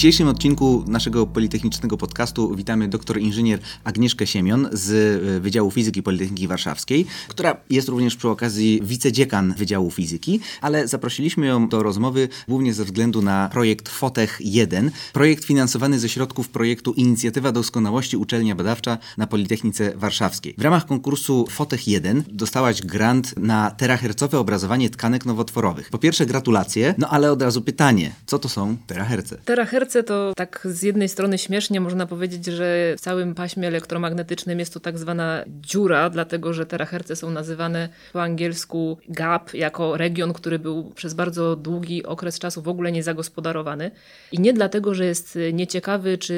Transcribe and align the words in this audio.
dzisiejszym 0.00 0.28
odcinku 0.28 0.84
naszego 0.86 1.26
Politechnicznego 1.26 1.96
Podcastu 1.96 2.54
witamy 2.54 2.88
doktor 2.88 3.20
inżynier 3.20 3.58
Agnieszkę 3.84 4.26
Siemion 4.26 4.68
z 4.72 4.90
e, 4.90 5.40
Wydziału 5.40 5.70
Fizyki 5.70 6.02
Politechniki 6.02 6.48
Warszawskiej, 6.48 7.06
która 7.28 7.56
jest 7.70 7.88
również 7.88 8.16
przy 8.16 8.28
okazji 8.28 8.80
wicedziekan 8.82 9.54
Wydziału 9.58 9.90
Fizyki, 9.90 10.40
ale 10.60 10.88
zaprosiliśmy 10.88 11.46
ją 11.46 11.68
do 11.68 11.82
rozmowy 11.82 12.28
głównie 12.48 12.74
ze 12.74 12.84
względu 12.84 13.22
na 13.22 13.48
projekt 13.52 13.88
FOTECH 13.88 14.38
1, 14.40 14.90
projekt 15.12 15.44
finansowany 15.44 15.98
ze 15.98 16.08
środków 16.08 16.48
projektu 16.48 16.92
Inicjatywa 16.92 17.52
Doskonałości 17.52 18.16
Uczelnia 18.16 18.54
Badawcza 18.54 18.98
na 19.16 19.26
Politechnice 19.26 19.92
Warszawskiej. 19.96 20.54
W 20.58 20.62
ramach 20.62 20.86
konkursu 20.86 21.46
FOTECH 21.50 21.88
1 21.88 22.24
dostałaś 22.32 22.82
grant 22.82 23.34
na 23.36 23.70
terahercowe 23.70 24.38
obrazowanie 24.38 24.90
tkanek 24.90 25.26
nowotworowych. 25.26 25.90
Po 25.90 25.98
pierwsze 25.98 26.26
gratulacje, 26.26 26.94
no 26.98 27.08
ale 27.08 27.32
od 27.32 27.42
razu 27.42 27.62
pytanie, 27.62 28.12
co 28.26 28.38
to 28.38 28.48
są 28.48 28.76
teraherce? 28.86 29.38
Teraherce 29.44 29.89
to 29.90 30.32
tak 30.36 30.60
z 30.64 30.82
jednej 30.82 31.08
strony 31.08 31.38
śmiesznie 31.38 31.80
można 31.80 32.06
powiedzieć, 32.06 32.46
że 32.46 32.94
w 32.98 33.00
całym 33.00 33.34
paśmie 33.34 33.68
elektromagnetycznym 33.68 34.58
jest 34.58 34.74
to 34.74 34.80
tak 34.80 34.98
zwana 34.98 35.44
dziura, 35.46 36.10
dlatego 36.10 36.52
że 36.52 36.66
teraherce 36.66 37.16
są 37.16 37.30
nazywane 37.30 37.88
po 38.12 38.22
angielsku 38.22 38.98
gap 39.08 39.54
jako 39.54 39.96
region, 39.96 40.32
który 40.32 40.58
był 40.58 40.90
przez 40.94 41.14
bardzo 41.14 41.56
długi 41.56 42.04
okres 42.04 42.38
czasu 42.38 42.62
w 42.62 42.68
ogóle 42.68 42.92
nie 42.92 43.02
zagospodarowany. 43.02 43.90
I 44.32 44.40
nie 44.40 44.52
dlatego, 44.52 44.94
że 44.94 45.04
jest 45.04 45.38
nieciekawy 45.52 46.18
czy, 46.18 46.34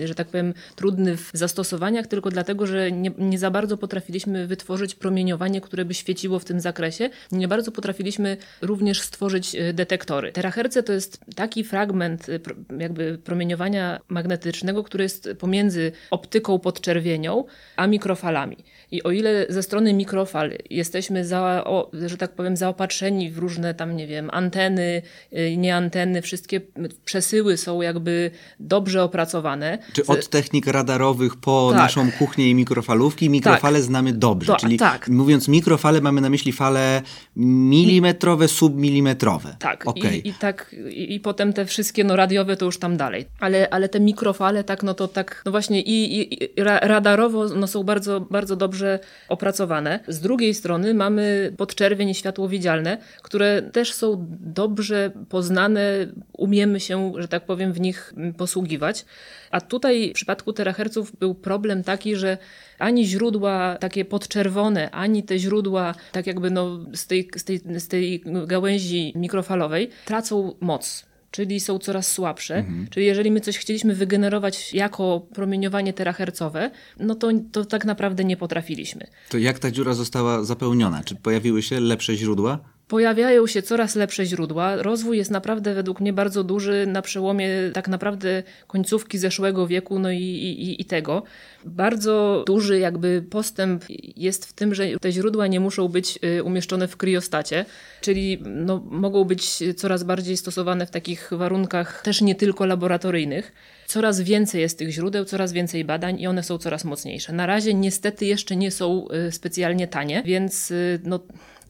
y, 0.00 0.06
że 0.06 0.14
tak 0.14 0.28
powiem, 0.28 0.54
trudny 0.76 1.16
w 1.16 1.30
zastosowaniach, 1.32 2.06
tylko 2.06 2.30
dlatego, 2.30 2.66
że 2.66 2.92
nie, 2.92 3.10
nie 3.18 3.38
za 3.38 3.50
bardzo 3.50 3.76
potrafiliśmy 3.76 4.46
wytworzyć 4.46 4.94
promieniowanie, 4.94 5.60
które 5.60 5.84
by 5.84 5.94
świeciło 5.94 6.38
w 6.38 6.44
tym 6.44 6.60
zakresie. 6.60 7.10
Nie 7.32 7.48
bardzo 7.48 7.72
potrafiliśmy 7.72 8.36
również 8.62 9.00
stworzyć 9.00 9.54
y, 9.54 9.72
detektory. 9.72 10.32
Teraherce 10.32 10.82
to 10.82 10.92
jest 10.92 11.20
taki 11.36 11.64
fragment 11.64 12.28
y, 12.28 12.40
jakby 12.78 13.18
promieniowania 13.18 14.00
magnetycznego, 14.08 14.84
który 14.84 15.04
jest 15.04 15.28
pomiędzy 15.38 15.92
optyką 16.10 16.58
podczerwienią 16.58 17.44
a 17.76 17.86
mikrofalami. 17.86 18.56
I 18.90 19.02
o 19.02 19.10
ile 19.10 19.46
ze 19.48 19.62
strony 19.62 19.94
mikrofal 19.94 20.52
jesteśmy, 20.70 21.24
za, 21.24 21.64
o, 21.64 21.90
że 22.06 22.16
tak 22.16 22.34
powiem, 22.34 22.56
zaopatrzeni 22.56 23.30
w 23.30 23.38
różne 23.38 23.74
tam, 23.74 23.96
nie 23.96 24.06
wiem, 24.06 24.30
anteny, 24.32 25.02
y, 25.32 25.56
nie 25.56 25.76
anteny, 25.76 26.22
wszystkie 26.22 26.60
przesyły 27.04 27.56
są 27.56 27.82
jakby 27.82 28.30
dobrze 28.60 29.02
opracowane. 29.02 29.78
Czy 29.92 30.06
od 30.06 30.28
technik 30.28 30.66
radarowych 30.66 31.36
po 31.36 31.68
tak. 31.72 31.78
naszą 31.78 32.12
kuchnię 32.12 32.50
i 32.50 32.54
mikrofalówki, 32.54 33.30
mikrofale 33.30 33.78
tak. 33.78 33.86
znamy 33.86 34.12
dobrze. 34.12 34.52
To, 34.52 34.58
Czyli 34.58 34.76
tak. 34.76 35.08
mówiąc 35.08 35.48
mikrofale, 35.48 36.00
mamy 36.00 36.20
na 36.20 36.30
myśli 36.30 36.52
fale 36.52 37.02
milimetrowe, 37.36 38.48
submilimetrowe. 38.48 39.56
Tak. 39.58 39.86
Okay. 39.86 40.16
I, 40.16 40.28
I, 40.28 40.34
tak, 40.34 40.74
i, 40.90 41.14
i, 41.14 41.20
potem 41.20 41.52
te 41.52 41.66
wszystkie 41.66 42.04
no, 42.04 42.16
radiowe 42.44 42.56
to 42.56 42.64
już 42.64 42.78
tam 42.78 42.96
dalej. 42.96 43.26
Ale, 43.40 43.70
ale 43.70 43.88
te 43.88 44.00
mikrofale, 44.00 44.64
tak, 44.64 44.82
no 44.82 44.94
to 44.94 45.08
tak, 45.08 45.42
no 45.46 45.50
właśnie 45.50 45.80
i, 45.80 46.20
i, 46.20 46.44
i 46.44 46.48
radarowo 46.64 47.48
no, 47.48 47.66
są 47.66 47.82
bardzo, 47.82 48.20
bardzo 48.20 48.56
dobrze 48.56 48.98
opracowane. 49.28 50.00
Z 50.08 50.20
drugiej 50.20 50.54
strony 50.54 50.94
mamy 50.94 51.52
podczerwień 51.56 52.08
i 52.08 52.14
światło 52.14 52.48
widzialne, 52.48 52.98
które 53.22 53.62
też 53.62 53.92
są 53.92 54.26
dobrze 54.40 55.10
poznane, 55.28 55.82
umiemy 56.32 56.80
się, 56.80 57.12
że 57.18 57.28
tak 57.28 57.46
powiem, 57.46 57.72
w 57.72 57.80
nich 57.80 58.14
posługiwać. 58.36 59.04
A 59.50 59.60
tutaj 59.60 60.10
w 60.10 60.12
przypadku 60.12 60.52
teraherców 60.52 61.16
był 61.16 61.34
problem 61.34 61.82
taki, 61.82 62.16
że 62.16 62.38
ani 62.78 63.06
źródła 63.06 63.76
takie 63.80 64.04
podczerwone, 64.04 64.90
ani 64.90 65.22
te 65.22 65.38
źródła 65.38 65.94
tak 66.12 66.26
jakby 66.26 66.50
no 66.50 66.86
z, 66.94 67.06
tej, 67.06 67.30
z, 67.36 67.44
tej, 67.44 67.60
z 67.78 67.88
tej 67.88 68.22
gałęzi 68.46 69.12
mikrofalowej 69.16 69.90
tracą 70.04 70.54
moc 70.60 71.13
czyli 71.34 71.60
są 71.60 71.78
coraz 71.78 72.12
słabsze. 72.12 72.56
Mhm. 72.56 72.86
Czyli 72.90 73.06
jeżeli 73.06 73.30
my 73.30 73.40
coś 73.40 73.58
chcieliśmy 73.58 73.94
wygenerować 73.94 74.74
jako 74.74 75.26
promieniowanie 75.34 75.92
terahercowe, 75.92 76.70
no 77.00 77.14
to, 77.14 77.30
to 77.52 77.64
tak 77.64 77.84
naprawdę 77.84 78.24
nie 78.24 78.36
potrafiliśmy. 78.36 79.06
To 79.28 79.38
jak 79.38 79.58
ta 79.58 79.70
dziura 79.70 79.94
została 79.94 80.44
zapełniona? 80.44 81.04
Czy 81.04 81.14
pojawiły 81.14 81.62
się 81.62 81.80
lepsze 81.80 82.16
źródła? 82.16 82.58
Pojawiają 82.88 83.46
się 83.46 83.62
coraz 83.62 83.94
lepsze 83.94 84.26
źródła. 84.26 84.76
Rozwój 84.76 85.18
jest 85.18 85.30
naprawdę 85.30 85.74
według 85.74 86.00
mnie 86.00 86.12
bardzo 86.12 86.44
duży 86.44 86.86
na 86.86 87.02
przełomie 87.02 87.48
tak 87.72 87.88
naprawdę 87.88 88.42
końcówki 88.66 89.18
zeszłego 89.18 89.66
wieku 89.66 89.98
no 89.98 90.10
i, 90.10 90.22
i, 90.22 90.82
i 90.82 90.84
tego. 90.84 91.22
Bardzo 91.64 92.44
duży 92.46 92.78
jakby 92.78 93.24
postęp 93.30 93.84
jest 94.16 94.46
w 94.46 94.52
tym, 94.52 94.74
że 94.74 94.86
te 95.00 95.12
źródła 95.12 95.46
nie 95.46 95.60
muszą 95.60 95.88
być 95.88 96.18
y, 96.24 96.42
umieszczone 96.42 96.88
w 96.88 96.96
kriostacie, 96.96 97.64
czyli 98.00 98.38
no, 98.44 98.82
mogą 98.90 99.24
być 99.24 99.62
coraz 99.76 100.02
bardziej 100.02 100.36
stosowane 100.36 100.86
w 100.86 100.90
takich 100.90 101.30
warunkach 101.32 102.02
też 102.02 102.20
nie 102.20 102.34
tylko 102.34 102.66
laboratoryjnych. 102.66 103.52
Coraz 103.86 104.20
więcej 104.20 104.60
jest 104.60 104.78
tych 104.78 104.90
źródeł, 104.90 105.24
coraz 105.24 105.52
więcej 105.52 105.84
badań 105.84 106.20
i 106.20 106.26
one 106.26 106.42
są 106.42 106.58
coraz 106.58 106.84
mocniejsze. 106.84 107.32
Na 107.32 107.46
razie 107.46 107.74
niestety 107.74 108.26
jeszcze 108.26 108.56
nie 108.56 108.70
są 108.70 109.06
y, 109.28 109.32
specjalnie 109.32 109.88
tanie, 109.88 110.22
więc 110.26 110.70
y, 110.70 111.00
no, 111.04 111.20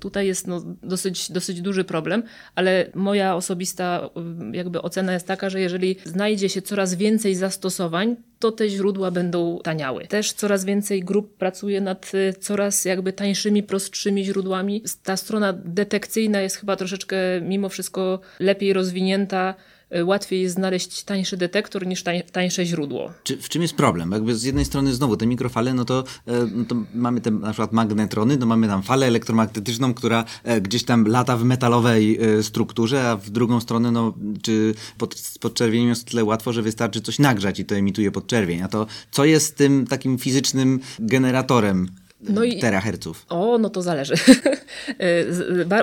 Tutaj 0.04 0.26
jest 0.26 0.46
no, 0.46 0.62
dosyć, 0.82 1.32
dosyć 1.32 1.60
duży 1.60 1.84
problem, 1.84 2.22
ale 2.54 2.90
moja 2.94 3.36
osobista 3.36 4.10
y, 4.52 4.56
jakby 4.56 4.82
ocena 4.82 5.12
jest 5.12 5.26
taka, 5.26 5.50
że 5.50 5.60
jeżeli 5.60 5.96
znajdzie 6.04 6.48
się 6.48 6.62
coraz 6.62 6.94
więcej 6.94 7.34
zastosowań, 7.34 8.16
to 8.38 8.52
te 8.52 8.68
źródła 8.68 9.10
będą 9.10 9.58
taniały. 9.62 10.06
Też 10.06 10.32
coraz 10.32 10.64
więcej 10.64 11.00
grup 11.00 11.36
pracuje 11.36 11.80
nad 11.80 12.12
y, 12.14 12.34
coraz 12.40 12.84
jakby 12.84 13.12
tańszymi, 13.12 13.62
prostszymi 13.62 14.24
źródłami. 14.24 14.82
Ta 15.02 15.16
strona 15.16 15.52
detekcyjna 15.52 16.40
jest 16.40 16.56
chyba 16.56 16.76
troszeczkę 16.76 17.16
mimo 17.42 17.68
wszystko 17.68 18.20
lepiej 18.40 18.72
rozwinięta 18.72 19.54
łatwiej 20.02 20.42
jest 20.42 20.54
znaleźć 20.54 21.04
tańszy 21.04 21.36
detektor 21.36 21.86
niż 21.86 22.04
tańsze 22.32 22.66
źródło. 22.66 23.12
Czy, 23.22 23.36
w 23.36 23.48
czym 23.48 23.62
jest 23.62 23.74
problem? 23.74 24.12
Jakby 24.12 24.36
z 24.36 24.42
jednej 24.42 24.64
strony 24.64 24.94
znowu 24.94 25.16
te 25.16 25.26
mikrofale, 25.26 25.74
no 25.74 25.84
to, 25.84 26.04
e, 26.26 26.46
no 26.52 26.64
to 26.64 26.76
mamy 26.94 27.20
te 27.20 27.30
na 27.30 27.48
przykład 27.48 27.72
magnetrony, 27.72 28.36
no 28.36 28.46
mamy 28.46 28.68
tam 28.68 28.82
falę 28.82 29.06
elektromagnetyczną, 29.06 29.94
która 29.94 30.24
e, 30.44 30.60
gdzieś 30.60 30.84
tam 30.84 31.06
lata 31.06 31.36
w 31.36 31.44
metalowej 31.44 32.18
e, 32.20 32.42
strukturze, 32.42 33.10
a 33.10 33.16
w 33.16 33.30
drugą 33.30 33.60
stronę, 33.60 33.90
no 33.90 34.14
czy 34.42 34.74
pod, 34.98 35.14
podczerwienią 35.40 35.88
jest 35.88 36.04
tyle 36.10 36.24
łatwo, 36.24 36.52
że 36.52 36.62
wystarczy 36.62 37.00
coś 37.00 37.18
nagrzać 37.18 37.60
i 37.60 37.64
to 37.64 37.74
emituje 37.74 38.10
podczerwień. 38.10 38.62
A 38.62 38.68
to 38.68 38.86
co 39.10 39.24
jest 39.24 39.56
tym 39.56 39.86
takim 39.86 40.18
fizycznym 40.18 40.80
generatorem 40.98 41.88
no 42.28 42.44
i, 42.44 42.58
teraherców? 42.58 43.26
O, 43.28 43.58
no 43.58 43.70
to 43.70 43.82
zależy. 43.82 44.14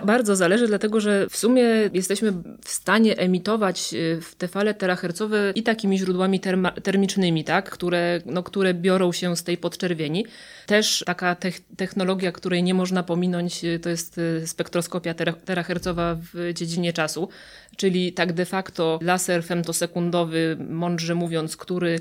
bardzo 0.06 0.36
zależy, 0.36 0.68
dlatego 0.68 1.00
że 1.00 1.28
w 1.30 1.38
sumie 1.38 1.64
jesteśmy 1.94 2.32
w 2.66 2.70
stanie 2.70 3.18
emitować 3.18 3.94
y, 3.94 4.20
te 4.38 4.48
fale 4.48 4.74
terahercowe 4.74 5.52
i 5.56 5.64
takimi 5.64 6.00
źródłami 6.00 6.40
termicznymi, 6.84 7.44
tak? 7.44 7.70
które, 7.70 8.22
no, 8.26 8.44
które 8.44 8.74
biorą 8.74 9.12
się 9.12 9.38
z 9.38 9.44
tej 9.44 9.58
podczerwieni. 9.58 10.26
Też 10.66 11.04
taka 11.06 11.36
technologia, 11.78 12.32
której 12.32 12.64
nie 12.64 12.74
można 12.74 13.04
pominąć, 13.04 13.66
y, 13.66 13.80
to 13.80 13.90
jest 13.90 14.18
y, 14.18 14.48
spektroskopia 14.48 15.14
terahercowa 15.46 16.18
w 16.34 16.54
dziedzinie 16.54 16.94
czasu, 16.94 17.30
czyli 17.78 18.14
tak 18.14 18.34
de 18.34 18.46
facto 18.46 19.00
laser 19.02 19.44
femtosekundowy, 19.44 20.58
mądrze 20.70 21.16
mówiąc, 21.16 21.58
który 21.58 22.00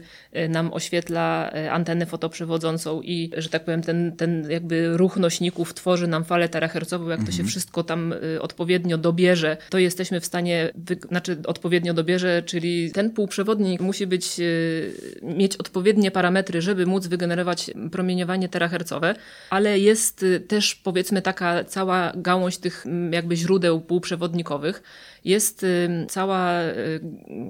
nam 0.49 0.73
oświetla 0.73 1.51
antenę 1.71 2.07
fotoprzewodzącą 2.07 3.03
i, 3.03 3.31
że 3.37 3.49
tak 3.49 3.65
powiem, 3.65 3.83
ten, 3.83 4.17
ten 4.17 4.30
ten 4.31 4.51
jakby 4.51 4.97
ruch 4.97 5.17
nośników 5.17 5.75
tworzy 5.75 6.07
nam 6.07 6.25
falę 6.25 6.49
terahercową, 6.49 7.09
jak 7.09 7.21
to 7.21 7.27
się 7.27 7.31
mhm. 7.31 7.49
wszystko 7.49 7.85
tam 7.85 8.13
y, 8.13 8.43
odpowiednio 8.43 8.99
dobierze, 8.99 9.57
to 9.71 9.79
jesteśmy 9.79 10.21
w 10.21 10.27
stanie, 10.27 10.73
znaczy 11.09 11.37
odpowiednio 11.47 11.95
dobierze, 11.95 12.43
czyli 12.47 12.93
ten 12.93 13.11
półprzewodnik 13.11 13.81
musi 13.81 14.07
być, 14.07 14.41
y, 14.41 15.21
mieć 15.23 15.57
odpowiednie 15.57 16.11
parametry, 16.11 16.63
żeby 16.63 16.87
móc 16.87 17.07
wygenerować 17.07 17.71
promieniowanie 17.93 18.49
terahercowe, 18.49 19.15
ale 19.51 19.79
jest 19.79 20.23
y, 20.23 20.41
też 20.41 20.75
powiedzmy 20.75 21.23
taka 21.23 21.65
cała 21.65 22.13
gałąź 22.17 22.59
tych 22.59 22.85
jakby 23.11 23.37
źródeł 23.37 23.81
półprzewodnikowych, 23.81 24.83
jest 25.25 25.67
cała, 26.09 26.61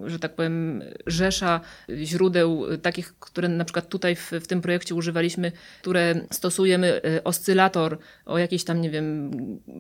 że 0.07 0.19
tak 0.19 0.35
powiem, 0.35 0.83
rzesza 1.07 1.61
źródeł 2.05 2.79
takich, 2.83 3.15
które 3.19 3.49
na 3.49 3.65
przykład 3.65 3.89
tutaj 3.89 4.17
w, 4.17 4.33
w 4.33 4.47
tym 4.47 4.61
projekcie 4.61 4.95
używaliśmy, 4.95 5.53
które 5.81 6.15
stosujemy 6.31 7.01
y, 7.05 7.23
oscylator 7.25 7.99
o 8.27 8.39
jakiejś 8.39 8.65
tam, 8.65 8.81
nie 8.81 8.91
wiem, 8.91 9.31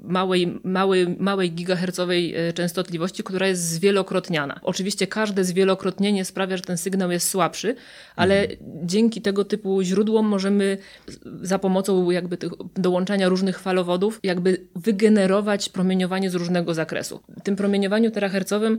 małej, 0.02 0.60
małej, 0.64 1.16
małej 1.18 1.52
gigahercowej 1.52 2.48
y, 2.48 2.52
częstotliwości, 2.52 3.22
która 3.22 3.46
jest 3.46 3.62
zwielokrotniana. 3.62 4.60
Oczywiście 4.62 5.06
każde 5.06 5.44
zwielokrotnienie 5.44 6.24
sprawia, 6.24 6.56
że 6.56 6.62
ten 6.62 6.78
sygnał 6.78 7.10
jest 7.10 7.28
słabszy, 7.28 7.74
ale 8.16 8.42
mhm. 8.42 8.58
dzięki 8.82 9.22
tego 9.22 9.44
typu 9.44 9.82
źródłom 9.82 10.26
możemy 10.26 10.78
za 11.42 11.58
pomocą 11.58 12.10
jakby 12.10 12.36
tych 12.36 12.52
dołączania 12.76 13.28
różnych 13.28 13.58
falowodów 13.58 14.20
jakby 14.22 14.66
wygenerować 14.76 15.68
promieniowanie 15.68 16.30
z 16.30 16.34
różnego 16.34 16.74
zakresu. 16.74 17.20
Tym 17.44 17.56
promieniowaniu 17.80 18.10
terahercowym 18.10 18.78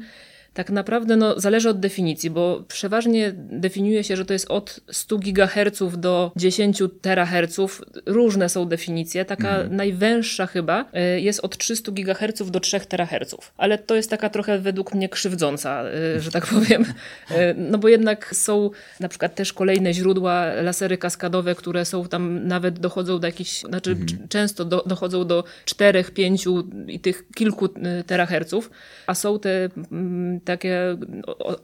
tak 0.53 0.69
naprawdę 0.69 1.15
no, 1.15 1.39
zależy 1.39 1.69
od 1.69 1.79
definicji, 1.79 2.29
bo 2.29 2.63
przeważnie 2.67 3.31
definiuje 3.35 4.03
się, 4.03 4.15
że 4.15 4.25
to 4.25 4.33
jest 4.33 4.51
od 4.51 4.79
100 4.91 5.17
GHz 5.17 5.97
do 5.97 6.31
10 6.35 6.83
THz. 7.01 7.59
Różne 8.05 8.49
są 8.49 8.65
definicje. 8.65 9.25
Taka 9.25 9.49
mhm. 9.49 9.75
najwęższa 9.75 10.47
chyba 10.47 10.85
e, 10.93 11.19
jest 11.19 11.39
od 11.39 11.57
300 11.57 11.91
GHz 11.91 12.51
do 12.51 12.59
3 12.59 12.79
THz. 12.79 13.35
Ale 13.57 13.77
to 13.77 13.95
jest 13.95 14.09
taka 14.09 14.29
trochę 14.29 14.59
według 14.59 14.93
mnie 14.93 15.09
krzywdząca, 15.09 15.83
e, 15.83 16.19
że 16.19 16.31
tak 16.31 16.45
powiem. 16.47 16.85
E, 17.31 17.53
no 17.53 17.77
bo 17.77 17.87
jednak 17.87 18.35
są 18.35 18.69
na 18.99 19.09
przykład 19.09 19.35
też 19.35 19.53
kolejne 19.53 19.93
źródła, 19.93 20.45
lasery 20.45 20.97
kaskadowe, 20.97 21.55
które 21.55 21.85
są 21.85 22.07
tam 22.07 22.47
nawet 22.47 22.79
dochodzą 22.79 23.19
do 23.19 23.27
jakichś, 23.27 23.59
znaczy 23.61 23.91
mhm. 23.91 24.27
często 24.27 24.65
do, 24.65 24.83
dochodzą 24.85 25.27
do 25.27 25.43
4, 25.65 26.03
5 26.03 26.45
i 26.87 26.99
tych 26.99 27.23
kilku 27.35 27.69
teraherców, 28.07 28.71
a 29.07 29.15
są 29.15 29.39
te 29.39 29.69
mm, 29.91 30.40
takie 30.45 30.97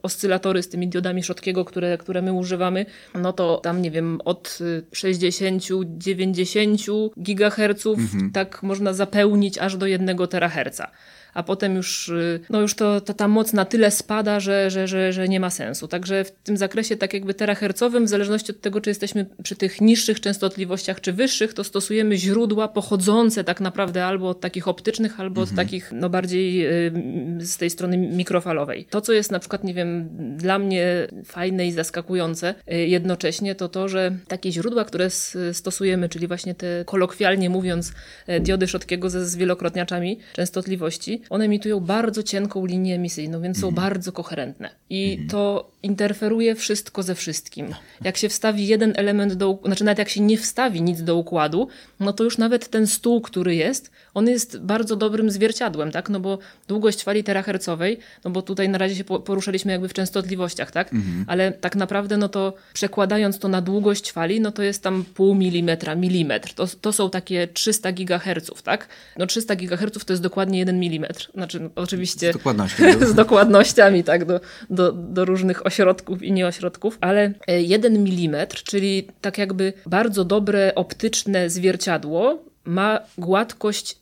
oscylatory 0.03 0.63
z 0.63 0.69
tymi 0.69 0.87
diodami 0.87 1.23
Schotkiego, 1.23 1.65
które, 1.65 1.97
które 1.97 2.21
my 2.21 2.33
używamy, 2.33 2.85
no 3.15 3.33
to 3.33 3.57
tam 3.57 3.81
nie 3.81 3.91
wiem, 3.91 4.19
od 4.25 4.59
60-90 4.93 7.09
gigaherców 7.21 7.99
mhm. 7.99 8.31
tak 8.31 8.63
można 8.63 8.93
zapełnić 8.93 9.57
aż 9.57 9.77
do 9.77 9.87
1 9.87 10.27
teraherca 10.27 10.91
a 11.33 11.43
potem 11.43 11.75
już, 11.75 12.09
y, 12.09 12.39
no 12.49 12.61
już 12.61 12.75
to, 12.75 13.01
to 13.01 13.13
ta 13.13 13.27
moc 13.27 13.53
na 13.53 13.65
tyle 13.65 13.91
spada, 13.91 14.39
że, 14.39 14.71
że, 14.71 14.87
że, 14.87 15.13
że 15.13 15.27
nie 15.27 15.39
ma 15.39 15.49
sensu. 15.49 15.87
Także 15.87 16.23
w 16.23 16.31
tym 16.31 16.57
zakresie 16.57 16.97
tak 16.97 17.13
jakby 17.13 17.33
terahercowym, 17.33 18.05
w 18.05 18.09
zależności 18.09 18.51
od 18.51 18.61
tego, 18.61 18.81
czy 18.81 18.89
jesteśmy 18.89 19.25
przy 19.43 19.55
tych 19.55 19.81
niższych 19.81 20.19
częstotliwościach, 20.21 21.01
czy 21.01 21.13
wyższych, 21.13 21.53
to 21.53 21.63
stosujemy 21.63 22.17
źródła 22.17 22.67
pochodzące 22.67 23.43
tak 23.43 23.61
naprawdę 23.61 24.05
albo 24.05 24.29
od 24.29 24.39
takich 24.39 24.67
optycznych, 24.67 25.19
albo 25.19 25.41
mhm. 25.41 25.53
od 25.53 25.65
takich 25.65 25.91
no 25.91 26.09
bardziej 26.09 26.67
y, 26.67 26.91
z 27.39 27.57
tej 27.57 27.69
strony 27.69 27.97
mikrofalowej. 27.97 28.85
To, 28.89 29.01
co 29.01 29.13
jest 29.13 29.31
na 29.31 29.39
przykład, 29.39 29.63
nie 29.63 29.73
wiem, 29.73 30.09
dla 30.37 30.59
mnie 30.59 31.07
fajne 31.25 31.67
i 31.67 31.71
zaskakujące 31.71 32.55
y, 32.71 32.75
jednocześnie, 32.75 33.55
to 33.55 33.69
to, 33.69 33.87
że 33.87 34.11
takie 34.27 34.51
źródła, 34.51 34.85
które 34.85 35.09
stosujemy, 35.53 36.09
czyli 36.09 36.27
właśnie 36.27 36.55
te 36.55 36.83
kolokwialnie 36.85 37.49
mówiąc 37.49 37.93
diody 38.39 38.67
Schotkiego 38.67 39.09
ze 39.09 39.25
zwielokrotniaczami 39.25 40.19
częstotliwości, 40.33 41.16
one 41.29 41.45
emitują 41.45 41.79
bardzo 41.79 42.23
cienką 42.23 42.65
linię 42.65 42.95
emisyjną, 42.95 43.41
więc 43.41 43.59
są 43.59 43.67
mhm. 43.67 43.89
bardzo 43.89 44.11
koherentne. 44.11 44.69
I 44.89 45.11
mhm. 45.11 45.29
to 45.29 45.71
interferuje 45.83 46.55
wszystko 46.55 47.03
ze 47.03 47.15
wszystkim. 47.15 47.75
Jak 48.03 48.17
się 48.17 48.29
wstawi 48.29 48.67
jeden 48.67 48.93
element 48.95 49.33
do, 49.33 49.59
znaczy 49.65 49.83
nawet 49.83 49.99
jak 49.99 50.09
się 50.09 50.21
nie 50.21 50.37
wstawi 50.37 50.81
nic 50.81 51.03
do 51.03 51.15
układu, 51.15 51.67
no 51.99 52.13
to 52.13 52.23
już 52.23 52.37
nawet 52.37 52.69
ten 52.69 52.87
stół, 52.87 53.21
który 53.21 53.55
jest, 53.55 53.91
on 54.13 54.27
jest 54.27 54.59
bardzo 54.59 54.95
dobrym 54.95 55.31
zwierciadłem, 55.31 55.91
tak? 55.91 56.09
No 56.09 56.19
bo 56.19 56.39
długość 56.67 57.03
fali 57.03 57.23
terahercowej, 57.23 57.99
no 58.25 58.31
bo 58.31 58.41
tutaj 58.41 58.69
na 58.69 58.77
razie 58.77 58.95
się 58.95 59.03
poruszaliśmy 59.03 59.71
jakby 59.71 59.89
w 59.89 59.93
częstotliwościach, 59.93 60.71
tak? 60.71 60.93
Mhm. 60.93 61.25
Ale 61.27 61.51
tak 61.51 61.75
naprawdę, 61.75 62.17
no 62.17 62.29
to 62.29 62.53
przekładając 62.73 63.39
to 63.39 63.47
na 63.47 63.61
długość 63.61 64.11
fali, 64.11 64.41
no 64.41 64.51
to 64.51 64.63
jest 64.63 64.83
tam 64.83 65.05
pół 65.13 65.35
milimetra, 65.35 65.95
milimetr. 65.95 66.53
To, 66.53 66.67
to 66.81 66.93
są 66.93 67.09
takie 67.09 67.47
300 67.47 67.91
gigaherców, 67.91 68.61
tak? 68.61 68.87
No 69.17 69.27
300 69.27 69.55
gigaherców 69.55 70.05
to 70.05 70.13
jest 70.13 70.23
dokładnie 70.23 70.59
jeden 70.59 70.79
milimetr. 70.79 71.31
Znaczy, 71.33 71.59
no, 71.59 71.69
oczywiście... 71.75 72.31
Z 72.31 72.33
dokładnością. 72.33 72.83
z 73.11 73.13
dokładnościami, 73.13 74.03
tak? 74.03 74.25
Do, 74.25 74.39
do, 74.69 74.91
do 74.91 75.25
różnych 75.25 75.66
ośrodków 75.67 76.23
i 76.23 76.31
nieośrodków, 76.31 76.97
ale 77.01 77.33
e, 77.47 77.61
jeden 77.61 78.03
milimetr, 78.03 78.63
czyli 78.63 79.07
tak 79.21 79.37
jakby 79.37 79.73
bardzo 79.85 80.25
dobre 80.25 80.75
optyczne 80.75 81.49
zwierciadło 81.49 82.43
ma 82.65 82.99
gładkość 83.17 83.97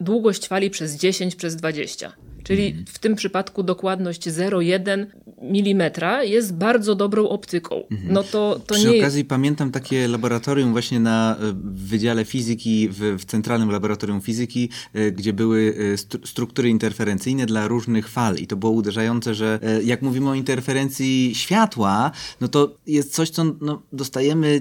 długość 0.00 0.48
fali 0.48 0.70
przez 0.70 0.96
10 0.96 1.34
przez 1.34 1.56
20. 1.56 2.12
Czyli 2.44 2.84
w 2.88 2.98
tym 2.98 3.16
przypadku 3.16 3.62
dokładność 3.62 4.28
0,1 4.28 5.06
mm 5.40 5.80
jest 6.22 6.54
bardzo 6.54 6.94
dobrą 6.94 7.28
optyką. 7.28 7.82
Mhm. 7.90 8.12
No 8.12 8.22
to, 8.22 8.60
to 8.66 8.74
Przy 8.74 8.90
nie... 8.90 8.98
okazji 8.98 9.24
pamiętam 9.24 9.70
takie 9.70 10.08
laboratorium 10.08 10.72
właśnie 10.72 11.00
na 11.00 11.36
e, 11.36 11.38
Wydziale 11.64 12.24
Fizyki, 12.24 12.88
w, 12.88 13.16
w 13.18 13.24
Centralnym 13.24 13.70
Laboratorium 13.70 14.20
Fizyki, 14.20 14.70
e, 14.92 15.12
gdzie 15.12 15.32
były 15.32 15.74
e, 15.94 16.26
struktury 16.26 16.68
interferencyjne 16.68 17.46
dla 17.46 17.68
różnych 17.68 18.08
fal 18.08 18.36
i 18.36 18.46
to 18.46 18.56
było 18.56 18.72
uderzające, 18.72 19.34
że 19.34 19.60
jak 19.84 20.02
mówimy 20.02 20.30
o 20.30 20.34
interferencji 20.34 21.34
światła, 21.34 22.10
no 22.40 22.48
to 22.48 22.76
jest 22.86 23.14
coś, 23.14 23.30
co 23.30 23.44
no, 23.60 23.82
dostajemy 23.92 24.60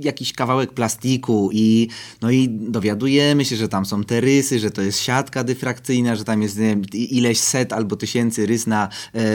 jakiś 0.00 0.32
kawałek 0.32 0.72
plastiku 0.72 1.50
i, 1.52 1.88
no 2.22 2.30
i 2.30 2.48
dowiadujemy 2.48 3.44
się, 3.44 3.56
że 3.56 3.68
tam 3.68 3.86
są 3.86 4.04
te 4.04 4.20
rysy, 4.20 4.58
że 4.58 4.70
to 4.70 4.82
jest 4.82 5.00
siatka 5.00 5.44
dyfrakcyjna, 5.44 6.16
że 6.16 6.24
tam 6.24 6.42
jest 6.42 6.58
nie 6.58 6.76
ileś 6.94 7.38
set 7.38 7.72
albo 7.72 7.96
tysięcy 7.96 8.46
rys 8.46 8.66
na, 8.66 8.88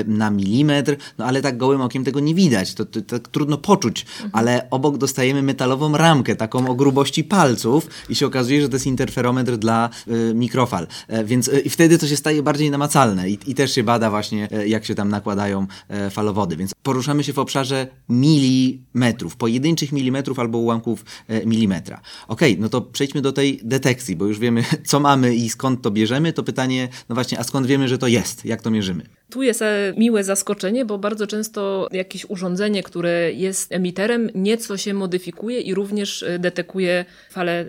na 0.07 0.29
milimetr, 0.29 0.80
no 1.17 1.25
ale 1.25 1.41
tak 1.41 1.57
gołym 1.57 1.81
okiem 1.81 2.03
tego 2.03 2.19
nie 2.19 2.35
widać, 2.35 2.73
to, 2.73 2.85
to, 2.85 3.01
to 3.01 3.19
trudno 3.19 3.57
poczuć, 3.57 4.01
mhm. 4.01 4.29
ale 4.33 4.67
obok 4.69 4.97
dostajemy 4.97 5.43
metalową 5.43 5.97
ramkę, 5.97 6.35
taką 6.35 6.67
o 6.67 6.75
grubości 6.75 7.23
palców 7.23 7.87
i 8.09 8.15
się 8.15 8.25
okazuje, 8.25 8.61
że 8.61 8.69
to 8.69 8.75
jest 8.75 8.87
interferometr 8.87 9.57
dla 9.57 9.89
y, 10.07 10.33
mikrofal, 10.35 10.87
e, 11.07 11.23
więc 11.23 11.47
y, 11.47 11.69
wtedy 11.69 11.97
to 11.97 12.07
się 12.07 12.15
staje 12.15 12.43
bardziej 12.43 12.71
namacalne 12.71 13.29
i, 13.29 13.39
i 13.47 13.55
też 13.55 13.75
się 13.75 13.83
bada 13.83 14.09
właśnie, 14.09 14.49
y, 14.59 14.67
jak 14.67 14.85
się 14.85 14.95
tam 14.95 15.09
nakładają 15.09 15.67
falowody, 16.11 16.57
więc 16.57 16.71
poruszamy 16.83 17.23
się 17.23 17.33
w 17.33 17.39
obszarze 17.39 17.87
milimetrów, 18.09 19.35
pojedynczych 19.35 19.91
milimetrów 19.91 20.39
albo 20.39 20.57
ułamków 20.57 21.05
milimetra. 21.45 22.01
Okej, 22.27 22.51
okay, 22.51 22.61
no 22.61 22.69
to 22.69 22.81
przejdźmy 22.81 23.21
do 23.21 23.31
tej 23.31 23.59
detekcji, 23.63 24.15
bo 24.15 24.25
już 24.25 24.39
wiemy, 24.39 24.63
co 24.89 24.99
mamy 24.99 25.35
i 25.35 25.49
skąd 25.49 25.81
to 25.81 25.91
bierzemy, 25.91 26.33
to 26.33 26.43
pytanie, 26.43 26.89
no 27.09 27.15
właśnie, 27.15 27.39
a 27.39 27.43
skąd 27.43 27.67
wiemy, 27.67 27.87
że 27.87 27.97
to 27.97 28.07
jest? 28.07 28.45
Jak 28.45 28.61
to 28.61 28.71
mierzymy? 28.71 29.05
Tu 29.31 29.43
jest 29.43 29.63
miłe 29.97 30.23
zaskoczenie, 30.23 30.85
bo 30.85 30.97
bardzo 30.97 31.27
często 31.27 31.87
jakieś 31.91 32.25
urządzenie, 32.25 32.83
które 32.83 33.33
jest 33.33 33.71
emiterem, 33.71 34.29
nieco 34.35 34.77
się 34.77 34.93
modyfikuje 34.93 35.59
i 35.59 35.73
również 35.73 36.23
e, 36.23 36.39
detekuje 36.39 37.05
fale, 37.29 37.59
e, 37.59 37.65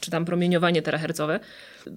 czy 0.00 0.10
tam 0.10 0.24
promieniowanie 0.24 0.82
terahercowe. 0.82 1.40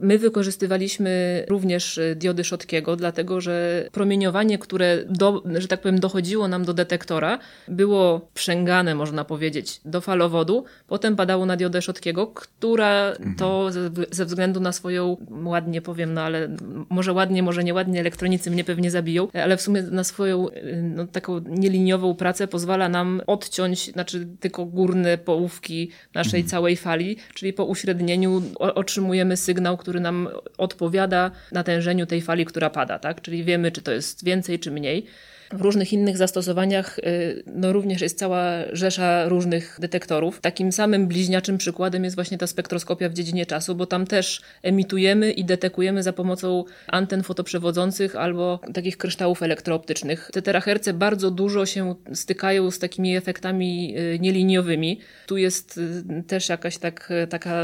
My 0.01 0.17
wykorzystywaliśmy 0.17 1.43
również 1.49 1.97
y, 1.97 2.15
diody 2.15 2.43
Schotkiego, 2.43 2.95
dlatego 2.95 3.41
że 3.41 3.85
promieniowanie, 3.91 4.57
które, 4.57 5.03
do, 5.05 5.43
że 5.55 5.67
tak 5.67 5.81
powiem, 5.81 5.99
dochodziło 5.99 6.47
nam 6.47 6.65
do 6.65 6.73
detektora, 6.73 7.39
było 7.67 8.29
przęgane, 8.33 8.95
można 8.95 9.25
powiedzieć, 9.25 9.81
do 9.85 10.01
falowodu, 10.01 10.63
potem 10.87 11.15
padało 11.15 11.45
na 11.45 11.57
diodę 11.57 11.81
Schotkiego, 11.81 12.27
która 12.27 13.09
mhm. 13.09 13.35
to 13.35 13.71
ze, 14.11 14.25
względu 14.25 14.59
na 14.59 14.71
swoją, 14.71 15.17
ładnie 15.43 15.81
powiem, 15.81 16.13
no 16.13 16.21
ale 16.21 16.49
może 16.89 17.13
ładnie, 17.13 17.43
może 17.43 17.63
nieładnie, 17.63 17.99
elektronicy 17.99 18.51
mnie 18.51 18.63
pewnie 18.63 18.91
zabiją, 18.91 19.27
ale 19.33 19.57
w 19.57 19.61
sumie 19.61 19.81
na 19.81 20.03
swoją 20.03 20.49
y, 20.49 20.81
no, 20.95 21.07
taką 21.07 21.39
nieliniową 21.39 22.15
pracę 22.15 22.47
pozwala 22.47 22.89
nam 22.89 23.21
odciąć, 23.27 23.91
znaczy 23.91 24.27
tylko 24.39 24.65
górne 24.65 25.17
połówki 25.17 25.91
naszej 26.13 26.39
mhm. 26.39 26.49
całej 26.49 26.77
fali, 26.77 27.17
czyli 27.33 27.53
po 27.53 27.65
uśrednieniu 27.65 28.41
otrzymujemy 28.59 29.37
sygnał, 29.37 29.78
który 29.79 29.99
nam 29.99 30.29
odpowiada 30.57 31.31
natężeniu 31.51 32.05
tej 32.05 32.21
fali, 32.21 32.45
która 32.45 32.69
pada, 32.69 32.99
tak? 32.99 33.21
Czyli 33.21 33.43
wiemy, 33.43 33.71
czy 33.71 33.81
to 33.81 33.91
jest 33.91 34.25
więcej, 34.25 34.59
czy 34.59 34.71
mniej. 34.71 35.05
W 35.53 35.61
różnych 35.61 35.93
innych 35.93 36.17
zastosowaniach 36.17 36.99
y, 36.99 37.43
no 37.45 37.73
również 37.73 38.01
jest 38.01 38.19
cała 38.19 38.51
rzesza 38.71 39.29
różnych 39.29 39.77
detektorów. 39.81 40.41
Takim 40.41 40.71
samym 40.71 41.07
bliźniaczym 41.07 41.57
przykładem 41.57 42.03
jest 42.03 42.15
właśnie 42.15 42.37
ta 42.37 42.47
spektroskopia 42.47 43.09
w 43.09 43.13
dziedzinie 43.13 43.45
czasu, 43.45 43.75
bo 43.75 43.85
tam 43.85 44.07
też 44.07 44.41
emitujemy 44.63 45.31
i 45.31 45.45
detekujemy 45.45 46.03
za 46.03 46.13
pomocą 46.13 46.63
anten 46.87 47.23
fotoprzewodzących 47.23 48.15
albo 48.15 48.59
takich 48.73 48.97
kryształów 48.97 49.43
elektrooptycznych. 49.43 50.29
Te 50.33 50.41
teraherce 50.41 50.93
bardzo 50.93 51.31
dużo 51.31 51.65
się 51.65 51.95
stykają 52.13 52.71
z 52.71 52.79
takimi 52.79 53.17
efektami 53.17 53.97
y, 53.97 54.19
nieliniowymi. 54.19 54.99
Tu 55.27 55.37
jest 55.37 55.77
y, 55.77 56.23
też 56.27 56.49
jakaś 56.49 56.77
tak, 56.77 57.09
taka 57.29 57.63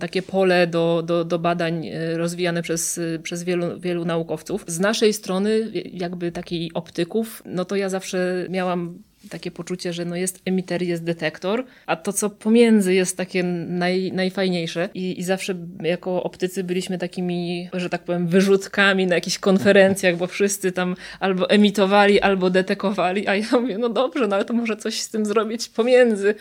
takie 0.00 0.22
pole 0.22 0.66
do, 0.66 1.02
do, 1.06 1.24
do 1.24 1.38
badań 1.38 1.86
e, 1.86 2.18
rozwijane 2.18 2.62
przez, 2.62 3.00
przez 3.22 3.42
wielu, 3.42 3.80
wielu 3.80 4.04
naukowców. 4.04 4.64
Z 4.66 4.80
naszej 4.80 5.12
strony, 5.12 5.70
jakby 5.92 6.32
takiej 6.32 6.70
optyków, 6.74 7.42
no 7.46 7.64
to 7.64 7.76
ja 7.76 7.88
zawsze 7.88 8.46
miałam 8.50 8.98
takie 9.30 9.50
poczucie, 9.50 9.92
że 9.92 10.04
no 10.04 10.16
jest 10.16 10.42
emiter, 10.44 10.82
jest 10.82 11.04
detektor, 11.04 11.64
a 11.86 11.96
to, 11.96 12.12
co 12.12 12.30
pomiędzy 12.30 12.94
jest 12.94 13.16
takie 13.16 13.42
naj, 13.42 14.12
najfajniejsze. 14.12 14.88
I, 14.94 15.20
I 15.20 15.22
zawsze 15.22 15.54
jako 15.82 16.22
optycy 16.22 16.64
byliśmy 16.64 16.98
takimi, 16.98 17.68
że 17.72 17.90
tak 17.90 18.04
powiem, 18.04 18.28
wyrzutkami 18.28 19.06
na 19.06 19.14
jakichś 19.14 19.38
konferencjach, 19.38 20.16
bo 20.16 20.26
wszyscy 20.26 20.72
tam 20.72 20.96
albo 21.20 21.50
emitowali, 21.50 22.20
albo 22.20 22.50
detekowali, 22.50 23.28
a 23.28 23.36
ja 23.36 23.46
mówię, 23.52 23.78
no 23.78 23.88
dobrze, 23.88 24.28
no 24.28 24.36
ale 24.36 24.44
to 24.44 24.54
może 24.54 24.76
coś 24.76 25.00
z 25.00 25.10
tym 25.10 25.26
zrobić 25.26 25.68
pomiędzy 25.68 26.34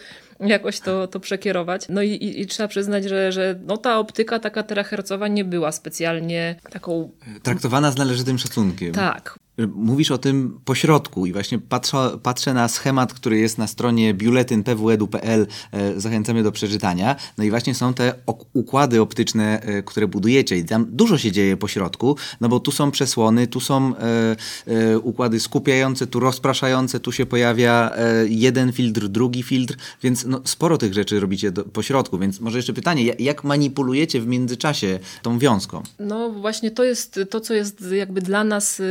jakoś 0.48 0.80
to, 0.80 1.08
to 1.08 1.20
przekierować. 1.20 1.86
No 1.90 2.02
i, 2.02 2.10
i, 2.10 2.42
i, 2.42 2.48
trzeba 2.48 2.68
przyznać, 2.68 3.04
że, 3.04 3.32
że 3.32 3.60
no 3.66 3.78
ta 3.78 4.00
optyka 4.00 4.40
taka 4.40 4.64
terahercowa 4.64 5.28
nie 5.28 5.46
była 5.46 5.72
specjalnie 5.72 6.56
taką... 6.70 7.12
Traktowana 7.44 7.92
z 7.92 7.98
należytym 7.98 8.38
szacunkiem. 8.38 8.94
Tak. 8.94 9.40
Mówisz 9.76 10.12
o 10.12 10.18
tym 10.18 10.60
pośrodku 10.66 11.26
i 11.26 11.34
właśnie 11.34 11.60
patrzę, 11.60 11.98
patrzę 12.24 12.54
na 12.54 12.68
schemat, 12.68 13.14
który 13.14 13.38
jest 13.38 13.58
na 13.58 13.68
stronie 13.68 14.14
biuletyn.pwedu.pl. 14.14 15.48
E, 15.72 16.00
zachęcamy 16.00 16.44
do 16.44 16.52
przeczytania. 16.52 17.16
No 17.38 17.44
i 17.44 17.50
właśnie 17.50 17.76
są 17.76 17.94
te 17.94 18.14
układy 18.54 19.02
optyczne, 19.02 19.62
e, 19.62 19.84
które 19.84 20.08
budujecie 20.08 20.58
i 20.58 20.66
tam 20.66 20.86
dużo 20.90 21.18
się 21.18 21.32
dzieje 21.32 21.58
pośrodku, 21.58 22.18
no 22.42 22.50
bo 22.50 22.60
tu 22.60 22.72
są 22.72 22.92
przesłony, 22.92 23.48
tu 23.48 23.60
są 23.60 23.94
e, 23.96 24.36
e, 24.68 25.00
układy 25.00 25.40
skupiające, 25.40 26.08
tu 26.08 26.20
rozpraszające, 26.20 27.00
tu 27.00 27.12
się 27.12 27.26
pojawia 27.26 27.92
jeden 28.30 28.72
filtr, 28.72 29.08
drugi 29.08 29.44
filtr, 29.44 29.76
więc 30.04 30.26
no, 30.34 30.42
sporo 30.46 30.78
tych 30.78 30.94
rzeczy 30.94 31.20
robicie 31.20 31.52
do, 31.52 31.64
pośrodku. 31.64 32.18
Więc 32.18 32.40
może 32.40 32.58
jeszcze 32.58 32.74
pytanie, 32.74 33.16
jak 33.20 33.44
manipulujecie 33.44 34.22
w 34.22 34.28
międzyczasie 34.28 35.00
tą 35.22 35.40
wiązką? 35.40 35.84
No 36.00 36.30
właśnie 36.30 36.72
to 36.72 36.84
jest 36.84 37.20
to, 37.30 37.40
co 37.40 37.54
jest 37.54 37.92
jakby 37.92 38.22
dla 38.22 38.44
nas 38.44 38.80
y, 38.80 38.84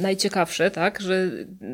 najciekawsze, 0.00 0.70
tak, 0.70 1.00
że 1.00 1.30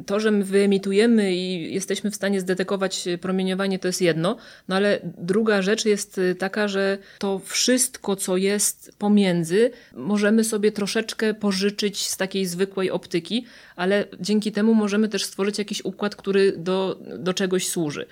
to, 0.07 0.21
że 0.21 0.31
my 0.31 0.45
wyemitujemy 0.45 1.35
i 1.35 1.75
jesteśmy 1.75 2.11
w 2.11 2.17
stanie 2.17 2.41
zdetekować 2.41 3.09
promieniowanie, 3.21 3.79
to 3.79 3.89
jest 3.89 4.01
jedno, 4.01 4.37
no 4.69 4.77
ale 4.77 5.01
druga 5.19 5.63
rzecz 5.63 5.85
jest 5.85 6.21
taka, 6.39 6.69
że 6.69 6.99
to 7.19 7.41
wszystko, 7.45 8.17
co 8.17 8.37
jest 8.37 8.93
pomiędzy, 8.99 9.71
możemy 9.95 10.45
sobie 10.45 10.73
troszeczkę 10.73 11.35
pożyczyć 11.35 12.07
z 12.07 12.17
takiej 12.17 12.47
zwykłej 12.47 12.91
optyki, 12.91 13.47
ale 13.77 14.05
dzięki 14.21 14.53
temu 14.53 14.75
możemy 14.75 15.09
też 15.09 15.25
stworzyć 15.25 15.59
jakiś 15.59 15.85
układ, 15.85 16.17
który 16.17 16.53
do, 16.57 16.99
do 17.19 17.35
czegoś 17.35 17.69
służy. 17.69 18.07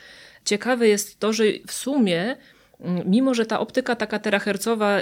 Ciekawe 0.44 0.88
jest 0.88 1.20
to, 1.20 1.32
że 1.32 1.44
w 1.66 1.72
sumie 1.72 2.36
mimo 3.06 3.34
że 3.34 3.46
ta 3.46 3.60
optyka 3.60 3.96
taka 3.96 4.18
terahercowa, 4.18 5.00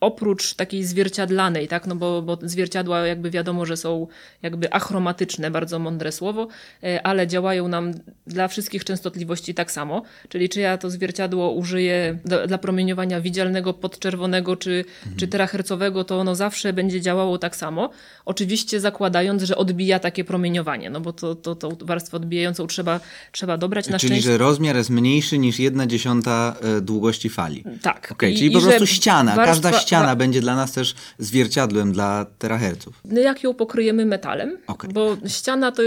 oprócz 0.00 0.54
takiej 0.54 0.84
zwierciadlanej, 0.84 1.68
tak, 1.68 1.86
no 1.86 1.96
bo, 1.96 2.22
bo 2.22 2.38
zwierciadła 2.42 3.06
jakby 3.06 3.30
wiadomo, 3.30 3.66
że 3.66 3.76
są 3.76 4.06
jakby 4.42 4.72
achromatyczne, 4.72 5.50
bardzo 5.50 5.78
mądre 5.78 6.12
słowo, 6.12 6.48
e, 6.82 7.06
ale 7.06 7.26
działają 7.26 7.68
nam 7.68 7.92
dla 8.26 8.48
wszystkich 8.48 8.84
częstotliwości 8.84 9.54
tak 9.54 9.72
samo, 9.72 10.02
czyli 10.28 10.48
czy 10.48 10.60
ja 10.60 10.78
to 10.78 10.90
zwierciadło 10.90 11.52
użyję 11.52 12.18
do, 12.24 12.46
dla 12.46 12.58
promieniowania 12.58 13.20
widzialnego, 13.20 13.74
podczerwonego 13.74 14.56
czy, 14.56 14.84
mhm. 14.98 15.16
czy 15.16 15.28
terahercowego, 15.28 16.04
to 16.04 16.20
ono 16.20 16.34
zawsze 16.34 16.72
będzie 16.72 17.00
działało 17.00 17.38
tak 17.38 17.56
samo, 17.56 17.90
oczywiście 18.24 18.80
zakładając, 18.80 19.42
że 19.42 19.56
odbija 19.56 19.98
takie 19.98 20.24
promieniowanie, 20.24 20.90
no 20.90 21.00
bo 21.00 21.12
to, 21.12 21.34
to, 21.34 21.54
tą 21.54 21.76
warstwę 21.80 22.16
odbijającą 22.16 22.66
trzeba, 22.66 23.00
trzeba 23.32 23.58
dobrać. 23.58 23.88
Na 23.88 23.98
czyli, 23.98 24.12
szczęście... 24.12 24.30
że 24.30 24.38
rozmiar 24.38 24.76
jest 24.76 24.90
mniejszy 24.90 25.38
niż 25.38 25.58
jedna 25.58 25.86
dziesiąta 25.86 26.56
e, 26.62 26.80
długości 26.80 27.17
długości 27.18 27.28
fali. 27.28 27.64
Tak. 27.82 28.12
Okay, 28.12 28.34
czyli 28.34 28.46
I, 28.46 28.50
po 28.50 28.60
prostu 28.60 28.86
ściana. 28.86 29.36
Warstwa, 29.36 29.68
Każda 29.68 29.80
ściana 29.80 30.06
wa... 30.06 30.16
będzie 30.16 30.40
dla 30.40 30.56
nas 30.56 30.72
też 30.72 30.94
zwierciadłem 31.18 31.92
dla 31.92 32.26
teraherców. 32.38 33.00
No 33.04 33.20
jak 33.20 33.42
ją 33.42 33.54
pokryjemy 33.54 34.06
metalem? 34.06 34.58
Okay. 34.66 34.92
Bo 34.92 35.16
ściana 35.26 35.72
to, 35.72 35.82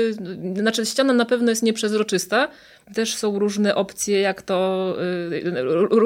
znaczy 0.56 0.86
ściana 0.86 1.14
na 1.14 1.26
pewno 1.26 1.50
jest 1.50 1.64
nieprzezroczysta, 1.64 2.48
też 2.94 3.16
są 3.16 3.40
różne 3.40 3.76
opcje, 3.76 4.20
jak 4.20 4.42
to, 4.42 4.96
y, 5.32 5.54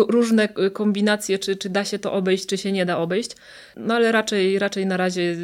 różne 0.10 0.50
kombinacje, 0.74 1.40
czy, 1.40 1.56
czy 1.56 1.70
da 1.70 1.86
się 1.86 2.00
to 2.00 2.14
obejść, 2.14 2.46
czy 2.46 2.58
się 2.58 2.72
nie 2.72 2.86
da 2.86 2.98
obejść. 2.98 3.32
No 3.78 3.94
ale 3.94 4.12
raczej, 4.12 4.60
raczej 4.60 4.86
na 4.86 4.98
razie 4.98 5.36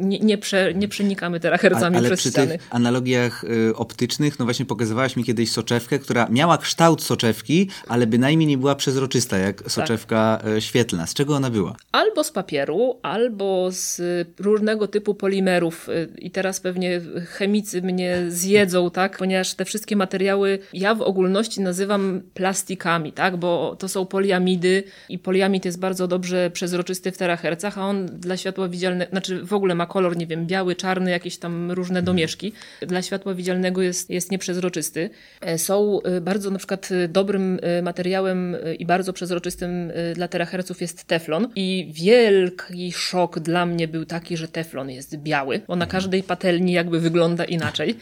nie, 0.00 0.18
nie, 0.18 0.38
prze, 0.38 0.74
nie 0.74 0.88
przenikamy 0.88 1.40
terahercami 1.40 1.96
ale 1.96 2.08
przez 2.08 2.20
przy 2.20 2.30
ściany. 2.30 2.58
tych 2.58 2.66
analogiach 2.70 3.44
y, 3.44 3.76
optycznych, 3.76 4.38
no 4.38 4.44
właśnie 4.44 4.66
pokazywałaś 4.66 5.16
mi 5.16 5.24
kiedyś 5.24 5.52
soczewkę, 5.52 5.98
która 5.98 6.28
miała 6.30 6.58
kształt 6.58 7.02
soczewki, 7.02 7.68
ale 7.88 8.06
bynajmniej 8.06 8.46
nie 8.48 8.58
była 8.58 8.74
przezroczysta, 8.74 9.38
jak 9.38 9.62
tak. 9.62 9.72
soczewka 9.72 10.40
tak. 10.42 10.62
świetlna. 10.62 11.06
Z 11.06 11.14
czego 11.14 11.34
ona 11.34 11.50
była? 11.50 11.76
Albo 11.92 12.24
z 12.24 12.30
papieru, 12.30 12.98
albo 13.02 13.68
z 13.70 14.00
różnego 14.38 14.88
typu 14.88 15.14
polimerów. 15.14 15.88
I 16.18 16.30
teraz 16.30 16.60
pewnie 16.60 17.00
chemicy 17.28 17.82
mnie 17.82 18.24
zjedzą, 18.28 18.90
tak? 18.90 19.18
Ponieważ 19.18 19.54
te 19.54 19.64
wszystkie 19.64 19.96
materiały 19.96 20.58
ja 20.80 20.94
w 20.94 21.02
ogólności 21.02 21.60
nazywam 21.60 22.22
plastikami, 22.34 23.12
tak? 23.12 23.36
bo 23.36 23.76
to 23.78 23.88
są 23.88 24.06
poliamidy 24.06 24.82
i 25.08 25.18
poliamid 25.18 25.64
jest 25.64 25.80
bardzo 25.80 26.08
dobrze 26.08 26.50
przezroczysty 26.50 27.12
w 27.12 27.18
terahercach, 27.18 27.78
a 27.78 27.86
on 27.86 28.06
dla 28.06 28.36
światła 28.36 28.68
widzialnego, 28.68 29.10
znaczy 29.10 29.44
w 29.44 29.52
ogóle 29.52 29.74
ma 29.74 29.86
kolor, 29.86 30.16
nie 30.16 30.26
wiem, 30.26 30.46
biały, 30.46 30.76
czarny, 30.76 31.10
jakieś 31.10 31.38
tam 31.38 31.70
różne 31.70 32.02
domieszki. 32.02 32.52
Dla 32.80 33.02
światła 33.02 33.34
widzialnego 33.34 33.82
jest, 33.82 34.10
jest 34.10 34.30
nieprzezroczysty. 34.30 35.10
E, 35.40 35.58
są 35.58 36.02
e, 36.02 36.20
bardzo 36.20 36.50
na 36.50 36.58
przykład 36.58 36.88
e, 36.92 37.08
dobrym 37.08 37.60
materiałem 37.82 38.56
i 38.78 38.86
bardzo 38.86 39.12
przezroczystym 39.12 39.92
dla 40.14 40.28
teraherców 40.28 40.80
jest 40.80 41.04
teflon 41.04 41.48
i 41.56 41.90
wielki 41.92 42.92
szok 42.92 43.38
dla 43.38 43.66
mnie 43.66 43.88
był 43.88 44.04
taki, 44.04 44.36
że 44.36 44.48
teflon 44.48 44.90
jest 44.90 45.16
biały, 45.16 45.60
bo 45.68 45.76
na 45.76 45.86
każdej 45.86 46.22
patelni 46.22 46.72
jakby 46.72 47.00
wygląda 47.00 47.44
inaczej, 47.44 47.96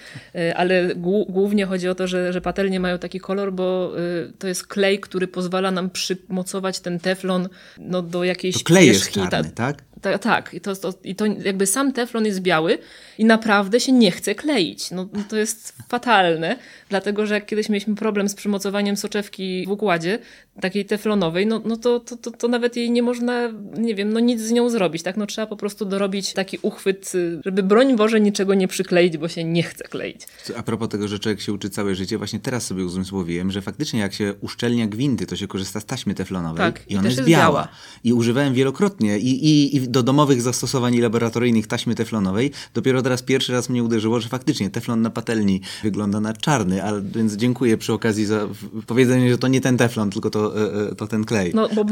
ale 0.56 0.94
głównie 1.28 1.66
chodzi 1.66 1.88
o 1.88 1.94
to, 1.94 2.06
że, 2.06 2.32
że 2.32 2.40
patelnie 2.58 2.72
nie 2.72 2.80
mają 2.80 2.98
taki 2.98 3.20
kolor, 3.20 3.52
bo 3.52 3.92
y, 3.98 4.32
to 4.38 4.48
jest 4.48 4.66
klej, 4.66 5.00
który 5.00 5.28
pozwala 5.28 5.70
nam 5.70 5.90
przymocować 5.90 6.80
ten 6.80 7.00
teflon 7.00 7.48
no, 7.78 8.02
do 8.02 8.24
jakiejś 8.24 8.54
to 8.54 8.64
klej 8.64 8.86
jest 8.86 9.10
czarny, 9.10 9.50
tak? 9.50 9.87
Ta, 10.02 10.18
tak, 10.18 10.54
i 10.54 10.60
to, 10.60 10.76
to, 10.76 10.94
i 11.04 11.14
to 11.14 11.26
jakby 11.26 11.66
sam 11.66 11.92
teflon 11.92 12.26
jest 12.26 12.40
biały 12.40 12.78
i 13.18 13.24
naprawdę 13.24 13.80
się 13.80 13.92
nie 13.92 14.10
chce 14.10 14.34
kleić. 14.34 14.90
No, 14.90 15.08
no, 15.12 15.24
to 15.28 15.36
jest 15.36 15.74
fatalne, 15.88 16.56
dlatego 16.88 17.26
że 17.26 17.34
jak 17.34 17.46
kiedyś 17.46 17.68
mieliśmy 17.68 17.94
problem 17.94 18.28
z 18.28 18.34
przymocowaniem 18.34 18.96
soczewki 18.96 19.64
w 19.66 19.70
układzie, 19.70 20.18
takiej 20.60 20.84
teflonowej, 20.84 21.46
no, 21.46 21.62
no 21.64 21.76
to, 21.76 22.00
to, 22.00 22.16
to, 22.16 22.30
to 22.30 22.48
nawet 22.48 22.76
jej 22.76 22.90
nie 22.90 23.02
można, 23.02 23.48
nie 23.78 23.94
wiem, 23.94 24.12
no 24.12 24.20
nic 24.20 24.40
z 24.40 24.50
nią 24.50 24.70
zrobić, 24.70 25.02
tak? 25.02 25.16
No 25.16 25.26
trzeba 25.26 25.46
po 25.46 25.56
prostu 25.56 25.84
dorobić 25.84 26.32
taki 26.32 26.58
uchwyt, 26.62 27.12
żeby 27.44 27.62
broń 27.62 27.96
Boże 27.96 28.20
niczego 28.20 28.54
nie 28.54 28.68
przykleić, 28.68 29.18
bo 29.18 29.28
się 29.28 29.44
nie 29.44 29.62
chce 29.62 29.84
kleić. 29.84 30.20
A 30.56 30.62
propos 30.62 30.88
tego, 30.88 31.08
że 31.08 31.18
człowiek 31.18 31.40
się 31.40 31.52
uczy 31.52 31.70
całe 31.70 31.94
życie, 31.94 32.18
właśnie 32.18 32.40
teraz 32.40 32.66
sobie 32.66 32.84
uzmysłowiłem, 32.84 33.50
że 33.50 33.62
faktycznie 33.62 34.00
jak 34.00 34.14
się 34.14 34.34
uszczelnia 34.40 34.86
gwinty, 34.86 35.26
to 35.26 35.36
się 35.36 35.46
korzysta 35.46 35.80
z 35.80 35.84
taśmy 35.84 36.14
teflonowej 36.14 36.72
tak, 36.72 36.90
i 36.90 36.96
ona 36.96 37.04
jest, 37.08 37.16
jest 37.18 37.28
biała. 37.28 37.44
biała. 37.44 37.68
I 38.04 38.12
używałem 38.12 38.54
wielokrotnie 38.54 39.18
i, 39.18 39.46
i, 39.46 39.76
i 39.76 39.87
do 39.88 40.02
domowych 40.02 40.42
zastosowań 40.42 40.98
laboratoryjnych 40.98 41.66
taśmy 41.66 41.94
teflonowej. 41.94 42.50
Dopiero 42.74 43.02
teraz 43.02 43.22
pierwszy 43.22 43.52
raz 43.52 43.68
mnie 43.68 43.82
uderzyło, 43.82 44.20
że 44.20 44.28
faktycznie 44.28 44.70
teflon 44.70 45.02
na 45.02 45.10
patelni 45.10 45.60
wygląda 45.82 46.20
na 46.20 46.32
czarny, 46.32 46.82
ale, 46.82 47.02
więc 47.02 47.36
dziękuję 47.36 47.78
przy 47.78 47.92
okazji 47.92 48.26
za 48.26 48.48
powiedzenie, 48.86 49.30
że 49.30 49.38
to 49.38 49.48
nie 49.48 49.60
ten 49.60 49.76
teflon, 49.76 50.10
tylko 50.10 50.30
to, 50.30 50.60
e, 50.60 50.90
e, 50.90 50.94
to 50.94 51.06
ten 51.06 51.24
klej. 51.24 51.52
No, 51.54 51.68
bo, 51.68 51.84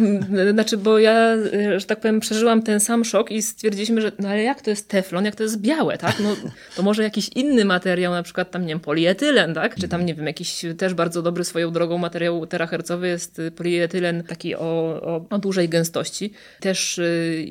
znaczy, 0.52 0.76
bo 0.76 0.98
ja, 0.98 1.12
e, 1.12 1.80
że 1.80 1.86
tak 1.86 2.00
powiem, 2.00 2.20
przeżyłam 2.20 2.62
ten 2.62 2.80
sam 2.80 3.04
szok 3.04 3.30
i 3.30 3.42
stwierdziliśmy, 3.42 4.00
że 4.00 4.12
no 4.18 4.28
ale 4.28 4.42
jak 4.42 4.62
to 4.62 4.70
jest 4.70 4.88
teflon, 4.88 5.24
jak 5.24 5.36
to 5.36 5.42
jest 5.42 5.60
białe, 5.60 5.98
tak? 5.98 6.20
No, 6.20 6.36
to 6.76 6.82
może 6.82 7.02
jakiś 7.02 7.28
inny 7.34 7.64
materiał, 7.64 8.12
na 8.12 8.22
przykład 8.22 8.50
tam, 8.50 8.62
nie 8.62 8.68
wiem, 8.68 8.80
polietylen, 8.80 9.54
tak? 9.54 9.74
Czy 9.74 9.88
tam, 9.88 10.06
nie 10.06 10.14
wiem, 10.14 10.26
jakiś 10.26 10.64
też 10.78 10.94
bardzo 10.94 11.22
dobry 11.22 11.44
swoją 11.44 11.72
drogą 11.72 11.98
materiał 11.98 12.46
terahercowy 12.46 13.08
jest 13.08 13.40
polietylen 13.56 14.24
taki 14.24 14.54
o, 14.54 14.58
o, 15.02 15.26
o 15.30 15.38
dużej 15.38 15.68
gęstości. 15.68 16.32
Też 16.60 17.00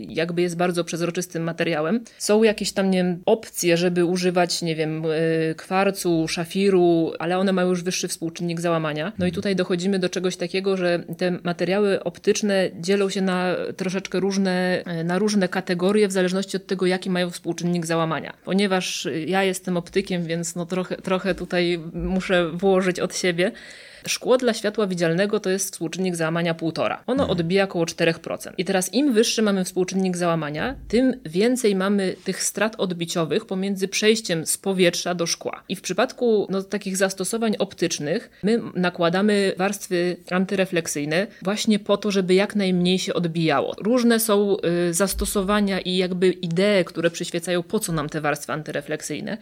jakby 0.08 0.35
jest 0.42 0.58
bardzo 0.58 0.84
przezroczystym 0.84 1.44
materiałem. 1.44 2.04
Są 2.18 2.44
jakieś 2.44 2.72
tam, 2.72 2.92
nie 2.92 2.98
wiem, 2.98 3.22
opcje, 3.26 3.78
żeby 3.78 4.06
używać, 4.06 4.62
nie 4.62 4.76
wiem, 4.76 5.06
y, 5.06 5.56
kwarcu, 5.58 6.28
szafiru, 6.28 7.14
ale 7.20 7.38
one 7.38 7.54
mają 7.54 7.70
już 7.70 7.84
wyższy 7.84 8.08
współczynnik 8.08 8.62
załamania. 8.62 9.12
No 9.18 9.26
i 9.26 9.32
tutaj 9.32 9.56
dochodzimy 9.56 10.00
do 10.00 10.10
czegoś 10.10 10.38
takiego, 10.38 10.78
że 10.78 11.04
te 11.18 11.32
materiały 11.44 12.04
optyczne 12.04 12.70
dzielą 12.80 13.10
się 13.10 13.22
na 13.22 13.56
troszeczkę 13.78 14.20
różne, 14.20 14.84
y, 15.02 15.04
na 15.04 15.20
różne 15.20 15.48
kategorie 15.48 16.08
w 16.08 16.12
zależności 16.12 16.58
od 16.58 16.68
tego, 16.68 16.86
jaki 16.86 17.10
mają 17.10 17.30
współczynnik 17.30 17.86
załamania. 17.86 18.34
Ponieważ 18.46 19.08
ja 19.26 19.44
jestem 19.44 19.78
optykiem, 19.78 20.24
więc 20.24 20.56
no 20.56 20.66
trochę, 20.66 20.96
trochę 20.98 21.36
tutaj 21.36 21.80
muszę 21.94 22.52
włożyć 22.52 23.00
od 23.00 23.18
siebie. 23.18 23.52
Szkło 24.08 24.38
dla 24.38 24.54
światła 24.54 24.88
widzialnego 24.88 25.40
to 25.40 25.50
jest 25.50 25.72
współczynnik 25.72 26.16
załamania 26.16 26.54
1,5. 26.54 26.98
Ono 27.08 27.24
mhm. 27.24 27.30
odbija 27.30 27.64
około 27.64 27.86
4%. 27.86 28.52
I 28.58 28.66
teraz 28.66 28.94
im 28.94 29.14
wyższy 29.14 29.42
mamy 29.42 29.64
współczynnik 29.64 30.18
załamania, 30.18 30.76
tym 30.88 31.14
więcej 31.26 31.76
mamy 31.76 32.16
tych 32.24 32.44
strat 32.44 32.76
odbiciowych 32.78 33.46
pomiędzy 33.46 33.88
przejściem 33.88 34.46
z 34.46 34.58
powietrza 34.58 35.16
do 35.16 35.26
szkła. 35.26 35.64
I 35.70 35.76
w 35.76 35.82
przypadku 35.82 36.48
no, 36.50 36.64
takich 36.64 36.98
zastosowań 36.98 37.56
optycznych 37.60 38.30
my 38.44 38.62
nakładamy 38.76 39.54
warstwy 39.58 40.18
antyrefleksyjne 40.32 41.28
właśnie 41.42 41.80
po 41.80 41.98
to, 41.98 42.12
żeby 42.12 42.34
jak 42.34 42.56
najmniej 42.56 43.00
się 43.00 43.14
odbijało. 43.14 43.76
Różne 43.78 44.20
są 44.20 44.58
y, 44.90 44.94
zastosowania 44.94 45.80
i 45.80 45.98
jakby 45.98 46.32
idee, 46.32 46.86
które 46.86 47.10
przyświecają 47.10 47.64
po 47.64 47.80
co 47.80 47.92
nam 47.92 48.10
te 48.10 48.22
warstwy 48.22 48.54
antyrefleksyjne. 48.54 49.38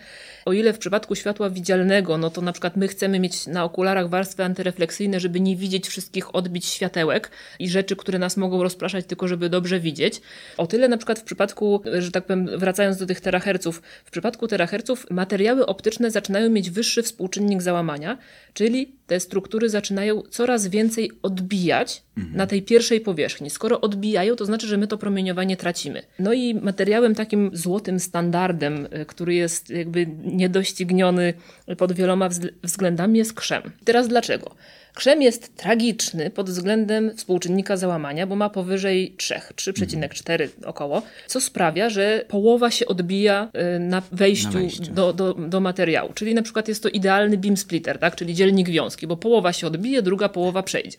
O 0.45 0.53
ile 0.53 0.73
w 0.73 0.77
przypadku 0.77 1.15
światła 1.15 1.49
widzialnego, 1.49 2.17
no 2.17 2.29
to 2.29 2.41
na 2.41 2.51
przykład 2.51 2.77
my 2.77 2.87
chcemy 2.87 3.19
mieć 3.19 3.47
na 3.47 3.63
okularach 3.63 4.09
warstwę 4.09 4.45
antyrefleksyjne, 4.53 5.19
żeby 5.19 5.39
nie 5.39 5.55
widzieć 5.55 5.87
wszystkich 5.87 6.35
odbić 6.35 6.65
światełek 6.65 7.31
i 7.59 7.69
rzeczy, 7.69 7.95
które 7.95 8.19
nas 8.19 8.37
mogą 8.37 8.63
rozpraszać, 8.63 9.05
tylko 9.05 9.27
żeby 9.27 9.49
dobrze 9.49 9.79
widzieć. 9.79 10.21
O 10.57 10.67
tyle 10.67 10.87
na 10.87 10.97
przykład 10.97 11.19
w 11.19 11.23
przypadku, 11.23 11.81
że 11.99 12.11
tak 12.11 12.25
powiem, 12.25 12.49
wracając 12.57 12.97
do 12.97 13.05
tych 13.05 13.21
teraherców, 13.21 13.81
w 14.05 14.11
przypadku 14.11 14.47
teraherców 14.47 15.05
materiały 15.11 15.65
optyczne 15.65 16.11
zaczynają 16.11 16.49
mieć 16.49 16.69
wyższy 16.69 17.03
współczynnik 17.03 17.61
załamania, 17.61 18.17
czyli 18.53 18.95
te 19.07 19.19
struktury 19.19 19.69
zaczynają 19.69 20.21
coraz 20.21 20.67
więcej 20.67 21.11
odbijać 21.21 22.03
mhm. 22.17 22.37
na 22.37 22.47
tej 22.47 22.61
pierwszej 22.61 23.01
powierzchni. 23.01 23.49
Skoro 23.49 23.81
odbijają, 23.81 24.35
to 24.35 24.45
znaczy, 24.45 24.67
że 24.67 24.77
my 24.77 24.87
to 24.87 24.97
promieniowanie 24.97 25.57
tracimy. 25.57 26.03
No 26.19 26.33
i 26.33 26.55
materiałem 26.55 27.15
takim 27.15 27.49
złotym 27.53 27.99
standardem, 27.99 28.87
y, 29.01 29.05
który 29.05 29.33
jest 29.33 29.69
jakby 29.69 30.07
niedościgniony 30.23 31.33
pod 31.77 31.93
wieloma 31.93 32.29
względami, 32.63 33.19
jest 33.19 33.33
krzem. 33.33 33.71
Teraz 33.85 34.07
dlaczego? 34.07 34.55
Krzem 34.93 35.21
jest 35.21 35.57
tragiczny 35.57 36.29
pod 36.29 36.49
względem 36.49 37.17
współczynnika 37.17 37.77
załamania, 37.77 38.27
bo 38.27 38.35
ma 38.35 38.49
powyżej 38.49 39.15
3, 39.17 39.35
3,4 39.55 40.47
około, 40.65 41.01
co 41.27 41.41
sprawia, 41.41 41.89
że 41.89 42.25
połowa 42.27 42.71
się 42.71 42.85
odbija 42.85 43.49
y, 43.75 43.79
na 43.79 44.01
wejściu, 44.11 44.47
na 44.47 44.53
wejściu. 44.53 44.91
Do, 44.91 45.13
do, 45.13 45.33
do, 45.33 45.59
materiału. 45.59 46.13
Czyli 46.13 46.33
na 46.33 46.41
przykład 46.41 46.67
jest 46.67 46.83
to 46.83 46.89
idealny 46.89 47.37
beam 47.37 47.57
splitter, 47.57 47.99
tak? 47.99 48.15
czyli 48.15 48.33
dzielnik 48.33 48.69
wiązki, 48.69 49.07
bo 49.07 49.17
połowa 49.17 49.53
się 49.53 49.67
odbije, 49.67 50.01
druga 50.01 50.29
połowa 50.29 50.63
przejdzie. 50.63 50.97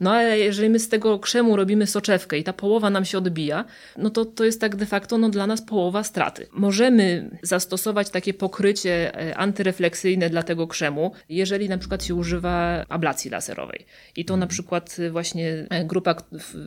No 0.00 0.12
ale 0.12 0.38
jeżeli 0.38 0.70
my 0.70 0.78
z 0.78 0.88
tego 0.88 1.18
krzemu 1.18 1.56
robimy 1.56 1.86
soczewkę 1.86 2.38
i 2.38 2.44
ta 2.44 2.52
połowa 2.52 2.90
nam 2.90 3.04
się 3.04 3.18
odbija, 3.18 3.64
no 3.96 4.10
to 4.10 4.24
to 4.24 4.44
jest 4.44 4.60
tak 4.60 4.76
de 4.76 4.86
facto 4.86 5.18
no, 5.18 5.28
dla 5.28 5.46
nas 5.46 5.62
połowa 5.62 6.04
straty. 6.04 6.46
Możemy 6.52 7.30
zastosować 7.42 8.10
takie 8.10 8.34
pokrycie 8.34 9.14
e, 9.14 9.36
antyrefleksyjne 9.36 10.30
dla 10.30 10.42
tego 10.42 10.66
krzemu, 10.66 11.12
jeżeli 11.28 11.68
na 11.68 11.78
przykład 11.78 12.04
się 12.04 12.14
używa 12.14 12.84
ablacji 12.88 13.25
laserowej. 13.30 13.86
I 14.16 14.24
to 14.24 14.32
na 14.36 14.44
mhm. 14.44 14.48
przykład 14.48 14.98
y, 14.98 15.10
właśnie 15.10 15.66
e, 15.70 15.84
grupa, 15.84 16.14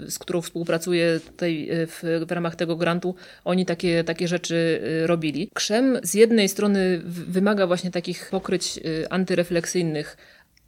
z 0.07 0.19
którą 0.19 0.41
współpracuję 0.41 1.19
tutaj 1.19 1.69
y, 1.71 1.87
w, 1.87 2.03
w 2.27 2.31
ramach 2.31 2.55
tego 2.55 2.75
grantu, 2.75 3.15
oni 3.45 3.65
takie, 3.65 4.03
takie 4.03 4.27
rzeczy 4.27 4.81
y, 5.03 5.07
robili. 5.07 5.49
Krzem 5.53 5.99
z 6.03 6.13
jednej 6.13 6.49
strony 6.49 7.01
wymaga 7.05 7.67
właśnie 7.67 7.91
takich 7.91 8.29
pokryć 8.29 8.79
antyrefleksyjnych, 9.09 10.17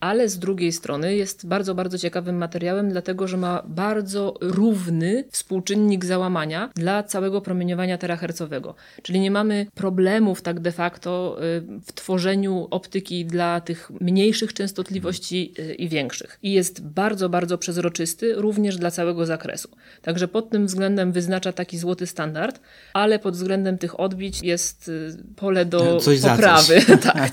ale 0.02 0.30
z 0.30 0.40
drugiej 0.40 0.72
strony 0.72 1.16
jest 1.16 1.48
bardzo, 1.48 1.76
bardzo 1.76 1.98
ciekawym 1.98 2.38
materiałem, 2.38 2.90
dlatego 2.90 3.28
że 3.28 3.38
ma 3.38 3.64
bardzo 3.66 4.34
równy 4.42 5.24
współczynnik 5.32 6.06
załamania 6.06 6.70
dla 6.76 7.04
całego 7.04 7.42
promieniowania 7.42 7.98
terahercowego. 7.98 8.76
Czyli 9.02 9.20
nie 9.20 9.32
mamy 9.32 9.68
problemów 9.76 10.42
tak 10.42 10.60
de 10.60 10.72
facto 10.72 11.38
y, 11.44 11.62
w 11.86 11.94
tworzeniu 11.94 12.68
optyki 12.72 13.26
dla 13.26 13.62
tych 13.62 13.92
mniejszych 14.00 14.54
częstotliwości 14.54 15.54
y, 15.60 15.74
i 15.74 15.90
większych. 15.90 16.40
I 16.44 16.52
jest 16.52 16.82
bardzo, 16.82 17.30
bardzo 17.30 17.58
przezroczysty 17.58 18.34
również 18.36 18.78
dla 18.78 18.92
całego 18.92 19.26
zakresu. 19.26 19.70
Także 20.02 20.28
pod 20.28 20.50
tym 20.50 20.66
względem 20.66 21.12
wyznacza 21.12 21.54
taki 21.54 21.78
złoty 21.78 22.08
standard, 22.08 22.60
ale 22.94 23.20
pod 23.20 23.36
względem 23.36 23.78
tych 23.78 24.00
odbić 24.00 24.44
jest 24.44 24.88
y, 24.88 25.18
pole 25.36 25.66
do 25.66 25.98
coś 25.98 26.22
poprawy. 26.22 26.82
tak. 27.14 27.32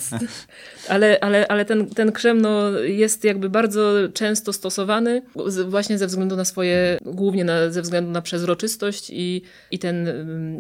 Ale, 0.89 1.19
ale, 1.21 1.49
ale 1.49 1.65
ten, 1.65 1.87
ten 1.87 2.13
krzem 2.13 2.43
no, 2.63 2.79
jest 2.79 3.25
jakby 3.25 3.51
bardzo 3.51 3.93
często 4.15 4.53
stosowany 4.53 5.23
właśnie 5.69 5.99
ze 5.99 6.07
względu 6.07 6.37
na 6.37 6.45
swoje, 6.45 6.99
głównie 7.05 7.45
na, 7.45 7.71
ze 7.71 7.83
względu 7.83 8.11
na 8.11 8.23
przezroczystość 8.23 9.11
i, 9.11 9.43
i 9.71 9.79
ten, 9.79 10.09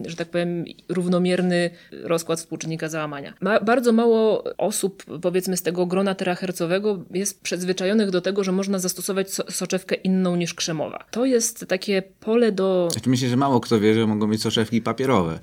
że 0.07 0.17
tak 0.17 0.29
powiem, 0.29 0.65
równomierny 0.89 1.71
rozkład 2.03 2.39
współczynnika 2.39 2.89
załamania. 2.89 3.35
Ma, 3.41 3.61
bardzo 3.61 3.93
mało 3.93 4.45
osób, 4.59 5.05
powiedzmy 5.23 5.57
z 5.57 5.63
tego 5.63 5.87
grona 5.87 6.15
terahercowego 6.15 7.05
jest 7.11 7.43
przyzwyczajonych 7.43 8.11
do 8.11 8.21
tego, 8.21 8.45
że 8.45 8.53
można 8.53 8.79
zastosować 8.79 9.33
so, 9.33 9.45
soczewkę 9.51 9.95
inną 9.95 10.37
niż 10.37 10.55
krzemowa. 10.55 11.05
To 11.11 11.25
jest 11.25 11.67
takie 11.69 12.03
pole 12.21 12.53
do... 12.53 12.89
Znaczy 12.93 13.11
myślę, 13.11 13.29
że 13.29 13.37
mało 13.37 13.61
kto 13.61 13.81
wie, 13.81 13.95
że 13.95 14.07
mogą 14.07 14.27
być 14.27 14.43
soczewki 14.43 14.83
papierowe. 14.83 15.39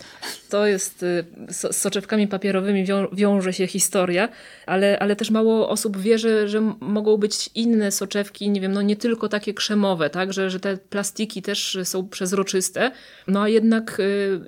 To 0.49 0.65
jest, 0.65 1.03
y, 1.03 1.25
so, 1.51 1.73
z 1.73 1.77
soczewkami 1.77 2.27
papierowymi 2.27 2.85
wią, 2.85 3.07
wiąże 3.13 3.53
się 3.53 3.67
historia, 3.67 4.29
ale, 4.65 4.99
ale 4.99 5.15
też 5.15 5.31
mało 5.31 5.69
osób 5.69 5.97
wie, 5.97 6.19
że, 6.19 6.44
że 6.49 6.61
mogą 6.79 7.17
być 7.17 7.49
inne 7.55 7.91
soczewki, 7.91 8.49
nie 8.49 8.61
wiem, 8.61 8.71
no 8.71 8.81
nie 8.81 8.95
tylko 8.95 9.29
takie 9.29 9.53
krzemowe, 9.53 10.09
tak, 10.09 10.33
że, 10.33 10.49
że 10.49 10.59
te 10.59 10.77
plastiki 10.77 11.41
też 11.41 11.77
są 11.83 12.09
przezroczyste, 12.09 12.91
no 13.27 13.41
a 13.41 13.49
jednak 13.49 13.99
y, 13.99 14.41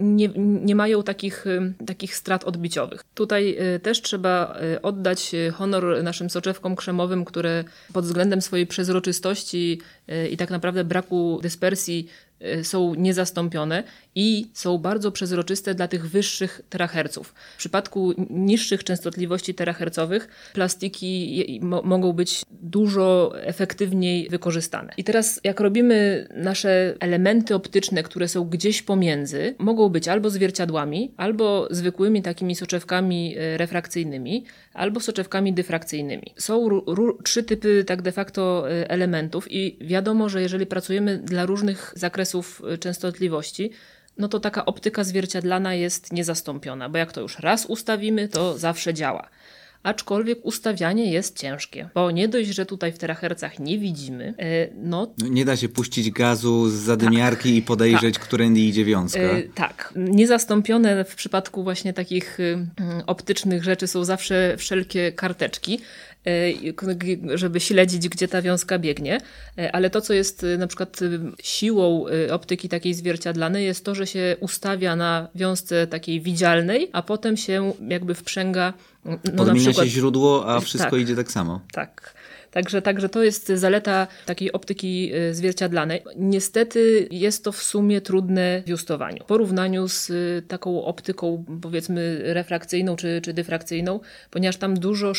nie, 0.00 0.28
nie 0.36 0.74
mają 0.74 1.02
takich, 1.02 1.46
y, 1.46 1.74
takich 1.86 2.16
strat 2.16 2.44
odbiciowych. 2.44 3.04
Tutaj 3.14 3.58
też 3.82 4.02
trzeba 4.02 4.58
oddać 4.82 5.32
honor 5.52 6.02
naszym 6.02 6.30
soczewkom 6.30 6.76
krzemowym, 6.76 7.24
które 7.24 7.64
pod 7.92 8.04
względem 8.04 8.42
swojej 8.42 8.66
przezroczystości 8.66 9.80
i 10.30 10.36
tak 10.36 10.50
naprawdę 10.50 10.84
braku 10.84 11.38
dyspersji 11.42 12.08
Y, 12.44 12.64
są 12.64 12.94
niezastąpione 12.94 13.84
i 14.18 14.50
są 14.52 14.78
bardzo 14.78 15.12
przezroczyste 15.12 15.74
dla 15.74 15.88
tych 15.88 16.08
wyższych 16.10 16.60
teraherców. 16.70 17.34
W 17.54 17.58
przypadku 17.58 18.14
niższych 18.30 18.84
częstotliwości 18.84 19.54
terahercowych 19.54 20.28
plastiki 20.52 21.60
mogą 21.84 22.12
być 22.12 22.42
dużo 22.50 23.32
efektywniej 23.34 24.28
wykorzystane. 24.28 24.92
I 24.96 25.04
teraz 25.04 25.40
jak 25.44 25.60
robimy 25.60 26.28
nasze 26.34 26.94
elementy 27.00 27.54
optyczne, 27.54 28.02
które 28.02 28.28
są 28.28 28.44
gdzieś 28.44 28.82
pomiędzy, 28.82 29.54
mogą 29.58 29.88
być 29.88 30.08
albo 30.08 30.30
zwierciadłami, 30.30 31.12
albo 31.16 31.68
zwykłymi 31.70 32.22
takimi 32.22 32.54
soczewkami 32.56 33.38
y, 33.38 33.58
refrakcyjnymi, 33.58 34.44
albo 34.74 35.00
soczewkami 35.00 35.52
dyfrakcyjnymi. 35.52 36.34
Są 36.36 36.68
trzy 37.24 37.42
typy 37.42 37.84
tak 37.84 38.02
de 38.02 38.12
facto 38.12 38.72
y, 38.72 38.88
elementów 38.88 39.52
i 39.52 39.78
wiadomo, 39.80 40.28
że 40.28 40.42
jeżeli 40.42 40.66
pracujemy 40.66 41.18
dla 41.18 41.46
różnych 41.46 41.92
zakresów 41.96 42.62
y, 42.74 42.78
częstotliwości, 42.78 43.70
no 44.18 44.28
to 44.28 44.40
taka 44.40 44.64
optyka 44.64 45.04
zwierciadlana 45.04 45.74
jest 45.74 46.12
niezastąpiona, 46.12 46.88
bo 46.88 46.98
jak 46.98 47.12
to 47.12 47.20
już 47.20 47.38
raz 47.38 47.66
ustawimy, 47.66 48.28
to 48.28 48.58
zawsze 48.58 48.94
działa 48.94 49.28
aczkolwiek 49.82 50.38
ustawianie 50.42 51.12
jest 51.12 51.38
ciężkie, 51.38 51.88
bo 51.94 52.10
nie 52.10 52.28
dość, 52.28 52.48
że 52.48 52.66
tutaj 52.66 52.92
w 52.92 52.98
terahercach 52.98 53.58
nie 53.58 53.78
widzimy, 53.78 54.34
e, 54.38 54.68
no... 54.74 55.14
no 55.18 55.28
nie 55.28 55.44
da 55.44 55.56
się 55.56 55.68
puścić 55.68 56.10
gazu 56.10 56.70
z 56.70 56.74
zadymiarki 56.74 57.48
tak, 57.48 57.58
i 57.58 57.62
podejrzeć, 57.62 58.14
tak. 58.14 58.24
którędy 58.24 58.60
idzie 58.60 58.84
wiązka. 58.84 59.20
E, 59.20 59.42
tak. 59.42 59.92
Niezastąpione 59.96 61.04
w 61.04 61.14
przypadku 61.14 61.62
właśnie 61.62 61.92
takich 61.92 62.40
y, 62.40 62.66
optycznych 63.06 63.64
rzeczy 63.64 63.86
są 63.86 64.04
zawsze 64.04 64.54
wszelkie 64.58 65.12
karteczki, 65.12 65.80
żeby 67.34 67.60
śledzić, 67.60 68.08
gdzie 68.08 68.28
ta 68.28 68.42
wiązka 68.42 68.78
biegnie, 68.78 69.20
ale 69.72 69.90
to, 69.90 70.00
co 70.00 70.14
jest 70.14 70.44
y, 70.44 70.58
na 70.58 70.66
przykład 70.66 71.02
y, 71.02 71.20
siłą 71.42 72.04
optyki 72.30 72.68
takiej 72.68 72.94
zwierciadlanej, 72.94 73.64
jest 73.64 73.84
to, 73.84 73.94
że 73.94 74.06
się 74.06 74.36
ustawia 74.40 74.96
na 74.96 75.28
wiązce 75.34 75.86
takiej 75.86 76.20
widzialnej, 76.20 76.90
a 76.92 77.02
potem 77.02 77.36
się 77.36 77.72
jakby 77.88 78.14
wprzęga 78.14 78.72
no, 79.04 79.18
Podmienia 79.36 79.54
przykład, 79.54 79.86
się 79.86 79.92
źródło, 79.92 80.48
a 80.48 80.60
wszystko 80.60 80.90
tak, 80.90 81.00
idzie 81.00 81.16
tak 81.16 81.30
samo. 81.30 81.60
Tak. 81.72 82.14
Także, 82.50 82.82
także 82.82 83.08
to 83.08 83.22
jest 83.22 83.48
zaleta 83.48 84.06
takiej 84.26 84.52
optyki 84.52 85.14
y, 85.14 85.34
zwierciadlanej. 85.34 86.02
Niestety 86.16 87.08
jest 87.10 87.44
to 87.44 87.52
w 87.52 87.62
sumie 87.62 88.00
trudne 88.00 88.62
w 88.66 88.68
justowaniu. 88.68 89.24
W 89.24 89.26
porównaniu 89.26 89.88
z 89.88 90.10
y, 90.10 90.42
taką 90.48 90.84
optyką 90.84 91.44
powiedzmy 91.62 92.20
refrakcyjną 92.22 92.96
czy, 92.96 93.20
czy 93.22 93.32
dyfrakcyjną, 93.32 94.00
ponieważ 94.30 94.56
tam 94.56 94.74
dużo 94.74 95.12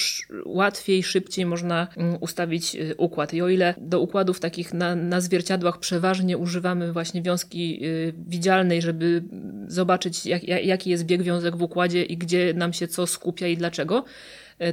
łatwiej, 0.45 1.03
szybciej 1.03 1.45
można 1.45 1.87
mm, 1.97 2.17
ustawić 2.19 2.75
y, 2.75 2.95
układ. 2.97 3.33
I 3.33 3.41
o 3.41 3.49
ile 3.49 3.73
do 3.77 3.99
układów 3.99 4.39
takich 4.39 4.73
na, 4.73 4.95
na 4.95 5.21
zwierciadłach 5.21 5.79
przeważnie 5.79 6.37
używamy 6.37 6.93
właśnie 6.93 7.21
wiązki 7.21 7.81
widzialnej, 8.27 8.81
żeby 8.81 9.23
zobaczyć 9.67 10.25
jak, 10.25 10.43
jaki 10.43 10.89
jest 10.89 11.05
bieg 11.05 11.21
wiązek 11.21 11.57
w 11.57 11.61
układzie 11.61 12.03
i 12.03 12.17
gdzie 12.17 12.53
nam 12.53 12.73
się 12.73 12.87
co 12.87 13.07
skupia 13.07 13.47
i 13.47 13.57
dlaczego, 13.57 14.05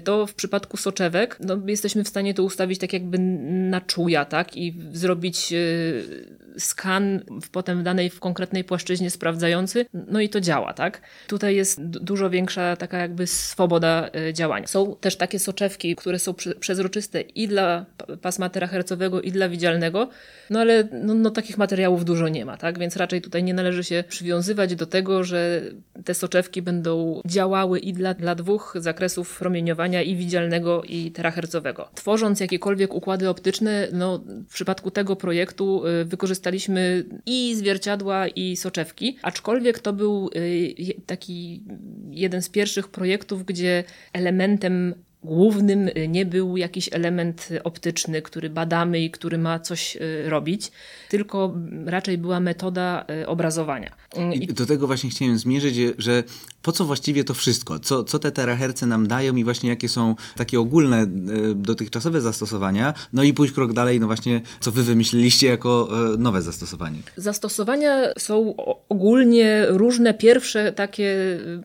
to 0.05 0.27
w 0.27 0.35
przypadku 0.35 0.77
soczewek 0.77 1.39
no, 1.41 1.59
jesteśmy 1.67 2.05
w 2.05 2.09
stanie 2.09 2.35
to 2.35 2.43
ustawić 2.43 2.81
tak 2.81 2.93
jakby 2.93 3.19
na 3.19 3.81
czuja, 3.81 4.25
tak? 4.25 4.57
I 4.57 4.75
zrobić 4.93 5.53
e, 5.53 5.57
skan 6.59 7.21
potem 7.53 7.83
danej, 7.83 8.11
w 8.11 8.21
konkretnej 8.21 8.65
płaszczyźnie 8.65 9.11
sprawdzający, 9.11 9.87
no 9.95 10.21
i 10.21 10.29
to 10.29 10.41
działa, 10.41 10.73
tak? 10.73 11.01
Tutaj 11.27 11.57
jest 11.57 11.85
dużo 11.85 12.31
większa 12.31 12.77
taka 12.77 12.99
jakby 12.99 13.27
swoboda 13.27 14.11
e, 14.15 14.35
działania. 14.35 14.67
Są 14.67 14.97
też 15.01 15.17
takie 15.17 15.39
soczewki, 15.39 15.97
które 15.97 16.19
są 16.19 16.35
przezroczyste 16.61 17.21
i 17.21 17.49
dla 17.49 17.87
pasma 18.23 18.49
terahercowego, 18.49 19.21
i 19.21 19.33
dla 19.33 19.49
widzialnego, 19.49 20.09
no 20.51 20.61
ale 20.61 20.89
no, 20.93 21.15
no, 21.15 21.31
takich 21.31 21.59
materiałów 21.59 22.05
dużo 22.05 22.29
nie 22.29 22.45
ma, 22.45 22.57
tak? 22.57 22.79
Więc 22.79 22.97
raczej 22.97 23.23
tutaj 23.23 23.43
nie 23.45 23.55
należy 23.55 23.85
się 23.85 24.05
przywiązywać 24.09 24.75
do 24.75 24.87
tego, 24.87 25.25
że 25.25 25.63
te 26.05 26.15
soczewki 26.15 26.63
będą 26.63 27.21
działały 27.27 27.79
i 27.79 27.93
dla, 27.93 28.15
dla 28.15 28.35
dwóch 28.35 28.75
zakresów 28.79 29.39
promieniowania, 29.39 29.76
i 30.05 30.17
widzialnego, 30.17 30.83
i 30.83 31.11
terahercowego. 31.11 31.89
Tworząc 31.95 32.41
jakiekolwiek 32.41 32.95
układy 32.95 33.29
optyczne, 33.29 33.89
no 33.93 34.19
w 34.49 34.53
przypadku 34.55 34.91
tego 34.91 35.17
projektu 35.17 35.87
y, 35.87 36.05
wykorzystaliśmy 36.05 37.05
i 37.27 37.55
zwierciadła, 37.55 38.29
i 38.29 38.57
soczewki, 38.57 39.17
aczkolwiek 39.23 39.79
to 39.79 39.93
był 39.93 40.31
y, 40.37 40.75
taki 41.07 41.63
jeden 42.11 42.43
z 42.43 42.49
pierwszych 42.49 42.89
projektów, 42.89 43.45
gdzie 43.45 43.85
elementem 44.13 44.95
głównym 45.27 45.91
nie 46.09 46.27
był 46.27 46.57
jakiś 46.57 46.89
element 46.93 47.49
optyczny, 47.65 48.23
który 48.23 48.51
badamy 48.51 49.01
i 49.01 49.11
który 49.11 49.39
ma 49.39 49.61
coś 49.61 49.99
robić, 50.25 50.71
tylko 51.09 51.55
raczej 51.87 52.19
była 52.19 52.41
metoda 52.41 53.07
obrazowania. 53.27 53.91
I 54.33 54.47
do 54.47 54.67
tego 54.67 54.87
właśnie 54.87 55.11
chciałem 55.11 55.39
zmierzyć, 55.39 55.77
że 55.99 56.23
po 56.63 56.73
co 56.73 56.85
właściwie 56.85 57.25
to 57.25 57.35
wszystko? 57.35 57.79
Co, 57.79 58.05
co 58.05 58.19
te 58.19 58.33
teraherce 58.33 58.87
nam 58.87 59.07
dają 59.07 59.37
i 59.37 59.45
właśnie 59.45 59.71
jakie 59.71 59.89
są 59.89 60.15
takie 60.37 60.61
ogólne 60.61 61.07
dotychczasowe 61.55 62.21
zastosowania? 62.21 62.95
No 63.13 63.23
i 63.23 63.35
pójść 63.35 63.55
krok 63.55 63.73
dalej, 63.73 64.01
no 64.01 64.07
właśnie, 64.07 64.41
co 64.61 64.73
wy 64.73 64.83
wymyśliliście 64.83 65.47
jako 65.47 65.89
e, 66.15 66.17
nowe 66.17 66.43
zastosowanie? 66.43 66.99
Zastosowania 67.17 68.03
są 68.19 68.55
ogólnie 68.89 69.67
różne. 69.69 70.15
Pierwsze 70.15 70.73
takie, 70.73 71.17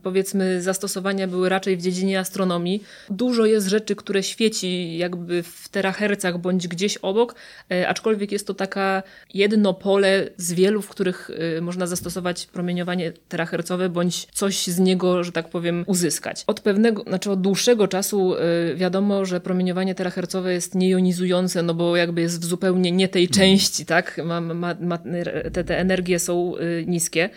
powiedzmy, 0.03 0.61
zastosowania 0.61 1.27
były 1.27 1.49
raczej 1.49 1.77
w 1.77 1.81
dziedzinie 1.81 2.19
astronomii. 2.19 2.83
Dużo 3.09 3.45
jest 3.51 3.67
rzeczy, 3.67 3.95
które 3.95 4.23
świeci 4.23 4.97
jakby 4.97 5.43
w 5.43 5.69
terahercach 5.69 6.37
bądź 6.37 6.67
gdzieś 6.67 6.97
obok, 6.97 7.35
e, 7.71 7.87
aczkolwiek 7.87 8.31
jest 8.31 8.47
to 8.47 8.53
taka 8.53 9.03
jedno 9.33 9.73
pole 9.73 10.29
z 10.37 10.53
wielu, 10.53 10.81
w 10.81 10.89
których 10.89 11.31
można 11.61 11.87
zastosować 11.87 12.45
promieniowanie 12.45 13.13
terahercowe 13.29 13.89
bądź 13.89 14.25
coś 14.25 14.67
z 14.67 14.79
niego, 14.79 15.23
że 15.23 15.31
tak 15.31 15.49
powiem, 15.49 15.83
uzyskać. 15.87 16.43
Od 16.47 16.59
pewnego, 16.59 17.03
znaczy 17.03 17.31
od 17.31 17.41
dłuższego 17.41 17.87
czasu 17.87 18.35
y, 18.35 18.75
wiadomo, 18.75 19.25
że 19.25 19.39
promieniowanie 19.39 19.95
terahercowe 19.95 20.53
jest 20.53 20.75
niejonizujące, 20.75 21.63
no 21.63 21.73
bo 21.73 21.95
jakby 21.95 22.21
jest 22.21 22.41
w 22.41 22.45
zupełnie 22.45 22.91
nie 22.91 23.07
tej 23.07 23.27
części, 23.27 23.85
tak? 23.85 24.21
Ma, 24.25 24.41
ma, 24.41 24.75
ma, 24.79 24.97
te, 25.53 25.63
te 25.63 25.79
energie 25.79 26.19
są 26.19 26.53
niskie. 26.87 27.29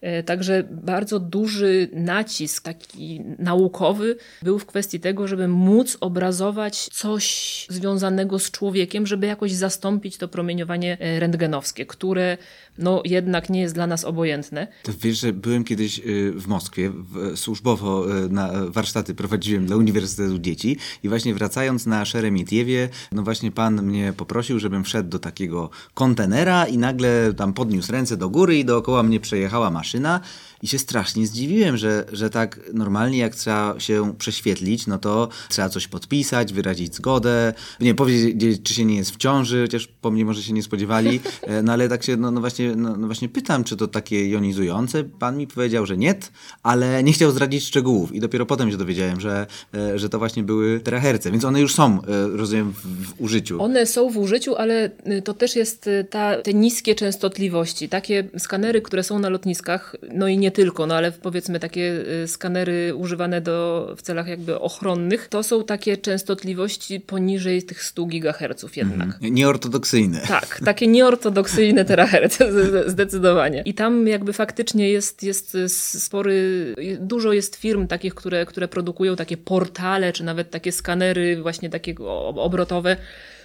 E, 0.00 0.22
także 0.22 0.64
bardzo 0.70 1.20
duży 1.20 1.88
nacisk 1.92 2.64
taki 2.64 3.20
naukowy 3.38 4.16
był 4.42 4.58
w 4.58 4.66
kwestii 4.66 5.00
tego, 5.00 5.28
żeby 5.28 5.48
móc 5.48 5.96
obrazować 6.00 6.88
coś 6.92 7.66
związanego 7.70 8.38
z 8.38 8.50
człowiekiem, 8.50 9.06
żeby 9.06 9.26
jakoś 9.26 9.52
zastąpić 9.52 10.16
to 10.16 10.28
promieniowanie 10.28 10.96
e, 11.00 11.20
rentgenowskie, 11.20 11.86
które 11.86 12.38
no 12.78 13.02
jednak 13.04 13.50
nie 13.50 13.60
jest 13.60 13.74
dla 13.74 13.86
nas 13.86 14.04
obojętne. 14.04 14.66
To 14.82 14.92
wiesz, 15.02 15.20
że 15.20 15.32
byłem 15.32 15.64
kiedyś 15.64 15.98
y, 15.98 16.32
w 16.32 16.46
Moskwie, 16.46 16.92
służbowo 17.34 18.16
y, 18.24 18.28
na 18.28 18.50
warsztaty 18.68 19.14
prowadziłem 19.14 19.66
dla 19.66 19.76
Uniwersytetu 19.76 20.38
Dzieci 20.38 20.76
i 21.02 21.08
właśnie 21.08 21.34
wracając 21.34 21.86
na 21.86 22.04
Szeremitiewie, 22.04 22.88
no 23.12 23.22
właśnie 23.22 23.50
pan 23.50 23.82
mnie 23.82 24.12
poprosił, 24.16 24.58
żebym 24.58 24.84
wszedł 24.84 25.08
do 25.08 25.18
takiego 25.18 25.70
kontenera 25.94 26.66
i 26.66 26.78
nagle 26.78 27.34
tam 27.36 27.52
podniósł 27.52 27.92
ręce 27.92 28.16
do 28.16 28.30
góry 28.30 28.58
i 28.58 28.64
dookoła 28.64 29.02
mnie 29.02 29.20
przejechała 29.20 29.70
maszyna 29.70 30.20
i 30.62 30.68
się 30.68 30.78
strasznie 30.78 31.26
zdziwiłem, 31.26 31.76
że, 31.76 32.04
że 32.12 32.30
tak 32.30 32.60
normalnie 32.72 33.18
jak 33.18 33.34
trzeba 33.34 33.80
się 33.80 34.14
prześwietlić, 34.18 34.86
no 34.86 34.98
to 34.98 35.28
trzeba 35.48 35.68
coś 35.68 35.88
podpisać, 35.88 36.52
wyrazić 36.52 36.94
zgodę, 36.94 37.54
nie 37.80 37.94
powiedzieć, 37.94 38.60
czy 38.62 38.74
się 38.74 38.84
nie 38.84 38.96
jest 38.96 39.10
w 39.10 39.16
ciąży, 39.16 39.62
chociaż 39.62 39.86
po 39.86 40.10
mnie 40.10 40.24
może 40.24 40.42
się 40.42 40.52
nie 40.52 40.62
spodziewali, 40.62 41.20
e, 41.42 41.62
no 41.62 41.72
ale 41.72 41.88
tak 41.88 42.04
się, 42.04 42.16
no, 42.16 42.30
no 42.30 42.40
właśnie, 42.40 42.76
no, 42.76 42.96
no, 42.96 43.06
właśnie 43.06 43.28
pytam, 43.28 43.64
czy 43.64 43.76
to 43.76 43.88
takie 43.88 44.28
jonizujące. 44.28 45.04
Pan 45.04 45.36
mi 45.36 45.46
powiedział, 45.46 45.86
że 45.86 45.96
nie, 45.96 46.14
ale 46.62 47.02
nie 47.02 47.12
chciał 47.12 47.30
zdradzić 47.30 47.64
szczegółów 47.64 48.14
i 48.14 48.20
dopiero 48.20 48.46
potem 48.46 48.70
się 48.70 48.76
dowiedziałem, 48.76 49.20
że, 49.20 49.46
e, 49.74 49.98
że 49.98 50.08
to 50.08 50.18
właśnie 50.18 50.42
były 50.42 50.80
teraherce, 50.80 51.30
więc 51.30 51.44
one 51.44 51.60
już 51.60 51.74
są, 51.74 52.02
e, 52.02 52.28
rozumiem, 52.28 52.72
w, 52.72 53.06
w 53.06 53.20
użyciu. 53.20 53.62
One 53.62 53.86
są 53.86 54.10
w 54.10 54.18
użyciu, 54.18 54.56
ale 54.56 54.90
to 55.24 55.34
też 55.34 55.56
jest 55.56 55.90
ta, 56.10 56.42
te 56.42 56.54
niskie 56.54 56.94
częstotliwości. 56.94 57.88
Takie 57.88 58.24
skanery, 58.38 58.82
które 58.82 59.02
są 59.02 59.18
na 59.18 59.28
lotniskach, 59.28 59.96
no 60.14 60.28
i 60.28 60.38
nie 60.38 60.47
nie 60.48 60.52
tylko, 60.52 60.86
no 60.86 60.94
ale 60.94 61.12
powiedzmy 61.12 61.60
takie 61.60 62.04
y, 62.24 62.28
skanery 62.28 62.94
używane 62.94 63.40
do, 63.40 63.88
w 63.96 64.02
celach 64.02 64.28
jakby 64.28 64.60
ochronnych, 64.60 65.28
to 65.28 65.42
są 65.42 65.64
takie 65.64 65.96
częstotliwości 65.96 67.00
poniżej 67.00 67.62
tych 67.62 67.84
100 67.84 68.04
GHz 68.06 68.76
jednak. 68.76 69.08
Mhm. 69.08 69.34
Nieortodoksyjne. 69.34 70.20
Tak, 70.28 70.60
takie 70.64 70.86
nieortodoksyjne 70.86 71.84
terahertz, 71.84 72.38
zdecydowanie. 72.86 73.62
I 73.64 73.74
tam 73.74 74.06
jakby 74.06 74.32
faktycznie 74.32 74.90
jest, 74.90 75.22
jest 75.22 75.56
spory, 76.04 76.74
dużo 77.00 77.32
jest 77.32 77.56
firm 77.56 77.86
takich, 77.86 78.14
które, 78.14 78.46
które 78.46 78.68
produkują 78.68 79.16
takie 79.16 79.36
portale, 79.36 80.12
czy 80.12 80.24
nawet 80.24 80.50
takie 80.50 80.72
skanery 80.72 81.42
właśnie 81.42 81.70
takie 81.70 81.94
obrotowe, 82.36 82.96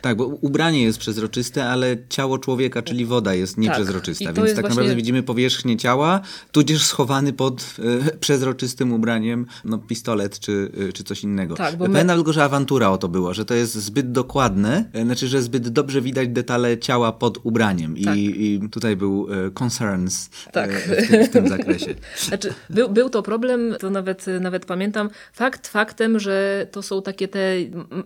tak, 0.03 0.17
bo 0.17 0.25
ubranie 0.25 0.83
jest 0.83 0.99
przezroczyste, 0.99 1.65
ale 1.69 1.97
ciało 2.09 2.37
człowieka, 2.37 2.81
czyli 2.81 3.05
woda 3.05 3.33
jest 3.33 3.57
nieprzezroczysta, 3.57 4.25
tak. 4.25 4.35
więc 4.35 4.49
tak 4.49 4.55
właśnie... 4.55 4.69
naprawdę 4.69 4.95
widzimy 4.95 5.23
powierzchnię 5.23 5.77
ciała, 5.77 6.21
tudzież 6.51 6.85
schowany 6.85 7.33
pod 7.33 7.75
e, 8.09 8.17
przezroczystym 8.25 8.93
ubraniem 8.93 9.45
no, 9.65 9.77
pistolet 9.77 10.39
czy, 10.39 10.71
e, 10.89 10.93
czy 10.93 11.03
coś 11.03 11.23
innego. 11.23 11.55
Tak, 11.55 11.77
bo 11.77 11.85
Pamiętam 11.85 12.17
my... 12.17 12.23
tylko, 12.23 12.33
że 12.33 12.43
awantura 12.43 12.89
o 12.89 12.97
to 12.97 13.07
była, 13.07 13.33
że 13.33 13.45
to 13.45 13.53
jest 13.53 13.73
zbyt 13.75 14.11
dokładne, 14.11 14.85
e, 14.93 15.05
znaczy, 15.05 15.27
że 15.27 15.41
zbyt 15.41 15.69
dobrze 15.69 16.01
widać 16.01 16.29
detale 16.29 16.77
ciała 16.77 17.11
pod 17.11 17.39
ubraniem 17.43 17.95
tak. 18.03 18.17
I, 18.17 18.53
i 18.53 18.69
tutaj 18.69 18.95
był 18.95 19.27
concerns 19.59 20.29
tak. 20.51 20.71
w, 20.71 21.07
tym, 21.07 21.25
w 21.25 21.29
tym 21.29 21.47
zakresie. 21.47 21.95
Znaczy, 22.27 22.53
był, 22.69 22.89
był 22.89 23.09
to 23.09 23.23
problem, 23.23 23.75
to 23.79 23.89
nawet, 23.89 24.25
nawet 24.41 24.65
pamiętam, 24.65 25.09
fakt 25.33 25.67
faktem, 25.67 26.19
że 26.19 26.67
to 26.71 26.81
są 26.81 27.01
takie 27.01 27.27
te 27.27 27.39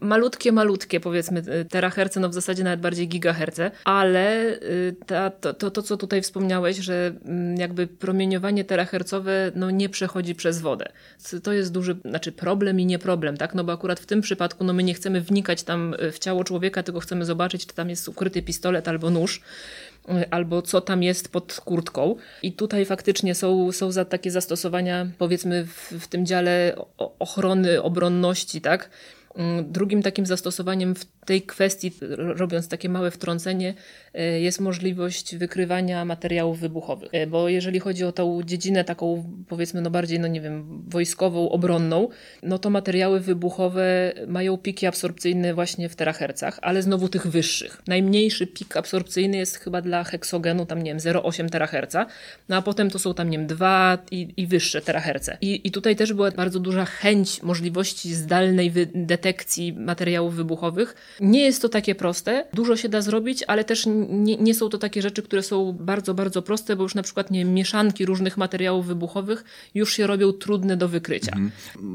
malutkie, 0.01 0.51
malutkie 0.51 0.99
powiedzmy 0.99 1.43
teraz 1.69 1.87
teraherce, 1.88 2.19
no 2.19 2.30
w 2.30 2.34
zasadzie 2.34 2.63
nawet 2.63 2.80
bardziej 2.80 3.08
gigaherce, 3.08 3.71
ale 3.84 4.56
y, 4.62 4.95
ta, 5.06 5.30
to, 5.30 5.54
to, 5.54 5.71
to, 5.71 5.82
co 5.82 5.97
tutaj 5.97 6.21
wspomniałeś, 6.21 6.78
że 6.78 7.13
mm, 7.26 7.58
jakby 7.58 7.88
promieniowanie 7.88 8.63
terahercowe 8.63 9.52
no 9.56 9.71
nie 9.71 9.89
przechodzi 9.89 10.36
przez 10.36 10.62
wodę. 10.62 10.86
To 11.43 11.54
jest 11.54 11.71
duży, 11.71 11.97
znaczy 12.06 12.32
problem 12.32 12.80
i 12.80 12.86
nie 12.86 13.00
problem, 13.00 13.38
tak? 13.38 13.56
No 13.56 13.63
bo 13.63 13.73
akurat 13.73 14.00
w 14.00 14.06
tym 14.06 14.21
przypadku 14.21 14.63
no 14.63 14.73
my 14.73 14.84
nie 14.84 14.93
chcemy 14.93 15.21
wnikać 15.21 15.63
tam 15.63 15.93
y, 15.93 16.12
w 16.12 16.19
ciało 16.19 16.43
człowieka, 16.43 16.84
tylko 16.84 17.00
chcemy 17.00 17.26
zobaczyć, 17.26 17.65
czy 17.65 17.76
tam 17.76 17.89
jest 17.89 18.10
ukryty 18.10 18.41
pistolet 18.41 18.88
albo 18.88 19.10
nóż 19.10 19.41
y, 20.10 20.30
albo 20.30 20.62
co 20.62 20.82
tam 20.82 21.04
jest 21.04 21.32
pod 21.32 21.62
kurtką. 21.65 22.15
I 22.43 22.52
tutaj 22.54 22.86
faktycznie 22.86 23.36
są, 23.36 23.71
są 23.71 23.91
za 23.91 24.06
takie 24.06 24.32
zastosowania, 24.32 25.08
powiedzmy, 25.17 25.65
w, 25.65 25.93
w 26.00 26.08
tym 26.08 26.26
dziale 26.26 26.76
ochrony, 27.19 27.82
obronności, 27.82 28.62
tak? 28.62 28.89
Mm, 29.38 29.71
drugim 29.71 30.04
takim 30.04 30.26
zastosowaniem 30.26 30.95
w 30.95 31.06
tej 31.28 31.42
kwestii, 31.42 31.92
robiąc 32.18 32.68
takie 32.68 32.90
małe 32.90 33.12
wtrącenie, 33.12 33.74
e, 34.13 34.40
jest 34.40 34.60
możliwość 34.60 35.36
wykrywania 35.36 36.06
materiałów 36.06 36.60
wybuchowych. 36.60 37.10
E, 37.12 37.28
bo 37.28 37.50
jeżeli 37.50 37.80
chodzi 37.80 38.04
o 38.04 38.12
tą 38.12 38.42
dziedzinę 38.46 38.84
taką, 38.84 39.24
powiedzmy, 39.48 39.82
no 39.82 39.90
bardziej, 39.90 40.20
no 40.20 40.28
nie 40.28 40.42
wiem, 40.42 40.84
wojskową, 40.88 41.50
obronną, 41.50 42.10
no 42.44 42.60
to 42.60 42.70
materiały 42.70 43.20
wybuchowe 43.20 44.13
mają 44.28 44.58
piki 44.58 44.86
absorpcyjne 44.86 45.54
właśnie 45.54 45.90
w 45.90 45.96
terahercach, 45.96 46.60
ale 46.62 46.82
znowu 46.82 47.10
tych 47.10 47.28
wyższych. 47.28 47.82
Najmniejszy 47.88 48.48
pik 48.48 48.78
absorpcyjny 48.78 49.38
jest 49.38 49.58
chyba 49.58 49.82
dla 49.82 50.04
heksogenu, 50.04 50.66
tam 50.66 50.82
nie 50.82 50.92
wiem, 50.92 51.00
0,8 51.00 51.50
teraherca, 51.50 52.06
no 52.50 52.56
a 52.56 52.62
potem 52.62 52.90
to 52.90 53.00
są 53.00 53.13
tam, 53.13 53.30
nie 53.30 53.38
wiem, 53.38 53.48
2 53.48 53.98
i, 54.12 54.34
i 54.38 54.48
wyższe 54.48 54.82
teraherce. 54.82 55.38
I, 55.42 55.68
I 55.68 55.72
tutaj 55.72 55.96
też 55.96 56.13
była 56.13 56.32
bardzo 56.32 56.60
duża 56.60 56.86
chęć 56.86 57.44
możliwości 57.44 58.13
zdalnej 58.16 58.72
detekcji 58.94 59.74
materiałów 59.74 60.36
wybuchowych, 60.36 61.16
nie 61.21 61.43
jest 61.43 61.62
to 61.62 61.69
takie 61.69 61.95
proste, 61.95 62.45
dużo 62.53 62.75
się 62.75 62.89
da 62.89 63.01
zrobić, 63.01 63.43
ale 63.47 63.63
też 63.63 63.86
nie, 64.10 64.38
nie 64.38 64.53
są 64.53 64.69
to 64.69 64.77
takie 64.77 65.01
rzeczy, 65.01 65.21
które 65.21 65.43
są 65.43 65.73
bardzo, 65.80 66.13
bardzo 66.13 66.41
proste, 66.41 66.75
bo 66.75 66.84
już 66.84 66.95
na 66.95 67.03
przykład 67.03 67.32
nie, 67.32 67.45
mieszanki 67.45 68.06
różnych 68.06 68.38
materiałów 68.38 68.86
wybuchowych 68.86 69.43
już 69.75 69.93
się 69.93 70.08
robią 70.08 70.32
trudne 70.32 70.77
do 70.77 70.88
wykrycia. 70.88 71.32
Mhm. 71.32 71.51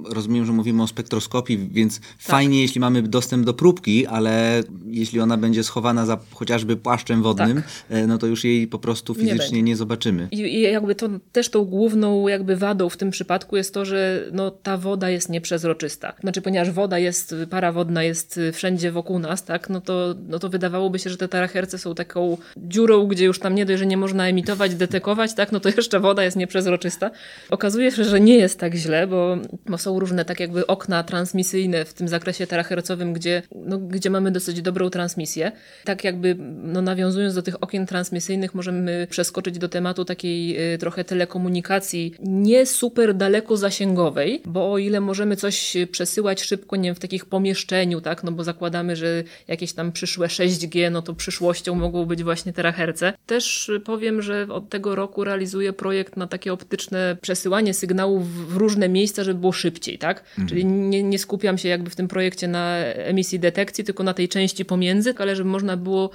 Rozumiem, 0.07 0.47
że 0.47 0.53
mówimy 0.53 0.83
o 0.83 0.87
spektroskopii, 0.87 1.69
więc 1.73 2.01
tak. 2.01 2.09
fajnie, 2.19 2.63
jeśli 2.63 2.81
mamy 2.81 3.03
dostęp 3.03 3.47
do 3.47 3.55
próbki, 3.55 4.07
ale 4.07 4.63
jeśli 4.87 5.21
ona 5.21 5.37
będzie 5.37 5.65
schowana 5.65 6.07
za 6.07 6.19
chociażby 6.31 6.77
płaszczem 6.77 7.23
wodnym, 7.23 7.57
tak. 7.57 7.65
E, 7.91 8.07
no 8.07 8.19
to 8.19 8.27
już 8.27 8.45
jej 8.45 8.67
po 8.67 8.79
prostu 8.79 9.15
fizycznie 9.15 9.57
nie, 9.57 9.63
nie 9.63 9.77
zobaczymy. 9.77 10.29
I, 10.31 10.39
I, 10.39 10.61
jakby 10.61 10.95
to 10.95 11.09
też 11.33 11.49
tą 11.49 11.65
główną 11.65 12.29
jakby 12.29 12.57
wadą 12.57 12.89
w 12.89 12.97
tym 12.97 13.11
przypadku 13.11 13.57
jest 13.57 13.75
to, 13.75 13.85
że 13.85 14.29
no, 14.33 14.51
ta 14.51 14.77
woda 14.77 15.11
jest 15.11 15.29
nieprzezroczysta. 15.29 16.13
Znaczy, 16.21 16.43
ponieważ 16.43 16.71
woda 16.71 16.99
jest, 16.99 17.35
para 17.51 17.73
wodna 17.73 18.03
jest 18.03 18.41
wszędzie 18.53 18.93
wokół 18.93 19.12
wokół 19.13 19.19
nas, 19.19 19.45
tak, 19.45 19.71
no 19.71 19.81
to, 19.81 20.15
no 20.29 20.39
to 20.39 20.49
wydawałoby 20.49 20.99
się, 20.99 21.11
że 21.11 21.17
te 21.17 21.29
teraherce 21.29 21.79
są 21.79 21.95
taką 21.95 22.37
dziurą, 22.57 23.07
gdzie 23.07 23.25
już 23.25 23.39
tam 23.39 23.55
nie 23.55 23.67
dość, 23.67 23.79
że 23.79 23.87
nie 23.87 23.97
można 23.97 24.29
emitować, 24.29 24.75
detekować, 24.75 25.35
tak, 25.35 25.53
no 25.53 25.61
to 25.61 25.69
jeszcze 25.69 26.01
woda 26.01 26.25
jest 26.25 26.37
nieprzezroczysta. 26.37 27.11
Okazuje 27.51 27.91
się, 27.91 28.05
że 28.05 28.21
nie 28.21 28.37
jest 28.37 28.59
tak 28.59 28.75
źle, 28.75 29.07
bo, 29.07 29.37
bo 29.67 29.79
są 29.79 29.99
różne 29.99 30.25
tak 30.25 30.41
jakby 30.41 30.67
okna 30.67 31.03
transmisyjne 31.03 31.85
w 31.85 31.93
tym 31.93 32.09
zakresie 32.09 32.47
terahercowym, 32.47 33.13
gdzie, 33.13 33.43
no, 33.55 33.79
gdzie 33.79 34.11
mamy 34.11 34.31
dosyć 34.31 34.63
dobrą 34.63 34.91
transmisję. 34.91 35.53
Tak 35.85 36.05
jakby 36.05 36.37
no, 36.63 36.83
nawiązując 36.83 37.35
do 37.35 37.43
tych 37.43 37.63
okien 37.63 37.87
transmisyjnych 37.87 38.55
możemy 38.55 39.07
przeskoczyć 39.11 39.59
do 39.59 39.69
tematu 39.69 40.05
takiej 40.05 40.73
y, 40.75 40.79
trochę 40.79 41.05
telekomunikacji 41.05 42.15
nie 42.21 42.67
super 42.67 43.15
daleko 43.15 43.57
zasięgowej, 43.57 44.43
bo 44.45 44.73
o 44.73 44.79
ile 44.79 45.01
możemy 45.01 45.37
coś 45.37 45.77
przesyłać 45.91 46.43
szybko, 46.43 46.77
nie 46.77 46.89
wiem, 46.89 46.95
w 46.95 46.99
takich 47.01 47.27
pomieszczeniu, 47.27 48.01
tak, 48.01 48.25
no 48.25 48.33
bo 48.33 48.45
zakładamy, 48.45 48.97
że 49.03 49.25
jakieś 49.49 49.73
tam 49.73 49.93
przyszłe 49.93 50.27
6G, 50.27 50.91
no 50.91 51.03
to 51.03 51.15
przyszłością 51.15 51.75
mogą 51.75 52.07
być 52.07 52.23
właśnie 52.23 52.53
teraherce. 52.53 53.13
Też 53.27 53.71
powiem, 53.85 54.23
że 54.23 54.47
od 54.51 54.69
tego 54.69 54.95
roku 54.95 55.25
realizuję 55.25 55.73
projekt 55.73 56.17
na 56.17 56.27
takie 56.27 56.53
optyczne 56.53 57.17
przesyłanie 57.21 57.75
sygnałów 57.75 58.49
w 58.49 58.57
różne 58.57 58.89
miejsca, 58.89 59.25
żeby 59.25 59.41
było 59.41 59.53
szybciej, 59.53 59.99
tak? 59.99 60.21
Mhm. 60.21 60.49
Czyli 60.49 60.65
nie, 60.65 61.03
nie 61.03 61.19
skupiam 61.19 61.59
się 61.59 61.69
jakby 61.69 61.91
w 61.91 61.97
tym 61.97 62.09
projekcie 62.09 62.49
na 62.49 62.77
emisji 62.85 63.39
detekcji, 63.39 63.85
tylko 63.85 64.03
na 64.03 64.15
tej 64.15 64.29
części 64.29 64.65
pomiędzy, 64.65 65.15
ale 65.19 65.37
żeby 65.37 65.51
można 65.51 65.77
było 65.77 66.11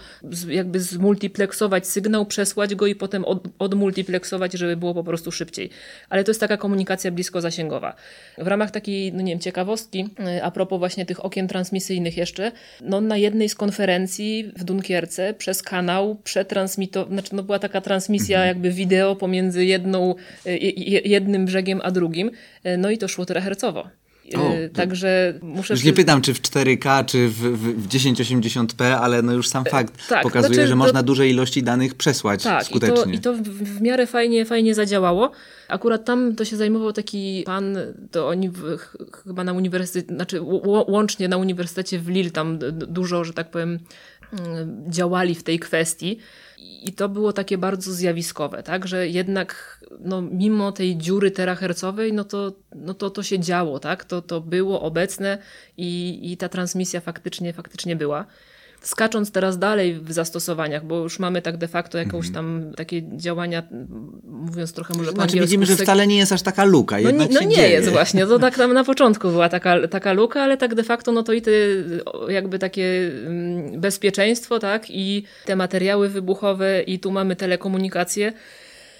jakby 0.48 0.80
zmultipleksować 0.80 1.88
sygnał, 1.88 2.26
przesłać 2.26 2.76
go 2.76 2.88
i 2.88 2.96
potem 2.96 3.26
od, 3.26 3.44
odmultipleksować, 3.60 4.54
żeby 4.54 4.78
było 4.78 4.94
po 4.94 5.04
prostu 5.04 5.32
szybciej. 5.32 5.70
Ale 6.10 6.24
to 6.24 6.32
jest 6.32 6.40
taka 6.40 6.58
komunikacja 6.58 7.12
blisko-zasięgowa. 7.12 7.96
W 8.38 8.48
ramach 8.48 8.72
takiej, 8.72 9.14
no 9.14 9.22
nie 9.22 9.32
wiem, 9.32 9.40
ciekawostki, 9.40 10.10
y, 10.38 10.44
a 10.44 10.52
propos 10.52 10.80
właśnie 10.80 11.06
tych 11.06 11.26
okien 11.26 11.48
transmisyjnych 11.48 12.18
jeszcze, 12.18 12.52
no 12.82 13.02
na 13.02 13.18
jednej 13.18 13.50
z 13.50 13.56
konferencji 13.56 14.52
w 14.56 14.64
Dunkierce 14.64 15.34
przez 15.34 15.64
kanał 15.64 16.16
przetransmitował, 16.24 17.14
znaczy 17.14 17.36
no 17.36 17.44
była 17.44 17.60
taka 17.60 17.82
transmisja 17.82 18.38
mhm. 18.38 18.48
jakby 18.48 18.72
wideo 18.72 19.16
pomiędzy 19.16 19.66
jedną, 19.66 20.16
y, 20.46 20.58
jednym 21.06 21.46
brzegiem 21.46 21.82
a 21.84 21.92
drugim, 21.92 22.32
y, 22.66 22.78
no 22.78 22.90
i 22.90 22.98
to 22.98 23.08
szło 23.08 23.26
terahercowo. 23.26 23.90
O, 24.36 24.52
Także 24.74 25.34
muszę. 25.42 25.74
Już 25.74 25.84
nie 25.84 25.94
pytam, 25.94 26.22
czy 26.22 26.34
w 26.34 26.42
4K, 26.42 27.06
czy 27.06 27.30
w, 27.30 27.34
w, 27.34 27.84
w 27.84 27.88
1080p, 27.88 28.84
ale 28.84 29.22
no 29.22 29.34
już 29.34 29.48
sam 29.48 29.66
fakt 29.66 30.08
tak, 30.10 30.24
pokazuje, 30.24 30.54
znaczy, 30.54 30.68
że 30.68 30.76
można 30.76 31.04
duże 31.04 31.28
ilości 31.28 31.64
danych 31.64 31.96
przesłać 31.96 32.44
tak, 32.44 32.64
skutecznie. 32.64 33.14
I 33.14 33.20
to, 33.20 33.34
i 33.34 33.38
to 33.38 33.44
w, 33.44 33.48
w 33.48 33.82
miarę 33.82 34.08
fajnie, 34.08 34.46
fajnie 34.46 34.76
zadziałało. 34.76 35.32
Akurat 35.68 36.06
tam 36.06 36.36
to 36.36 36.46
się 36.46 36.58
zajmował 36.58 36.94
taki 36.94 37.44
pan, 37.46 37.78
to 38.12 38.28
oni 38.28 38.50
w, 38.50 38.78
chyba 39.24 39.44
na 39.44 39.54
uniwersytecie, 39.54 40.16
znaczy 40.16 40.42
łącznie 40.88 41.28
na 41.28 41.38
uniwersytecie 41.38 42.00
w 42.00 42.08
Lille 42.08 42.32
tam 42.32 42.60
dużo, 42.72 43.24
że 43.24 43.34
tak 43.34 43.52
powiem, 43.52 43.80
mm, 44.32 44.92
działali 44.92 45.36
w 45.36 45.44
tej 45.44 45.60
kwestii. 45.60 46.18
I 46.84 46.94
to 46.94 47.10
było 47.10 47.34
takie 47.34 47.58
bardzo 47.58 47.94
zjawiskowe, 47.94 48.64
tak, 48.64 48.88
że 48.88 49.08
jednak 49.08 49.80
no, 50.00 50.22
mimo 50.22 50.72
tej 50.72 50.98
dziury 50.98 51.32
terahercowej, 51.32 52.14
no 52.14 52.24
to, 52.24 52.52
no 52.76 52.94
to 52.94 53.10
to 53.10 53.24
się 53.24 53.40
działo, 53.40 53.80
tak, 53.80 54.06
to, 54.06 54.22
to 54.22 54.42
było 54.42 54.82
obecne 54.82 55.38
i, 55.78 56.20
i 56.32 56.38
ta 56.38 56.50
transmisja 56.50 57.02
faktycznie, 57.02 57.54
faktycznie 57.54 57.96
była 57.96 58.26
skacząc 58.82 59.32
teraz 59.32 59.60
dalej 59.60 60.00
w 60.00 60.12
zastosowaniach, 60.12 60.86
bo 60.86 60.98
już 60.98 61.20
mamy 61.20 61.42
tak 61.42 61.58
de 61.58 61.68
facto 61.68 61.98
jakąś 61.98 62.28
mhm. 62.28 62.34
tam 62.34 62.74
takie 62.74 63.18
działania, 63.18 63.64
mówiąc 64.24 64.74
trochę 64.74 64.94
może 64.98 65.12
po 65.12 65.16
Znaczy 65.16 65.40
widzimy, 65.40 65.66
że 65.66 65.76
wcale 65.76 66.08
nie 66.08 66.18
jest 66.18 66.32
aż 66.32 66.42
taka 66.42 66.64
luka. 66.66 66.98
No, 67.00 67.12
nie, 67.12 67.28
no 67.32 67.42
nie 67.42 67.56
dzieje. 67.56 67.70
jest 67.70 67.90
właśnie, 67.90 68.26
to 68.26 68.40
tak 68.40 68.58
tam 68.58 68.74
na 68.74 68.84
początku 68.84 69.30
była 69.30 69.50
taka, 69.50 69.88
taka 69.88 70.14
luka, 70.14 70.42
ale 70.42 70.58
tak 70.58 70.76
de 70.76 70.84
facto 70.84 71.12
no 71.12 71.24
to 71.24 71.34
i 71.34 71.42
te 71.42 71.52
jakby 72.30 72.60
takie 72.60 73.12
mm, 73.26 73.82
bezpieczeństwo, 73.82 74.60
tak, 74.60 74.90
i 74.90 75.24
te 75.46 75.56
materiały 75.56 76.10
wybuchowe 76.10 76.82
i 76.82 77.00
tu 77.00 77.12
mamy 77.12 77.36
telekomunikację, 77.36 78.34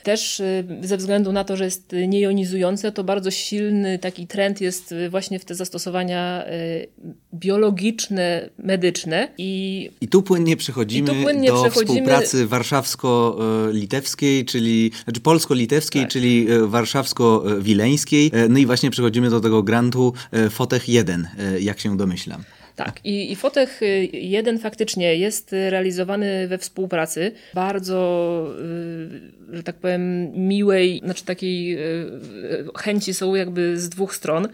też 0.08 0.40
y, 0.40 0.66
ze 0.82 0.98
względu 0.98 1.32
na 1.32 1.44
to, 1.44 1.58
że 1.58 1.66
jest 1.66 1.92
niejonizujące, 2.08 2.92
to 2.92 3.04
bardzo 3.04 3.32
silny 3.32 4.00
taki 4.00 4.28
trend 4.28 4.62
jest 4.62 4.92
y, 4.92 5.10
właśnie 5.10 5.40
w 5.40 5.46
te 5.46 5.56
zastosowania 5.56 6.46
y, 6.48 6.88
biologiczne, 7.34 8.50
medyczne. 8.58 9.28
I, 9.38 9.90
I 10.02 10.08
tu 10.08 10.24
płynnie 10.24 10.58
przechodzimy 10.58 11.08
tu 11.08 11.16
płynnie 11.16 11.50
do 11.50 11.64
przechodzimy... 11.64 11.86
współpracy 11.86 12.48
warszawsko-litewskiej, 12.48 14.46
czyli 14.46 14.92
znaczy 15.04 15.22
polsko-litewskiej, 15.22 16.02
tak. 16.02 16.12
czyli 16.12 16.48
warszawsko-wileńskiej. 16.68 18.32
No 18.50 18.60
i 18.60 18.66
właśnie 18.66 18.90
przechodzimy 18.92 19.30
do 19.30 19.40
tego 19.40 19.64
grantu 19.64 20.14
Fotech 20.50 20.90
1, 20.90 21.28
jak 21.60 21.80
się 21.80 21.98
domyślam. 21.98 22.44
Tak, 22.78 23.00
i, 23.04 23.32
i 23.32 23.36
Fotech 23.36 23.82
1 24.14 24.60
faktycznie 24.60 25.16
jest 25.16 25.52
realizowany 25.52 26.48
we 26.48 26.58
współpracy. 26.58 27.32
Bardzo, 27.54 28.48
y, 29.52 29.56
że 29.56 29.64
tak 29.64 29.76
powiem, 29.76 30.32
miłej, 30.48 31.02
znaczy 31.04 31.26
takiej 31.26 31.74
y, 31.74 31.80
y, 31.80 32.66
chęci 32.78 33.14
są 33.14 33.36
jakby 33.36 33.80
z 33.80 33.90
dwóch 33.90 34.16
stron. 34.16 34.48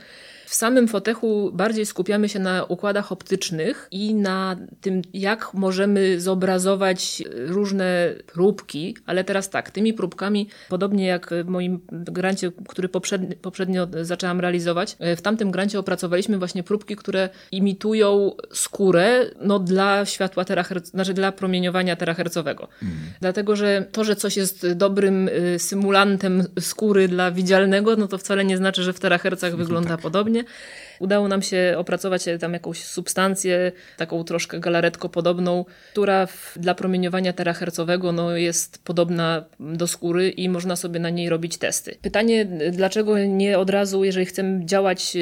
W 0.46 0.56
samym 0.56 0.88
fotechu 0.88 1.52
bardziej 1.54 1.86
skupiamy 1.86 2.30
się 2.30 2.40
na 2.40 2.64
układach 2.64 3.12
optycznych 3.12 3.88
i 3.92 4.14
na 4.16 4.58
tym, 4.82 5.02
jak 5.14 5.54
możemy 5.54 6.22
zobrazować 6.22 7.24
różne 7.36 8.14
próbki, 8.34 8.98
ale 9.06 9.24
teraz 9.24 9.50
tak, 9.50 9.72
tymi 9.72 9.94
próbkami, 9.94 10.50
podobnie 10.70 11.06
jak 11.06 11.30
w 11.44 11.48
moim 11.48 11.80
grancie, 11.92 12.52
który 12.70 12.90
poprzednio, 12.90 13.36
poprzednio 13.42 13.88
zaczęłam 14.02 14.40
realizować, 14.40 14.98
w 15.18 15.22
tamtym 15.22 15.52
grancie 15.52 15.80
opracowaliśmy 15.80 16.38
właśnie 16.38 16.64
próbki, 16.64 16.96
które 16.96 17.30
imitują 17.52 18.32
skórę 18.54 19.26
no, 19.42 19.60
dla 19.60 20.06
światła 20.06 20.46
teraherc, 20.46 20.90
znaczy 20.90 21.14
dla 21.14 21.32
promieniowania 21.32 21.96
terahercowego. 21.96 22.68
Mm. 22.82 22.96
Dlatego, 23.22 23.56
że 23.56 23.86
to, 23.92 24.04
że 24.04 24.16
coś 24.16 24.38
jest 24.38 24.72
dobrym 24.72 25.28
y, 25.28 25.60
symulantem 25.60 26.44
skóry 26.60 27.08
dla 27.08 27.32
widzialnego, 27.32 27.96
no 27.96 28.08
to 28.08 28.18
wcale 28.18 28.46
nie 28.46 28.58
znaczy, 28.58 28.84
że 28.84 28.94
w 28.94 29.00
terahercach 29.00 29.52
no 29.52 29.58
wygląda 29.58 29.90
tak. 29.90 30.02
podobnie. 30.02 30.33
Hani 30.34 30.46
Udało 31.00 31.28
nam 31.28 31.42
się 31.42 31.76
opracować 31.78 32.26
tam 32.40 32.54
jakąś 32.54 32.84
substancję, 32.84 33.72
taką 33.98 34.24
troszkę 34.24 34.60
galaretko 34.60 35.10
podobną, 35.10 35.66
która 35.92 36.26
w, 36.26 36.54
dla 36.60 36.76
promieniowania 36.76 37.34
terahercowego 37.34 38.12
no, 38.12 38.38
jest 38.38 38.84
podobna 38.84 39.44
do 39.60 39.88
skóry 39.88 40.30
i 40.30 40.50
można 40.50 40.76
sobie 40.76 41.00
na 41.00 41.10
niej 41.10 41.30
robić 41.30 41.58
testy. 41.58 41.96
Pytanie, 42.02 42.46
dlaczego 42.72 43.20
nie 43.20 43.60
od 43.60 43.70
razu, 43.70 44.04
jeżeli 44.04 44.26
chcemy 44.26 44.66
działać 44.66 45.16
e, 45.16 45.20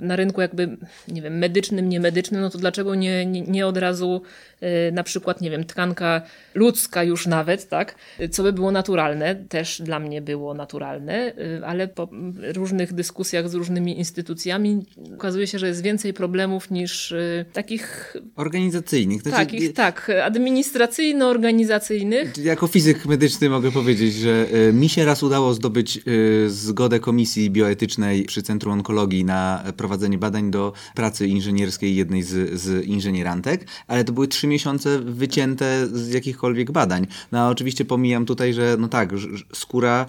na 0.00 0.16
rynku 0.16 0.40
jakby, 0.40 0.76
nie 1.08 1.22
wiem, 1.22 1.38
medycznym, 1.38 1.88
niemedycznym, 1.88 2.40
no 2.40 2.50
to 2.50 2.58
dlaczego 2.58 2.94
nie, 2.94 3.26
nie, 3.26 3.40
nie 3.40 3.66
od 3.66 3.76
razu 3.76 4.22
e, 4.60 4.92
na 4.92 5.02
przykład, 5.02 5.40
nie 5.40 5.50
wiem, 5.50 5.64
tkanka 5.64 6.22
ludzka 6.54 7.02
już 7.02 7.26
nawet, 7.26 7.68
tak, 7.68 7.94
co 8.30 8.42
by 8.42 8.52
było 8.52 8.70
naturalne, 8.70 9.34
też 9.34 9.82
dla 9.82 10.00
mnie 10.00 10.22
było 10.22 10.54
naturalne, 10.54 11.14
e, 11.14 11.66
ale 11.66 11.88
po 11.88 12.08
różnych 12.54 12.92
dyskusjach 12.92 13.48
z 13.48 13.54
różnymi 13.54 13.98
instytucjami 13.98 14.84
okazuje 15.14 15.46
się, 15.46 15.58
że 15.58 15.68
jest 15.68 15.82
więcej 15.82 16.14
problemów 16.14 16.70
niż 16.70 17.12
y, 17.12 17.44
takich... 17.52 18.16
Organizacyjnych. 18.36 19.22
Znaczy, 19.22 19.36
takich, 19.36 19.72
tak, 19.72 20.10
administracyjno-organizacyjnych. 20.24 22.44
Jako 22.44 22.66
fizyk 22.66 23.06
medyczny 23.06 23.50
mogę 23.50 23.72
powiedzieć, 23.72 24.14
że 24.14 24.46
y, 24.68 24.72
mi 24.72 24.88
się 24.88 25.04
raz 25.04 25.22
udało 25.22 25.54
zdobyć 25.54 26.00
y, 26.08 26.50
zgodę 26.50 27.00
Komisji 27.00 27.50
Bioetycznej 27.50 28.24
przy 28.24 28.42
Centrum 28.42 28.72
Onkologii 28.72 29.24
na 29.24 29.64
prowadzenie 29.76 30.18
badań 30.18 30.50
do 30.50 30.72
pracy 30.94 31.26
inżynierskiej 31.26 31.96
jednej 31.96 32.22
z, 32.22 32.60
z 32.60 32.84
inżynierantek, 32.84 33.66
ale 33.86 34.04
to 34.04 34.12
były 34.12 34.28
trzy 34.28 34.46
miesiące 34.46 34.98
wycięte 34.98 35.86
z 35.86 36.12
jakichkolwiek 36.12 36.72
badań. 36.72 37.06
No 37.32 37.38
a 37.38 37.48
oczywiście 37.48 37.84
pomijam 37.84 38.26
tutaj, 38.26 38.54
że 38.54 38.76
no 38.78 38.88
tak, 38.88 39.10
skóra 39.54 40.06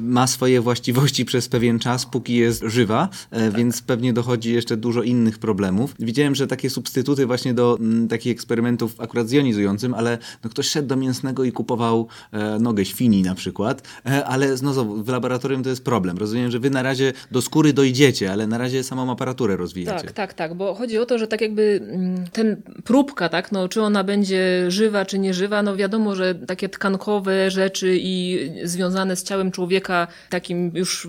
ma 0.00 0.26
swoje 0.26 0.60
właściwości 0.60 1.24
przez 1.30 1.48
pewien 1.48 1.78
czas, 1.78 2.06
póki 2.06 2.34
jest 2.34 2.62
żywa, 2.66 3.08
tak. 3.30 3.56
więc 3.56 3.82
pewnie 3.82 3.98
pewnie 3.98 4.12
dochodzi 4.38 4.54
jeszcze 4.54 4.76
dużo 4.76 5.02
innych 5.02 5.38
problemów. 5.38 5.94
Widziałem, 5.98 6.34
że 6.34 6.46
takie 6.46 6.70
substytuty 6.70 7.26
właśnie 7.26 7.54
do 7.54 7.76
m, 7.80 8.08
takich 8.08 8.32
eksperymentów 8.32 9.00
akurat 9.00 9.28
z 9.28 9.32
jonizującym, 9.32 9.94
ale 9.94 10.18
no, 10.44 10.50
ktoś 10.50 10.66
szedł 10.68 10.88
do 10.88 10.96
mięsnego 10.96 11.44
i 11.44 11.52
kupował 11.52 12.08
e, 12.32 12.58
nogę 12.58 12.84
świni 12.84 13.22
na 13.22 13.34
przykład, 13.34 13.82
e, 14.06 14.24
ale 14.24 14.56
znowu 14.56 15.02
w 15.02 15.08
laboratorium 15.08 15.62
to 15.62 15.70
jest 15.70 15.84
problem. 15.84 16.18
Rozumiem, 16.18 16.50
że 16.50 16.58
wy 16.58 16.70
na 16.70 16.82
razie 16.82 17.12
do 17.30 17.42
skóry 17.42 17.72
dojdziecie, 17.72 18.32
ale 18.32 18.46
na 18.46 18.58
razie 18.58 18.84
samą 18.84 19.12
aparaturę 19.12 19.56
rozwijacie. 19.56 20.04
Tak, 20.04 20.12
tak, 20.12 20.34
tak, 20.34 20.54
bo 20.54 20.74
chodzi 20.74 20.98
o 20.98 21.06
to, 21.06 21.18
że 21.18 21.26
tak 21.26 21.40
jakby 21.40 21.80
mm, 21.82 22.26
ten 22.32 22.62
próbka, 22.84 23.28
tak, 23.28 23.52
no, 23.52 23.68
czy 23.68 23.82
ona 23.82 24.04
będzie 24.04 24.70
żywa, 24.70 25.04
czy 25.04 25.18
nieżywa, 25.18 25.62
no 25.62 25.76
wiadomo, 25.76 26.14
że 26.14 26.34
takie 26.34 26.68
tkankowe 26.68 27.50
rzeczy 27.50 27.98
i 28.00 28.38
związane 28.64 29.16
z 29.16 29.22
ciałem 29.22 29.50
człowieka, 29.50 30.06
takim 30.30 30.70
już 30.74 31.08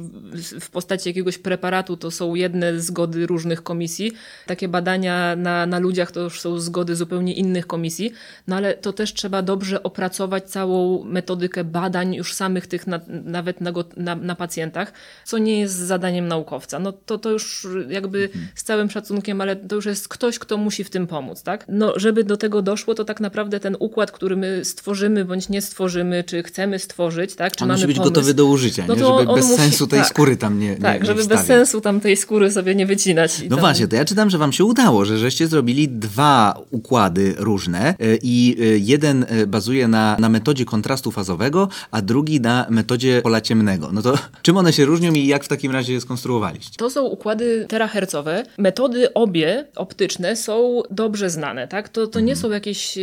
w 0.62 0.70
postaci 0.70 1.10
jakiegoś 1.10 1.38
preparatu, 1.38 1.98
to 1.98 2.12
są 2.12 2.36
jedne 2.36 2.80
zgody 2.80 3.19
różnych 3.26 3.64
komisji. 3.64 4.12
Takie 4.46 4.68
badania 4.68 5.36
na, 5.36 5.66
na 5.66 5.80
ludziach 5.80 6.12
to 6.12 6.20
już 6.20 6.42
są 6.42 6.60
zgody 6.60 6.96
zupełnie 6.96 7.34
innych 7.34 7.68
komisji, 7.68 8.12
no 8.48 8.56
ale 8.56 8.74
to 8.74 8.94
też 8.94 9.14
trzeba 9.14 9.42
dobrze 9.42 9.84
opracować 9.84 10.50
całą 10.50 11.04
metodykę 11.04 11.64
badań 11.64 12.16
już 12.16 12.34
samych 12.34 12.68
tych 12.68 12.88
na, 12.88 13.00
nawet 13.08 13.62
na, 13.62 13.72
na, 13.98 14.16
na, 14.16 14.36
pacjentach, 14.36 14.94
co 15.26 15.38
nie 15.38 15.60
jest 15.60 15.76
zadaniem 15.76 16.28
naukowca. 16.28 16.80
No 16.80 16.92
to, 16.92 17.18
to 17.18 17.32
już 17.32 17.68
jakby 17.90 18.24
mhm. 18.24 18.48
z 18.56 18.64
całym 18.64 18.90
szacunkiem, 18.90 19.42
ale 19.42 19.56
to 19.56 19.76
już 19.76 19.86
jest 19.86 20.08
ktoś, 20.08 20.40
kto 20.40 20.58
musi 20.58 20.84
w 20.84 20.90
tym 20.90 21.08
pomóc, 21.08 21.44
tak? 21.44 21.66
No, 21.68 21.94
żeby 21.96 22.24
do 22.24 22.38
tego 22.38 22.62
doszło, 22.62 22.96
to 22.96 23.06
tak 23.06 23.20
naprawdę 23.20 23.60
ten 23.60 23.76
układ, 23.80 24.12
który 24.12 24.36
my 24.36 24.66
stworzymy 24.66 25.26
bądź 25.26 25.50
nie 25.50 25.62
stworzymy, 25.62 26.24
czy 26.24 26.44
chcemy 26.44 26.80
stworzyć, 26.80 27.36
tak? 27.36 27.56
Czy 27.56 27.64
On 27.64 27.68
mamy 27.68 27.78
musi 27.78 27.88
być 27.88 27.98
pomysł, 27.98 28.14
gotowy 28.14 28.34
do 28.34 28.46
użycia, 28.46 28.86
no 28.88 28.96
nie? 28.96 29.00
żeby 29.00 29.34
bez 29.34 29.46
musi, 29.46 29.62
sensu 29.62 29.88
tej 29.88 30.00
tak, 30.00 30.10
skóry 30.10 30.38
tam 30.38 30.60
nie, 30.60 30.70
nie 30.70 30.78
Tak, 30.78 31.02
nie 31.02 31.06
żeby 31.06 31.26
bez 31.26 31.46
sensu 31.46 31.82
tam 31.82 32.00
tej 32.00 32.18
skóry 32.18 32.52
sobie 32.52 32.76
nie 32.76 32.86
wycinać. 32.86 33.09
No 33.50 33.56
tam... 33.56 33.60
właśnie, 33.60 33.88
to 33.88 33.95
ja 33.95 34.06
czytam, 34.06 34.30
że 34.30 34.38
wam 34.38 34.54
się 34.54 34.65
udało, 34.65 35.06
że 35.06 35.17
żeście 35.17 35.48
zrobili 35.48 35.89
dwa 35.89 36.62
układy 36.72 37.36
różne 37.38 37.95
i 38.22 38.58
jeden 38.80 39.26
bazuje 39.48 39.88
na, 39.88 40.17
na 40.19 40.30
metodzie 40.30 40.65
kontrastu 40.65 41.12
fazowego, 41.12 41.69
a 41.91 42.02
drugi 42.02 42.41
na 42.41 42.65
metodzie 42.69 43.22
pola 43.22 43.41
ciemnego. 43.41 43.89
No 43.91 44.02
to 44.02 44.17
czym 44.41 44.58
one 44.58 44.74
się 44.74 44.86
różnią 44.86 45.13
i 45.13 45.28
jak 45.28 45.43
w 45.43 45.48
takim 45.48 45.72
razie 45.72 45.93
je 45.93 46.02
skonstruowaliście? 46.02 46.78
To 46.78 46.89
są 46.89 47.06
układy 47.06 47.65
terahercowe. 47.69 48.43
Metody 48.58 49.13
obie 49.13 49.65
optyczne 49.76 50.36
są 50.36 50.82
dobrze 50.91 51.30
znane, 51.30 51.67
tak? 51.67 51.89
To, 51.89 52.08
to 52.08 52.19
nie 52.19 52.34
mhm. 52.34 52.41
są 52.41 52.52
jakieś 52.52 52.98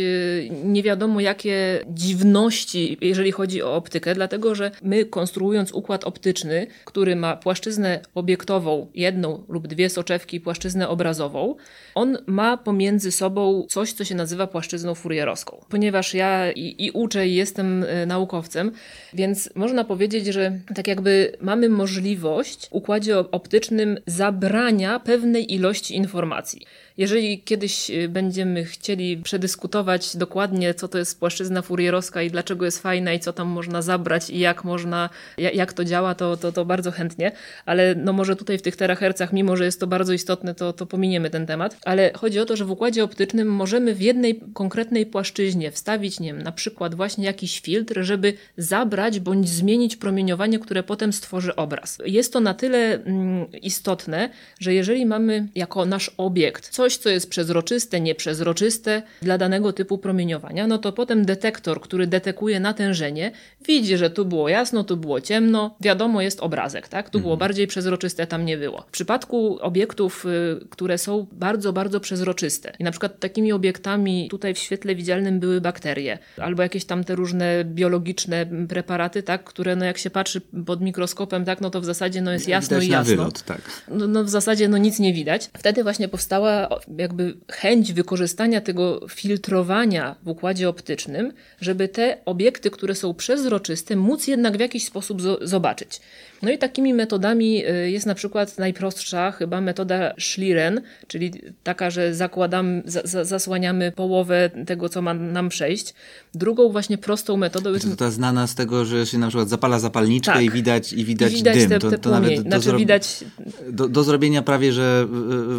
nie 0.63 0.83
wiadomo 0.83 1.19
jakie 1.19 1.85
dziwności, 1.87 2.97
jeżeli 3.01 3.31
chodzi 3.31 3.63
o 3.63 3.75
optykę, 3.75 4.15
dlatego 4.15 4.55
że 4.55 4.71
my 4.83 5.05
konstruując 5.05 5.71
układ 5.71 6.03
optyczny, 6.03 6.67
który 6.85 7.15
ma 7.15 7.35
płaszczyznę 7.35 7.99
obiektową, 8.15 8.87
jedną 8.95 9.43
lub 9.49 9.67
dwie 9.67 9.89
soczewki, 9.97 10.39
płaszczyznę 10.41 10.89
obrazową, 10.89 11.55
on 11.95 12.17
ma 12.25 12.57
pomiędzy 12.57 13.11
sobą 13.11 13.65
coś, 13.69 13.93
co 13.93 14.05
się 14.05 14.15
nazywa 14.15 14.47
płaszczyzną 14.47 14.95
furierowską. 14.95 15.65
Ponieważ 15.69 16.13
ja 16.13 16.51
i, 16.51 16.85
i 16.85 16.91
uczę 16.91 17.27
i 17.27 17.35
jestem 17.35 17.83
e, 17.83 18.05
naukowcem, 18.05 18.71
więc 19.13 19.49
można 19.55 19.83
powiedzieć, 19.83 20.25
że 20.25 20.59
tak 20.75 20.87
jakby 20.87 21.37
mamy 21.41 21.69
możliwość 21.69 22.67
w 22.67 22.73
układzie 22.73 23.19
optycznym 23.19 23.97
zabrania 24.05 24.99
pewnej 24.99 25.53
ilości 25.53 25.95
informacji. 25.95 26.61
Jeżeli 26.97 27.41
kiedyś 27.41 27.89
y, 27.89 28.09
będziemy 28.09 28.65
chcieli 28.65 29.17
przedyskutować 29.17 30.17
dokładnie, 30.17 30.73
co 30.73 30.87
to 30.87 30.97
jest 30.97 31.19
płaszczyzna 31.19 31.61
furierowska 31.61 32.21
i 32.21 32.31
dlaczego 32.31 32.65
jest 32.65 32.81
fajna 32.81 33.13
i 33.13 33.19
co 33.19 33.33
tam 33.33 33.47
można 33.47 33.81
zabrać 33.81 34.29
i 34.29 34.39
jak 34.39 34.63
można, 34.63 35.09
jak 35.37 35.73
to 35.73 35.85
działa, 35.85 36.15
to, 36.15 36.37
to, 36.37 36.51
to 36.51 36.65
bardzo 36.65 36.91
chętnie. 36.91 37.31
Ale 37.65 37.95
no 37.95 38.13
może 38.13 38.35
tutaj 38.35 38.57
w 38.57 38.61
tych 38.61 38.75
terahercach, 38.75 39.33
mimo 39.33 39.55
że 39.55 39.65
jest 39.65 39.79
to 39.79 39.86
bardzo 39.87 40.13
istotne, 40.13 40.55
to, 40.55 40.73
to 40.73 40.85
pominiemy 40.85 41.29
ten 41.29 41.45
temat. 41.45 41.77
Ale 41.85 42.11
chodzi 42.15 42.39
o 42.39 42.45
to, 42.45 42.55
że 42.55 42.65
w 42.65 42.71
układzie 42.71 43.03
optycznym 43.03 43.47
możemy 43.47 43.95
w 43.95 44.01
jednej 44.01 44.41
konkretnej 44.53 45.05
płaszczyźnie 45.05 45.71
wstawić, 45.71 46.19
nie 46.19 46.33
wiem, 46.33 46.41
na 46.41 46.51
przykład 46.51 46.95
właśnie 46.95 47.25
jakiś 47.25 47.59
filtr, 47.59 47.99
żeby 48.01 48.33
zabrać 48.57 49.19
bądź 49.19 49.49
zmienić 49.49 49.95
promieniowanie, 49.95 50.59
które 50.59 50.83
potem 50.83 51.13
stworzy 51.13 51.55
obraz. 51.55 51.97
Jest 52.05 52.33
to 52.33 52.39
na 52.39 52.53
tyle 52.53 53.03
mm, 53.03 53.51
istotne, 53.61 54.29
że 54.59 54.73
jeżeli 54.73 55.05
mamy 55.05 55.47
jako 55.55 55.85
nasz 55.85 56.11
obiekt 56.17 56.69
coś, 56.69 56.97
co 56.97 57.09
jest 57.09 57.29
przezroczyste, 57.29 58.01
nieprzezroczyste 58.01 59.01
dla 59.21 59.37
danego 59.37 59.73
typu 59.73 59.97
promieniowania, 59.97 60.67
no 60.67 60.77
to 60.77 60.91
potem 60.91 61.25
detektor, 61.25 61.81
który 61.81 62.07
detekuje 62.07 62.59
natężenie, 62.59 63.31
widzi, 63.67 63.97
że 63.97 64.09
tu 64.09 64.25
było 64.25 64.49
jasno, 64.49 64.83
tu 64.83 64.97
było 64.97 65.21
ciemno, 65.21 65.75
wiadomo, 65.81 66.21
jest 66.21 66.39
obrazek, 66.39 66.87
tak? 66.87 67.09
Tu 67.09 67.19
było 67.19 67.33
mhm. 67.33 67.39
bardziej 67.39 67.67
przezroczyste, 67.67 68.27
tam 68.27 68.45
nie 68.45 68.57
było. 68.57 68.81
W 68.81 68.91
przypadku 68.91 69.57
obiektów, 69.77 70.25
y, 70.25 70.67
które 70.69 70.97
są 70.97 71.27
bardzo, 71.31 71.73
bardzo 71.73 71.99
przezroczyste 71.99 72.73
i 72.79 72.83
na 72.83 72.91
przykład 72.91 73.19
takimi 73.19 73.51
obiektami 73.51 74.27
tutaj 74.29 74.53
w 74.53 74.57
świetle 74.57 74.95
widzialnym 74.95 75.39
były 75.39 75.61
bakterie 75.61 76.19
albo 76.37 76.63
jakieś 76.63 76.85
tam 76.85 77.03
te 77.03 77.15
różne 77.15 77.65
biologiczne 77.65 78.45
preparaty, 78.69 79.23
tak? 79.23 79.43
Które 79.43 79.75
no 79.75 79.85
jak 79.85 79.97
się 79.97 80.09
patrzy 80.09 80.41
pod 80.65 80.81
mikroskopem, 80.81 81.45
tak? 81.45 81.61
No 81.61 81.69
to 81.69 81.81
w 81.81 81.85
zasadzie 81.85 82.21
no 82.21 82.31
jest 82.31 82.47
jasno 82.47 82.79
widać 82.79 82.87
i 82.87 82.91
jasno. 82.91 83.15
Wylot, 83.15 83.43
tak. 83.43 83.61
no, 83.87 84.07
no 84.07 84.23
w 84.23 84.29
zasadzie 84.29 84.67
no 84.67 84.77
nic 84.77 84.99
nie 84.99 85.13
widać. 85.13 85.49
Wtedy 85.57 85.83
właśnie 85.83 86.07
powstała 86.07 86.69
jakby 86.97 87.37
chęć 87.51 87.93
wykorzystania 87.93 88.61
tego 88.61 89.07
filtrowania 89.09 90.15
w 90.23 90.27
układzie 90.27 90.69
optycznym, 90.69 91.33
żeby 91.61 91.87
te 91.87 92.17
obiekty, 92.25 92.71
które 92.71 92.95
są 92.95 93.13
przezroczyste, 93.13 93.95
móc 93.95 94.27
jednak 94.27 94.57
w 94.57 94.59
jakiś 94.59 94.85
sposób 94.85 95.21
zobaczyć. 95.41 96.01
No 96.41 96.51
i 96.51 96.57
takimi 96.57 96.93
metodami 96.93 97.65
y, 97.65 97.91
jest 97.91 98.05
na 98.05 98.15
przykład 98.15 98.57
najprostsza 98.57 99.31
chyba 99.31 99.61
metoda 99.67 100.13
Schlieren, 100.19 100.81
czyli 101.07 101.33
taka, 101.63 101.89
że 101.89 102.15
zakładam, 102.15 102.81
za, 102.85 103.25
zasłaniamy 103.25 103.91
połowę 103.91 104.49
tego, 104.65 104.89
co 104.89 105.01
ma 105.01 105.13
nam 105.13 105.49
przejść. 105.49 105.93
Drugą 106.33 106.69
właśnie 106.69 106.97
prostą 106.97 107.37
metodą 107.37 107.73
jest... 107.73 107.89
To 107.89 107.95
ta 107.95 108.11
znana 108.11 108.47
z 108.47 108.55
tego, 108.55 108.85
że 108.85 109.05
się 109.05 109.17
na 109.17 109.27
przykład 109.27 109.49
zapala 109.49 109.79
zapalniczkę 109.79 110.33
tak. 110.33 110.43
i 110.43 110.49
widać, 110.49 110.93
i 110.93 111.05
widać, 111.05 111.33
I 111.33 111.35
widać 111.35 111.57
dym. 111.57 111.69
Te, 111.69 111.79
te 111.79 111.89
to, 111.89 111.97
to 111.97 112.09
nawet 112.09 112.35
do, 112.35 112.41
znaczy, 112.41 112.77
widać... 112.77 113.23
do, 113.69 113.87
do 113.87 114.03
zrobienia 114.03 114.41
prawie, 114.41 114.73
że 114.73 115.05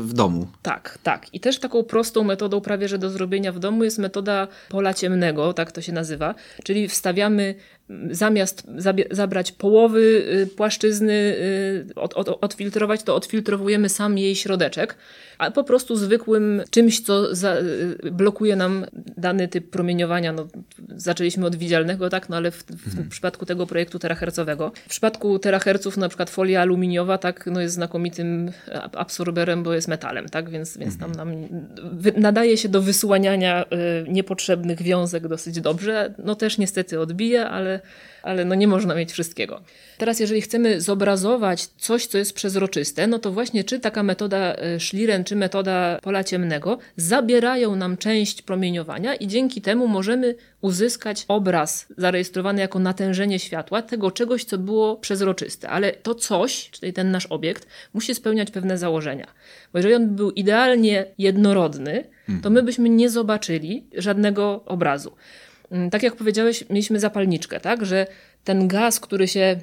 w 0.03 0.13
domu. 0.13 0.47
Tak, 0.63 0.99
tak. 1.03 1.35
I 1.35 1.41
też 1.41 1.59
taką 1.59 1.83
prostą 1.85 2.25
metodą 2.25 2.61
prawie, 2.61 2.89
że 2.89 2.99
do 2.99 3.11
zrobienia 3.11 3.53
w 3.53 3.59
domu 3.59 3.85
jest 3.85 3.99
metoda 3.99 4.49
pola 4.69 4.95
ciemnego, 4.95 5.53
tak 5.53 5.73
to 5.73 5.81
się 5.83 5.93
nazywa, 5.93 6.35
czyli 6.65 6.89
wstawiamy 6.89 7.55
zamiast 8.11 8.67
zabrać 9.11 9.53
połowy 9.53 10.01
y, 10.01 10.47
płaszczyzny, 10.57 11.13
y, 11.13 11.95
od, 11.95 12.15
od, 12.15 12.29
odfiltrować, 12.29 13.03
to 13.03 13.15
odfiltrowujemy 13.15 13.89
sam 13.89 14.19
jej 14.19 14.37
środeczek, 14.37 14.97
a 15.39 15.51
po 15.51 15.65
prostu 15.65 15.97
zwykłym 15.97 16.63
czymś, 16.71 17.01
co 17.01 17.35
za, 17.35 17.57
y, 17.57 18.11
blokuje 18.11 18.57
nam 18.57 18.87
dany 19.17 19.49
typ 19.49 19.71
promieniowania. 19.71 20.33
No, 20.33 20.47
zaczęliśmy 20.99 21.47
od 21.47 21.57
widzialnego, 21.57 22.11
tak, 22.11 22.29
no 22.29 22.37
ale 22.37 22.51
w, 22.51 22.65
w 22.65 22.87
mhm. 22.87 23.09
przypadku 23.09 23.47
tego 23.47 23.67
projektu 23.67 23.99
terahercowego. 23.99 24.73
W 24.75 24.89
przypadku 24.89 25.39
teraherców 25.39 25.97
na 25.97 26.09
przykład 26.09 26.31
folia 26.31 26.61
aluminiowa 26.61 27.19
tak, 27.19 27.47
no 27.47 27.61
jest 27.61 27.75
znakomitym 27.75 28.53
absorberem, 28.93 29.63
bo 29.63 29.75
jest 29.75 29.89
metalem, 29.89 30.29
tak, 30.29 30.51
więc, 30.51 30.79
więc 30.79 30.99
tam 30.99 31.11
mhm. 31.11 31.31
nam 31.31 31.49
nadaje 32.17 32.57
się 32.57 32.69
do 32.69 32.83
wysłaniania 32.83 33.65
niepotrzebnych 34.09 34.83
wiązek 34.83 35.29
dosyć 35.29 35.61
dobrze. 35.61 36.15
No 36.19 36.35
też 36.35 36.59
niestety 36.59 37.01
odbija, 37.01 37.51
ale 37.51 37.81
ale, 38.29 38.45
no 38.45 38.55
nie 38.55 38.69
można 38.69 38.95
mieć 38.95 39.13
wszystkiego. 39.13 39.61
Teraz, 39.99 40.21
jeżeli 40.21 40.41
chcemy 40.41 40.81
zobrazować 40.81 41.67
coś, 41.67 42.07
co 42.07 42.19
jest 42.19 42.33
przezroczyste, 42.33 43.07
no 43.07 43.19
to 43.19 43.33
właśnie 43.33 43.65
czy 43.65 43.81
taka 43.81 44.03
metoda 44.03 44.55
e, 44.55 44.81
Schlieren, 44.81 45.25
czy 45.25 45.37
metoda 45.37 45.99
pola 46.03 46.25
ciemnego 46.25 46.79
zabierają 46.97 47.77
nam 47.77 47.97
część 47.97 48.43
promieniowania 48.43 49.15
i 49.15 49.27
dzięki 49.27 49.61
temu 49.61 49.89
możemy 49.89 50.35
uzyskać 50.61 51.25
obraz 51.29 51.87
zarejestrowany 51.97 52.61
jako 52.61 52.79
natężenie 52.79 53.39
światła 53.39 53.83
tego 53.83 54.11
czegoś, 54.11 54.45
co 54.45 54.59
było 54.59 54.97
przezroczyste. 54.97 55.69
Ale 55.69 55.93
to 55.93 56.15
coś, 56.15 56.71
czyli 56.71 56.93
ten 56.93 57.11
nasz 57.11 57.27
obiekt, 57.27 57.67
musi 57.95 58.15
spełniać 58.15 58.51
pewne 58.51 58.79
założenia. 58.79 59.27
Bo 59.73 59.79
jeżeli 59.79 59.95
on 59.95 60.17
był 60.17 60.31
idealnie 60.31 61.07
jednorodny, 61.19 62.05
to 62.43 62.51
my 62.51 62.63
byśmy 62.63 62.89
nie 62.89 63.11
zobaczyli 63.11 63.87
żadnego 63.97 64.65
obrazu. 64.67 65.13
Mm, 65.73 65.91
tak 65.91 66.03
jak 66.03 66.17
powiedziałeś, 66.17 66.65
mieliśmy 66.71 67.01
zapalniczkę, 67.01 67.61
tak? 67.61 67.87
Że 67.87 68.07
ten 68.49 68.69
gaz, 68.69 69.01
który 69.01 69.29
się 69.29 69.41
e, 69.41 69.61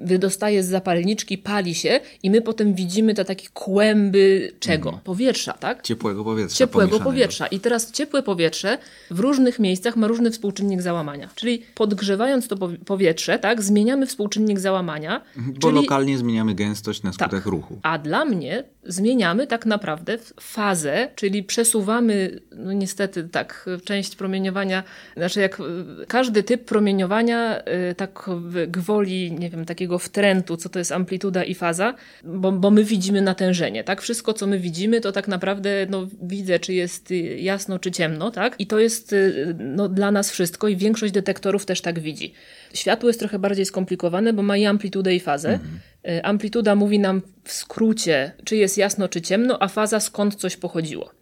wydostaje 0.00 0.62
z 0.62 0.66
zapalniczki, 0.66 1.38
pali 1.38 1.74
się 1.74 2.00
i 2.22 2.30
my 2.30 2.42
potem 2.42 2.74
widzimy 2.74 3.14
te 3.14 3.24
takie 3.24 3.48
kłęby 3.54 4.52
czego? 4.60 4.88
Mhm. 4.88 5.04
Powietrza, 5.04 5.52
tak? 5.52 5.82
Ciepłego 5.82 6.24
powietrza. 6.24 6.56
Ciepłego 6.56 7.00
powietrza. 7.00 7.46
I 7.46 7.60
teraz 7.60 7.92
ciepłe 7.92 8.22
powietrze 8.22 8.78
w 9.10 9.18
różnych 9.20 9.58
miejscach 9.58 9.96
ma 9.96 10.06
różny 10.06 10.30
współczynnik 10.30 10.82
załamania. 10.82 11.28
Czyli 11.34 11.62
podgrzewając 11.74 12.48
to 12.48 12.56
powietrze, 12.86 13.38
tak, 13.38 13.62
zmieniamy 13.62 14.06
współczynnik 14.06 14.58
załamania. 14.58 15.22
Mhm, 15.36 15.54
bo 15.54 15.68
czyli... 15.68 15.74
lokalnie 15.74 16.18
zmieniamy 16.18 16.54
gęstość 16.54 17.02
na 17.02 17.12
skutek 17.12 17.30
tak. 17.30 17.46
ruchu. 17.46 17.78
A 17.82 17.98
dla 17.98 18.24
mnie 18.24 18.64
zmieniamy 18.84 19.46
tak 19.46 19.66
naprawdę 19.66 20.18
fazę, 20.40 21.08
czyli 21.14 21.42
przesuwamy, 21.42 22.40
no 22.56 22.72
niestety 22.72 23.28
tak, 23.28 23.68
część 23.84 24.16
promieniowania, 24.16 24.82
znaczy 25.16 25.40
jak 25.40 25.62
każdy 26.08 26.42
typ 26.42 26.64
promieniowania, 26.64 27.62
y, 27.90 27.94
tak 27.94 28.27
gwoli, 28.68 29.32
nie 29.32 29.50
wiem, 29.50 29.64
takiego 29.64 29.98
wtrętu, 29.98 30.56
co 30.56 30.68
to 30.68 30.78
jest 30.78 30.92
amplituda 30.92 31.44
i 31.44 31.54
faza, 31.54 31.94
bo, 32.24 32.52
bo 32.52 32.70
my 32.70 32.84
widzimy 32.84 33.22
natężenie, 33.22 33.84
tak? 33.84 34.02
Wszystko, 34.02 34.32
co 34.32 34.46
my 34.46 34.58
widzimy, 34.58 35.00
to 35.00 35.12
tak 35.12 35.28
naprawdę, 35.28 35.86
no, 35.90 36.08
widzę, 36.22 36.58
czy 36.58 36.74
jest 36.74 37.14
jasno, 37.36 37.78
czy 37.78 37.90
ciemno, 37.90 38.30
tak? 38.30 38.54
I 38.58 38.66
to 38.66 38.78
jest, 38.78 39.12
y, 39.12 39.56
no, 39.58 39.88
dla 39.88 40.10
nas 40.10 40.30
wszystko 40.30 40.68
i 40.68 40.76
większość 40.76 41.12
detektorów 41.12 41.66
też 41.66 41.80
tak 41.80 41.98
widzi. 41.98 42.32
Światło 42.74 43.08
jest 43.08 43.20
trochę 43.20 43.38
bardziej 43.38 43.64
skomplikowane, 43.64 44.32
bo 44.32 44.42
ma 44.42 44.56
i 44.56 44.66
amplitudę 44.66 45.14
i 45.14 45.20
fazę. 45.20 45.52
Mhm. 45.52 45.78
Y, 46.08 46.24
amplituda 46.24 46.74
mówi 46.74 46.98
nam 46.98 47.22
w 47.44 47.52
skrócie, 47.52 48.32
czy 48.44 48.56
jest 48.56 48.78
jasno, 48.78 49.08
czy 49.08 49.20
ciemno, 49.20 49.62
a 49.62 49.68
faza 49.68 50.00
skąd 50.00 50.34
coś 50.34 50.56
pochodziło. 50.56 51.17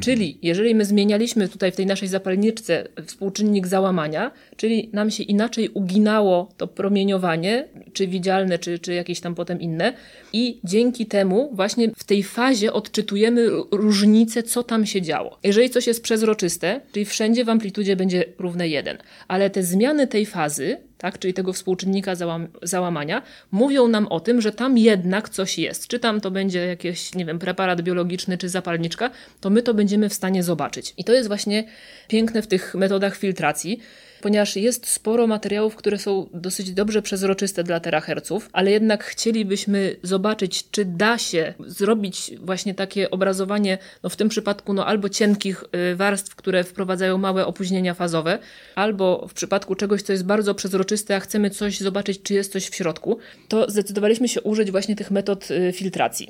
Czyli 0.00 0.38
jeżeli 0.42 0.74
my 0.74 0.84
zmienialiśmy 0.84 1.48
tutaj 1.48 1.72
w 1.72 1.76
tej 1.76 1.86
naszej 1.86 2.08
zapalniczce 2.08 2.88
współczynnik 3.06 3.66
załamania, 3.66 4.30
czyli 4.56 4.90
nam 4.92 5.10
się 5.10 5.22
inaczej 5.22 5.68
uginało 5.68 6.48
to 6.56 6.66
promieniowanie, 6.66 7.68
czy 7.92 8.06
widzialne, 8.06 8.58
czy, 8.58 8.78
czy 8.78 8.94
jakieś 8.94 9.20
tam 9.20 9.34
potem 9.34 9.60
inne, 9.60 9.92
i 10.32 10.60
dzięki 10.64 11.06
temu 11.06 11.50
właśnie 11.52 11.90
w 11.96 12.04
tej 12.04 12.22
fazie 12.22 12.72
odczytujemy 12.72 13.46
różnicę, 13.70 14.42
co 14.42 14.62
tam 14.62 14.86
się 14.86 15.02
działo. 15.02 15.38
Jeżeli 15.44 15.70
coś 15.70 15.86
jest 15.86 16.02
przezroczyste, 16.02 16.80
czyli 16.92 17.04
wszędzie 17.04 17.44
w 17.44 17.48
amplitudzie 17.48 17.96
będzie 17.96 18.24
równe 18.38 18.68
1, 18.68 18.98
ale 19.28 19.50
te 19.50 19.62
zmiany 19.62 20.06
tej 20.06 20.26
fazy 20.26 20.76
tak, 21.04 21.18
czyli 21.18 21.34
tego 21.34 21.52
współczynnika 21.52 22.14
załam 22.14 22.48
załamania, 22.62 23.22
mówią 23.52 23.88
nam 23.88 24.06
o 24.06 24.20
tym, 24.20 24.40
że 24.40 24.52
tam 24.52 24.78
jednak 24.78 25.28
coś 25.28 25.58
jest. 25.58 25.88
Czy 25.88 25.98
tam 25.98 26.20
to 26.20 26.30
będzie 26.30 26.66
jakiś, 26.66 27.14
nie 27.14 27.24
wiem, 27.24 27.38
preparat 27.38 27.82
biologiczny 27.82 28.38
czy 28.38 28.48
zapalniczka, 28.48 29.10
to 29.40 29.50
my 29.50 29.62
to 29.62 29.74
będziemy 29.74 30.08
w 30.08 30.14
stanie 30.14 30.42
zobaczyć. 30.42 30.94
I 30.98 31.04
to 31.04 31.12
jest 31.12 31.28
właśnie 31.28 31.64
piękne 32.08 32.42
w 32.42 32.46
tych 32.46 32.74
metodach 32.74 33.16
filtracji, 33.16 33.80
ponieważ 34.24 34.56
jest 34.56 34.88
sporo 34.88 35.26
materiałów, 35.26 35.76
które 35.76 35.98
są 35.98 36.28
dosyć 36.34 36.72
dobrze 36.72 37.02
przezroczyste 37.02 37.64
dla 37.64 37.80
teraherców, 37.80 38.50
ale 38.52 38.70
jednak 38.70 39.04
chcielibyśmy 39.04 39.96
zobaczyć, 40.02 40.70
czy 40.70 40.84
da 40.84 41.18
się 41.18 41.54
zrobić 41.66 42.32
właśnie 42.40 42.74
takie 42.74 43.10
obrazowanie, 43.10 43.78
no 44.02 44.08
w 44.08 44.16
tym 44.16 44.28
przypadku 44.28 44.72
no 44.72 44.86
albo 44.86 45.08
cienkich 45.08 45.64
y, 45.92 45.96
warstw, 45.96 46.34
które 46.34 46.64
wprowadzają 46.64 47.18
małe 47.18 47.46
opóźnienia 47.46 47.94
fazowe, 47.94 48.38
albo 48.74 49.26
w 49.28 49.34
przypadku 49.34 49.74
czegoś, 49.74 50.02
co 50.02 50.12
jest 50.12 50.24
bardzo 50.24 50.54
przezroczyste, 50.54 51.16
a 51.16 51.20
chcemy 51.20 51.50
coś 51.50 51.80
zobaczyć, 51.80 52.22
czy 52.22 52.34
jest 52.34 52.52
coś 52.52 52.68
w 52.68 52.74
środku, 52.74 53.18
to 53.48 53.70
zdecydowaliśmy 53.70 54.28
się 54.28 54.40
użyć 54.40 54.70
właśnie 54.70 54.96
tych 54.96 55.10
metod 55.10 55.50
y, 55.50 55.72
filtracji. 55.72 56.28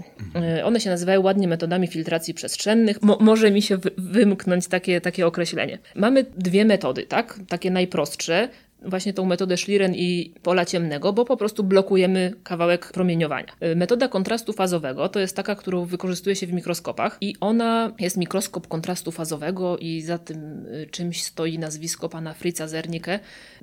Y, 0.59 0.65
one 0.65 0.81
się 0.81 0.91
nazywają 0.91 1.23
ładnie 1.23 1.49
metodami 1.49 1.87
filtracji 1.87 2.35
przestrzennych. 2.35 3.03
Mo 3.03 3.19
może 3.21 3.51
mi 3.51 3.63
się 3.63 3.79
wymknąć 3.99 4.67
takie, 4.69 5.01
takie 5.01 5.27
określenie. 5.27 5.79
Mamy 5.95 6.25
dwie 6.37 6.65
metody, 6.65 7.03
tak? 7.03 7.39
Takie 7.49 7.71
najprostsze 7.85 8.49
właśnie 8.87 9.13
tą 9.13 9.25
metodę 9.25 9.57
Schlieren 9.57 9.95
i 9.95 10.35
pola 10.43 10.65
ciemnego, 10.65 11.13
bo 11.13 11.25
po 11.25 11.37
prostu 11.37 11.65
blokujemy 11.65 12.33
kawałek 12.43 12.93
promieniowania. 12.93 13.57
Y, 13.73 13.77
metoda 13.77 14.09
kontrastu 14.09 14.53
fazowego 14.53 15.09
to 15.09 15.21
jest 15.21 15.37
taka, 15.37 15.55
którą 15.55 15.85
wykorzystuje 15.85 16.37
się 16.37 16.47
w 16.47 16.53
mikroskopach 16.53 17.19
i 17.21 17.37
ona 17.41 17.93
jest 17.99 18.17
mikroskop 18.17 18.69
kontrastu 18.69 19.13
fazowego 19.13 19.79
i 19.79 20.03
za 20.03 20.19
tym 20.19 20.67
y, 20.67 20.87
czymś 20.91 21.23
stoi 21.23 21.59
nazwisko 21.59 22.09
pana 22.09 22.35
Fritza 22.35 22.69
Zernike. 22.69 23.21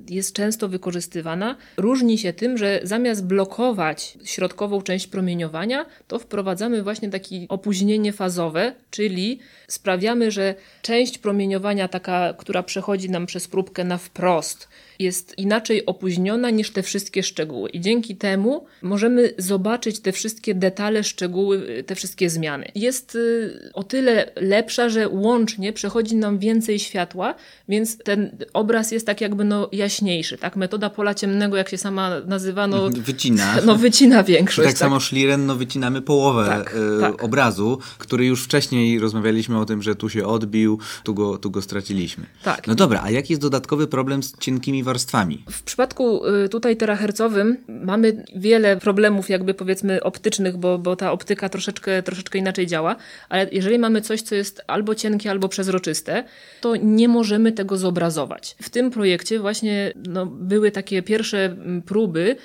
Jest 0.08 0.32
często 0.34 0.68
wykorzystywana. 0.68 1.56
Różni 1.76 2.18
się 2.18 2.32
tym, 2.32 2.58
że 2.58 2.80
zamiast 2.82 3.26
blokować 3.26 4.18
środkową 4.24 4.82
część 4.82 5.06
promieniowania, 5.06 5.86
to 6.08 6.18
wprowadzamy 6.18 6.82
właśnie 6.82 7.10
takie 7.10 7.46
opóźnienie 7.48 8.12
fazowe, 8.12 8.74
czyli 8.90 9.38
sprawiamy, 9.68 10.30
że 10.30 10.54
część 10.82 11.18
promieniowania 11.18 11.88
taka, 11.88 12.34
która 12.38 12.62
przechodzi 12.62 13.10
nam 13.10 13.26
przez 13.26 13.48
próbkę 13.48 13.84
na 13.84 13.98
wprost, 13.98 14.68
jest 14.98 15.11
inaczej 15.36 15.86
opóźniona 15.86 16.50
niż 16.50 16.70
te 16.70 16.82
wszystkie 16.82 17.22
szczegóły. 17.22 17.70
I 17.70 17.80
dzięki 17.80 18.16
temu 18.16 18.66
możemy 18.82 19.34
zobaczyć 19.38 20.00
te 20.00 20.12
wszystkie 20.12 20.54
detale, 20.54 21.04
szczegóły, 21.04 21.84
te 21.86 21.94
wszystkie 21.94 22.30
zmiany. 22.30 22.70
Jest 22.74 23.14
y, 23.14 23.70
o 23.74 23.82
tyle 23.82 24.32
lepsza, 24.36 24.88
że 24.88 25.08
łącznie 25.08 25.72
przechodzi 25.72 26.16
nam 26.16 26.38
więcej 26.38 26.78
światła, 26.78 27.34
więc 27.68 27.98
ten 27.98 28.36
obraz 28.52 28.92
jest 28.92 29.06
tak 29.06 29.20
jakby 29.20 29.44
no 29.44 29.68
jaśniejszy. 29.72 30.38
Tak? 30.38 30.56
Metoda 30.56 30.90
pola 30.90 31.14
ciemnego, 31.14 31.56
jak 31.56 31.68
się 31.68 31.78
sama 31.78 32.20
nazywa, 32.26 32.66
no, 32.66 32.90
wycina. 32.90 33.54
No, 33.66 33.76
wycina 33.76 34.22
większość. 34.22 34.66
Tak, 34.66 34.74
tak, 34.74 34.78
samo 34.78 35.00
Schlieren 35.00 35.46
no, 35.46 35.56
wycinamy 35.56 36.02
połowę 36.02 36.46
tak, 36.46 36.76
y, 36.76 37.00
tak. 37.00 37.24
obrazu, 37.24 37.78
który 37.98 38.26
już 38.26 38.44
wcześniej 38.44 38.98
rozmawialiśmy 38.98 39.58
o 39.58 39.64
tym, 39.64 39.82
że 39.82 39.94
tu 39.94 40.08
się 40.08 40.26
odbił, 40.26 40.78
tu 41.04 41.14
go, 41.14 41.38
tu 41.38 41.50
go 41.50 41.62
straciliśmy. 41.62 42.26
Tak. 42.42 42.66
No 42.66 42.74
dobra, 42.74 43.00
a 43.04 43.10
jaki 43.10 43.32
jest 43.32 43.42
dodatkowy 43.42 43.86
problem 43.86 44.22
z 44.22 44.38
cienkimi 44.38 44.82
warstwami? 44.92 45.44
W 45.50 45.62
przypadku 45.62 46.26
y, 46.26 46.48
tutaj 46.48 46.76
terahercowym 46.76 47.56
mamy 47.68 48.24
wiele 48.36 48.76
problemów 48.76 49.30
jakby 49.30 49.54
powiedzmy 49.54 50.02
optycznych, 50.02 50.56
bo, 50.56 50.78
bo 50.78 50.96
ta 50.96 51.12
optyka 51.12 51.48
troszeczkę, 51.48 52.02
troszeczkę 52.02 52.38
inaczej 52.38 52.66
działa, 52.66 52.96
ale 53.28 53.46
jeżeli 53.52 53.78
mamy 53.78 54.00
coś, 54.00 54.22
co 54.22 54.34
jest 54.34 54.62
albo 54.66 54.94
cienkie, 54.94 55.30
albo 55.30 55.48
przezroczyste, 55.48 56.24
to 56.60 56.76
nie 56.76 57.08
możemy 57.08 57.52
tego 57.52 57.76
zobrazować. 57.76 58.56
W 58.62 58.70
tym 58.70 58.90
projekcie 58.90 59.40
właśnie 59.40 59.92
no, 60.08 60.26
były 60.26 60.70
takie 60.70 61.02
pierwsze 61.02 61.44
mm, 61.44 61.82
próby, 61.82 62.36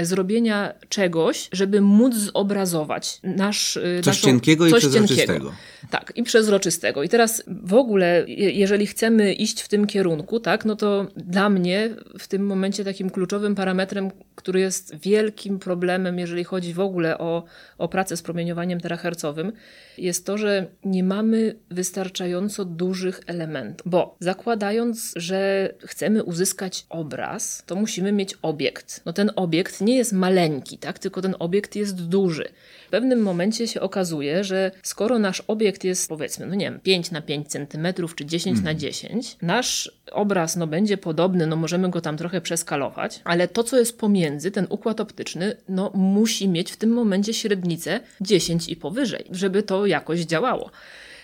zrobienia 0.00 0.74
czegoś, 0.88 1.48
żeby 1.52 1.80
móc 1.80 2.14
zobrazować 2.14 3.20
nasz... 3.22 3.76
Y, 3.76 4.00
coś 4.04 4.06
naszą, 4.06 4.26
cienkiego 4.26 4.70
coś 4.70 4.84
i 4.84 4.86
przezroczystego. 4.86 5.32
Cienkiego. 5.32 5.52
Tak, 5.90 6.12
i 6.16 6.22
przezroczystego. 6.22 7.02
I 7.02 7.08
teraz 7.08 7.42
w 7.46 7.74
ogóle, 7.74 8.24
jeżeli 8.28 8.86
chcemy 8.86 9.32
iść 9.32 9.60
w 9.60 9.68
tym 9.68 9.86
kierunku, 9.86 10.40
tak, 10.40 10.64
no 10.64 10.76
to 10.76 11.06
dla 11.16 11.50
mnie 11.50 11.90
w 12.18 12.28
tym 12.28 12.46
momencie 12.46 12.84
takim 12.84 13.10
kluczowym 13.10 13.54
parametrem, 13.54 14.10
który 14.34 14.60
jest 14.60 14.96
wielkim 14.96 15.58
problemem, 15.58 16.18
jeżeli 16.18 16.44
chodzi 16.44 16.74
w 16.74 16.80
ogóle 16.80 17.18
o, 17.18 17.44
o 17.78 17.88
pracę 17.88 18.16
z 18.16 18.22
promieniowaniem 18.22 18.80
terahercowym, 18.80 19.52
jest 19.98 20.26
to, 20.26 20.38
że 20.38 20.66
nie 20.84 21.04
mamy 21.04 21.56
wystarczająco 21.70 22.64
dużych 22.64 23.20
elementów. 23.26 23.90
Bo 23.90 24.16
zakładając, 24.20 25.12
że 25.16 25.68
chcemy 25.80 26.24
uzyskać 26.24 26.86
obraz, 26.88 27.62
to 27.66 27.76
musimy 27.76 28.12
mieć 28.12 28.34
obiekt. 28.42 29.00
No 29.04 29.12
ten 29.12 29.30
obiekt 29.36 29.80
nie 29.86 29.96
jest 29.96 30.12
maleńki, 30.12 30.78
tak? 30.78 30.98
tylko 30.98 31.22
ten 31.22 31.34
obiekt 31.38 31.76
jest 31.76 32.06
duży. 32.06 32.48
W 32.86 32.90
pewnym 32.90 33.22
momencie 33.22 33.68
się 33.68 33.80
okazuje, 33.80 34.44
że 34.44 34.70
skoro 34.82 35.18
nasz 35.18 35.42
obiekt 35.46 35.84
jest 35.84 36.08
powiedzmy, 36.08 36.46
no 36.46 36.54
nie 36.54 36.70
wiem, 36.70 36.80
5 36.80 37.10
na 37.10 37.22
5 37.22 37.48
cm 37.48 37.86
czy 38.16 38.26
10 38.26 38.62
na 38.62 38.74
10, 38.74 39.12
mhm. 39.12 39.24
nasz 39.42 39.90
obraz 40.12 40.56
no 40.56 40.66
będzie 40.66 40.96
podobny, 40.96 41.46
no 41.46 41.56
możemy 41.56 41.90
go 41.90 42.00
tam 42.00 42.16
trochę 42.16 42.40
przeskalować, 42.40 43.20
ale 43.24 43.48
to 43.48 43.64
co 43.64 43.78
jest 43.78 43.98
pomiędzy, 43.98 44.50
ten 44.50 44.66
układ 44.70 45.00
optyczny, 45.00 45.56
no 45.68 45.90
musi 45.94 46.48
mieć 46.48 46.72
w 46.72 46.76
tym 46.76 46.90
momencie 46.90 47.34
średnicę 47.34 48.00
10 48.20 48.68
i 48.68 48.76
powyżej, 48.76 49.24
żeby 49.30 49.62
to 49.62 49.86
jakoś 49.86 50.20
działało. 50.20 50.70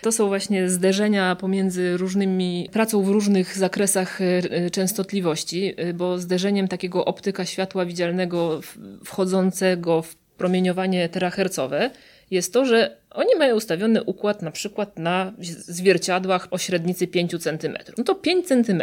To 0.03 0.11
są 0.11 0.27
właśnie 0.27 0.69
zderzenia 0.69 1.35
pomiędzy 1.35 1.97
różnymi, 1.97 2.69
pracą 2.71 3.03
w 3.03 3.09
różnych 3.09 3.57
zakresach 3.57 4.21
e, 4.21 4.25
e, 4.25 4.69
częstotliwości, 4.69 5.73
e, 5.77 5.93
bo 5.93 6.19
zderzeniem 6.19 6.67
takiego 6.67 7.05
optyka 7.05 7.45
światła 7.45 7.85
widzialnego 7.85 8.61
wchodzącego 9.05 10.01
w 10.01 10.15
promieniowanie 10.15 11.09
terahercowe 11.09 11.91
jest 12.31 12.53
to, 12.53 12.65
że 12.65 12.97
oni 13.13 13.35
mają 13.39 13.55
ustawiony 13.55 14.03
układ 14.03 14.41
na 14.41 14.51
przykład 14.51 14.99
na 14.99 15.33
zwierciadłach 15.67 16.47
o 16.51 16.57
średnicy 16.57 17.07
5 17.07 17.31
cm. 17.43 17.77
No 17.97 18.03
to 18.03 18.15
5 18.15 18.47
cm. 18.47 18.81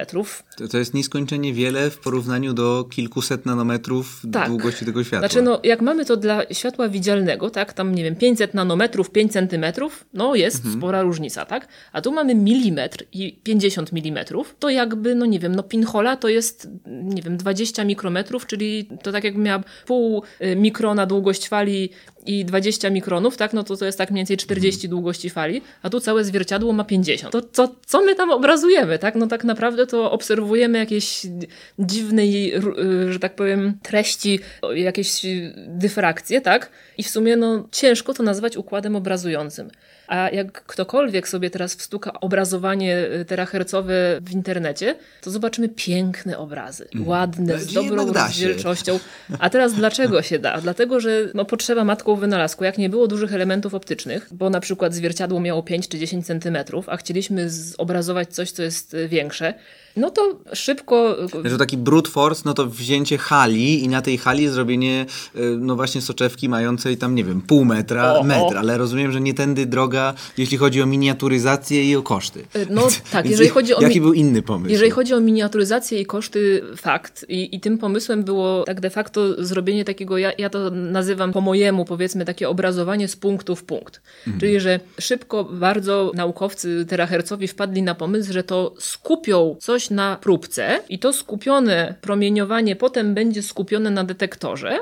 To, 0.56 0.68
to 0.68 0.78
jest 0.78 0.94
nieskończenie 0.94 1.52
wiele 1.52 1.90
w 1.90 1.98
porównaniu 1.98 2.52
do 2.52 2.84
kilkuset 2.84 3.46
nanometrów 3.46 4.22
tak. 4.32 4.48
długości 4.48 4.84
tego 4.84 5.04
światła. 5.04 5.28
Znaczy, 5.28 5.42
no, 5.42 5.60
jak 5.64 5.80
mamy 5.80 6.04
to 6.04 6.16
dla 6.16 6.42
światła 6.52 6.88
widzialnego, 6.88 7.50
tak, 7.50 7.72
tam 7.72 7.94
nie 7.94 8.04
wiem, 8.04 8.16
500 8.16 8.54
nanometrów, 8.54 9.10
5 9.10 9.32
cm, 9.32 9.64
no 10.14 10.34
jest 10.34 10.56
mhm. 10.56 10.74
spora 10.74 11.02
różnica, 11.02 11.44
tak? 11.44 11.68
A 11.92 12.00
tu 12.00 12.12
mamy 12.12 12.34
milimetr 12.34 13.04
i 13.12 13.32
50 13.42 13.90
mm, 13.92 14.24
to 14.58 14.70
jakby, 14.70 15.14
no 15.14 15.26
nie 15.26 15.38
wiem, 15.38 15.54
no 15.54 15.62
pinhola 15.62 16.16
to 16.16 16.28
jest, 16.28 16.68
nie 16.86 17.22
wiem, 17.22 17.36
20 17.36 17.84
mikrometrów, 17.84 18.46
czyli 18.46 18.88
to 19.02 19.12
tak 19.12 19.24
jakby 19.24 19.40
miała 19.40 19.62
pół 19.86 20.22
y, 20.42 20.56
mikrona 20.56 21.06
długość 21.06 21.48
fali 21.48 21.90
i 22.26 22.44
20 22.44 22.90
mikronów, 22.90 23.36
tak, 23.36 23.52
no 23.52 23.64
to 23.64 23.76
to 23.76 23.84
jest 23.84 23.98
tak 23.98 24.10
mniej 24.10 24.19
więcej 24.20 24.36
40 24.36 24.78
mhm. 24.78 24.90
długości 24.90 25.30
fali, 25.30 25.62
a 25.82 25.90
tu 25.90 26.00
całe 26.00 26.24
zwierciadło 26.24 26.72
ma 26.72 26.84
50. 26.84 27.32
To 27.32 27.42
co, 27.52 27.74
co 27.86 28.02
my 28.02 28.14
tam 28.14 28.30
obrazujemy, 28.30 28.98
tak? 28.98 29.14
No 29.14 29.26
tak 29.26 29.44
naprawdę 29.44 29.86
to 29.86 30.10
obserwujemy 30.10 30.78
jakieś 30.78 31.26
dziwnej, 31.78 32.54
y, 32.54 33.12
że 33.12 33.18
tak 33.18 33.34
powiem, 33.34 33.78
treści, 33.82 34.40
jakieś 34.74 35.22
dyfrakcje, 35.66 36.40
tak? 36.40 36.70
I 36.98 37.02
w 37.02 37.08
sumie 37.08 37.36
no 37.36 37.68
ciężko 37.72 38.14
to 38.14 38.22
nazwać 38.22 38.56
układem 38.56 38.96
obrazującym. 38.96 39.70
A 40.10 40.30
jak 40.30 40.52
ktokolwiek 40.64 41.28
sobie 41.28 41.50
teraz 41.50 41.74
wstuka 41.74 42.12
obrazowanie 42.20 42.98
y, 43.20 43.24
terahercowe 43.24 44.20
w 44.22 44.32
internecie, 44.32 44.96
to 45.20 45.30
zobaczymy 45.30 45.68
piękne 45.68 46.38
obrazy, 46.38 46.88
mm. 46.94 47.08
ładne, 47.08 47.58
z 47.58 47.72
dobrą 47.72 48.12
rozdzielczością. 48.12 48.98
A 49.38 49.50
teraz 49.50 49.74
dlaczego 49.74 50.22
się 50.22 50.38
da? 50.38 50.60
Dlatego, 50.60 51.00
że 51.00 51.28
no, 51.34 51.44
potrzeba 51.44 51.84
matką 51.84 52.16
wynalazku. 52.16 52.64
Jak 52.64 52.78
nie 52.78 52.88
było 52.88 53.08
dużych 53.08 53.34
elementów 53.34 53.74
optycznych, 53.74 54.28
bo 54.30 54.50
na 54.50 54.60
przykład 54.60 54.94
zwierciadło 54.94 55.40
miało 55.40 55.62
5 55.62 55.88
czy 55.88 55.98
10 55.98 56.26
centymetrów, 56.26 56.88
a 56.88 56.96
chcieliśmy 56.96 57.50
zobrazować 57.50 58.28
coś, 58.28 58.50
co 58.50 58.62
jest 58.62 58.94
y, 58.94 59.08
większe, 59.08 59.54
no 59.96 60.10
to 60.10 60.38
szybko... 60.52 61.16
Że 61.44 61.58
taki 61.58 61.76
brute 61.76 62.10
force, 62.10 62.42
no 62.44 62.54
to 62.54 62.66
wzięcie 62.66 63.18
hali 63.18 63.84
i 63.84 63.88
na 63.88 64.02
tej 64.02 64.18
hali 64.18 64.48
zrobienie 64.48 65.06
y, 65.36 65.56
no 65.58 65.76
właśnie 65.76 66.00
soczewki 66.00 66.48
mającej 66.48 66.96
tam, 66.96 67.14
nie 67.14 67.24
wiem, 67.24 67.40
pół 67.40 67.64
metra, 67.64 68.14
o, 68.14 68.22
metr, 68.22 68.58
ale 68.58 68.78
rozumiem, 68.78 69.12
że 69.12 69.20
nie 69.20 69.34
tędy 69.34 69.66
droga, 69.66 70.14
jeśli 70.38 70.56
chodzi 70.56 70.82
o 70.82 70.86
miniaturyzację 70.86 71.84
i 71.84 71.96
o 71.96 72.02
koszty. 72.02 72.40
Y, 72.56 72.66
no 72.70 72.88
tak, 73.10 73.26
jeżeli 73.26 73.48
chodzi 73.48 73.74
o... 73.74 73.80
Jaki 73.80 74.00
był 74.00 74.12
inny 74.12 74.42
pomysł? 74.42 74.72
Jeżeli 74.72 74.90
chodzi 74.90 75.14
o 75.14 75.20
miniaturyzację 75.20 76.00
i 76.00 76.06
koszty, 76.06 76.62
fakt. 76.76 77.26
I, 77.28 77.56
i 77.56 77.60
tym 77.60 77.78
pomysłem 77.78 78.22
było 78.24 78.64
tak 78.64 78.80
de 78.80 78.90
facto 78.90 79.44
zrobienie 79.44 79.84
takiego, 79.84 80.18
ja, 80.18 80.32
ja 80.38 80.50
to 80.50 80.70
nazywam 80.70 81.32
po 81.32 81.40
mojemu, 81.40 81.84
powiedzmy, 81.84 82.24
takie 82.24 82.48
obrazowanie 82.48 83.08
z 83.08 83.16
punktu 83.16 83.56
w 83.56 83.64
punkt. 83.64 84.00
Mhm. 84.26 84.40
Czyli, 84.40 84.60
że 84.60 84.80
szybko 85.00 85.44
bardzo 85.44 86.12
naukowcy 86.14 86.86
terahercowi 86.88 87.48
wpadli 87.48 87.82
na 87.82 87.94
pomysł, 87.94 88.32
że 88.32 88.42
to 88.42 88.74
skupią 88.78 89.56
coś 89.60 89.79
coś 89.80 89.90
na 89.90 90.16
próbce 90.16 90.80
i 90.88 90.98
to 90.98 91.12
skupione 91.12 91.94
promieniowanie 92.00 92.76
potem 92.76 93.14
będzie 93.14 93.42
skupione 93.42 93.90
na 93.90 94.04
detektorze. 94.04 94.78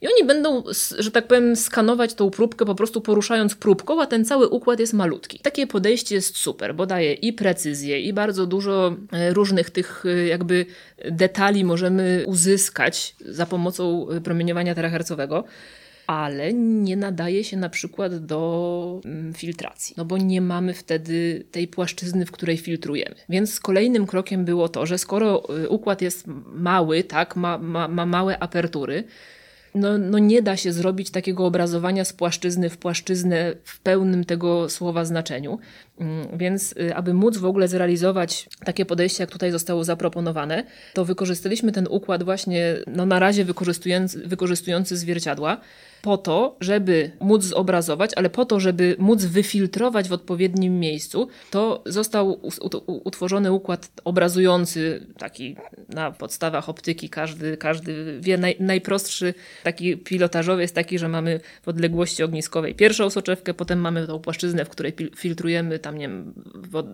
I 0.00 0.06
oni 0.06 0.26
będą, 0.26 0.62
że 0.98 1.10
tak 1.10 1.26
powiem, 1.26 1.56
skanować 1.56 2.14
tą 2.14 2.30
próbkę 2.30 2.64
po 2.64 2.74
prostu 2.74 3.00
poruszając 3.00 3.54
próbką, 3.54 4.02
a 4.02 4.06
ten 4.06 4.24
cały 4.24 4.48
układ 4.48 4.80
jest 4.80 4.92
malutki. 4.92 5.38
Takie 5.38 5.66
podejście 5.66 6.14
jest 6.14 6.36
super, 6.36 6.74
bo 6.74 6.86
daje 6.86 7.12
i 7.12 7.32
precyzję, 7.32 8.00
i 8.00 8.12
bardzo 8.12 8.46
dużo 8.46 8.96
e, 9.12 9.34
różnych 9.34 9.70
tych 9.70 10.04
e, 10.06 10.26
jakby 10.26 10.66
detali 11.10 11.64
możemy 11.64 12.24
uzyskać 12.26 13.14
za 13.20 13.46
pomocą 13.46 14.08
e, 14.08 14.20
promieniowania 14.20 14.74
terahercowego. 14.74 15.44
Ale 16.12 16.52
nie 16.52 16.96
nadaje 16.96 17.44
się 17.44 17.56
na 17.56 17.68
przykład 17.68 18.26
do 18.26 19.00
mm, 19.04 19.34
filtracji, 19.34 19.94
no 19.98 20.04
bo 20.04 20.18
nie 20.18 20.40
mamy 20.40 20.74
wtedy 20.74 21.44
tej 21.50 21.68
płaszczyzny, 21.68 22.26
w 22.26 22.30
której 22.30 22.56
filtrujemy. 22.56 23.14
Więc 23.28 23.60
kolejnym 23.60 24.06
krokiem 24.06 24.44
było 24.44 24.68
to, 24.68 24.86
że 24.86 24.98
skoro 24.98 25.42
y, 25.64 25.68
układ 25.68 26.02
jest 26.02 26.24
mały, 26.54 27.04
tak, 27.04 27.36
ma, 27.36 27.58
ma, 27.58 27.88
ma 27.88 28.06
małe 28.06 28.38
apertury, 28.38 29.04
no, 29.74 29.98
no 29.98 30.18
nie 30.18 30.42
da 30.42 30.56
się 30.56 30.72
zrobić 30.72 31.10
takiego 31.10 31.46
obrazowania 31.46 32.04
z 32.04 32.12
płaszczyzny 32.12 32.70
w 32.70 32.78
płaszczyznę 32.78 33.54
w 33.64 33.80
pełnym 33.80 34.24
tego 34.24 34.68
słowa 34.68 35.04
znaczeniu. 35.04 35.58
Mm, 35.98 36.38
więc, 36.38 36.72
y, 36.72 36.94
aby 36.94 37.14
móc 37.14 37.36
w 37.36 37.44
ogóle 37.44 37.68
zrealizować 37.68 38.48
takie 38.64 38.86
podejście, 38.86 39.22
jak 39.22 39.30
tutaj 39.30 39.50
zostało 39.50 39.84
zaproponowane, 39.84 40.64
to 40.94 41.04
wykorzystaliśmy 41.04 41.72
ten 41.72 41.86
układ 41.90 42.22
właśnie, 42.22 42.76
no 42.86 43.06
na 43.06 43.18
razie 43.18 43.44
wykorzystujący, 43.44 44.28
wykorzystujący 44.28 44.96
zwierciadła, 44.96 45.60
po 46.02 46.18
to, 46.18 46.56
żeby 46.60 47.10
móc 47.20 47.44
zobrazować, 47.44 48.10
ale 48.16 48.30
po 48.30 48.44
to, 48.44 48.60
żeby 48.60 48.96
móc 48.98 49.24
wyfiltrować 49.24 50.08
w 50.08 50.12
odpowiednim 50.12 50.80
miejscu, 50.80 51.28
to 51.50 51.82
został 51.86 52.40
utworzony 52.86 53.52
układ 53.52 53.90
obrazujący, 54.04 55.06
taki 55.18 55.56
na 55.88 56.10
podstawach 56.10 56.68
optyki, 56.68 57.08
każdy, 57.08 57.56
każdy 57.56 58.20
wie, 58.20 58.38
naj, 58.38 58.56
najprostszy, 58.60 59.34
taki 59.62 59.96
pilotażowy 59.96 60.62
jest 60.62 60.74
taki, 60.74 60.98
że 60.98 61.08
mamy 61.08 61.40
w 61.62 61.68
odległości 61.68 62.22
ogniskowej 62.22 62.74
pierwszą 62.74 63.10
soczewkę, 63.10 63.54
potem 63.54 63.78
mamy 63.78 64.06
tą 64.06 64.18
płaszczyznę, 64.18 64.64
w 64.64 64.68
której 64.68 64.92
filtrujemy 65.16 65.78
tam, 65.78 65.98
nie 65.98 66.08
wiem, 66.08 66.32
w, 66.54 66.84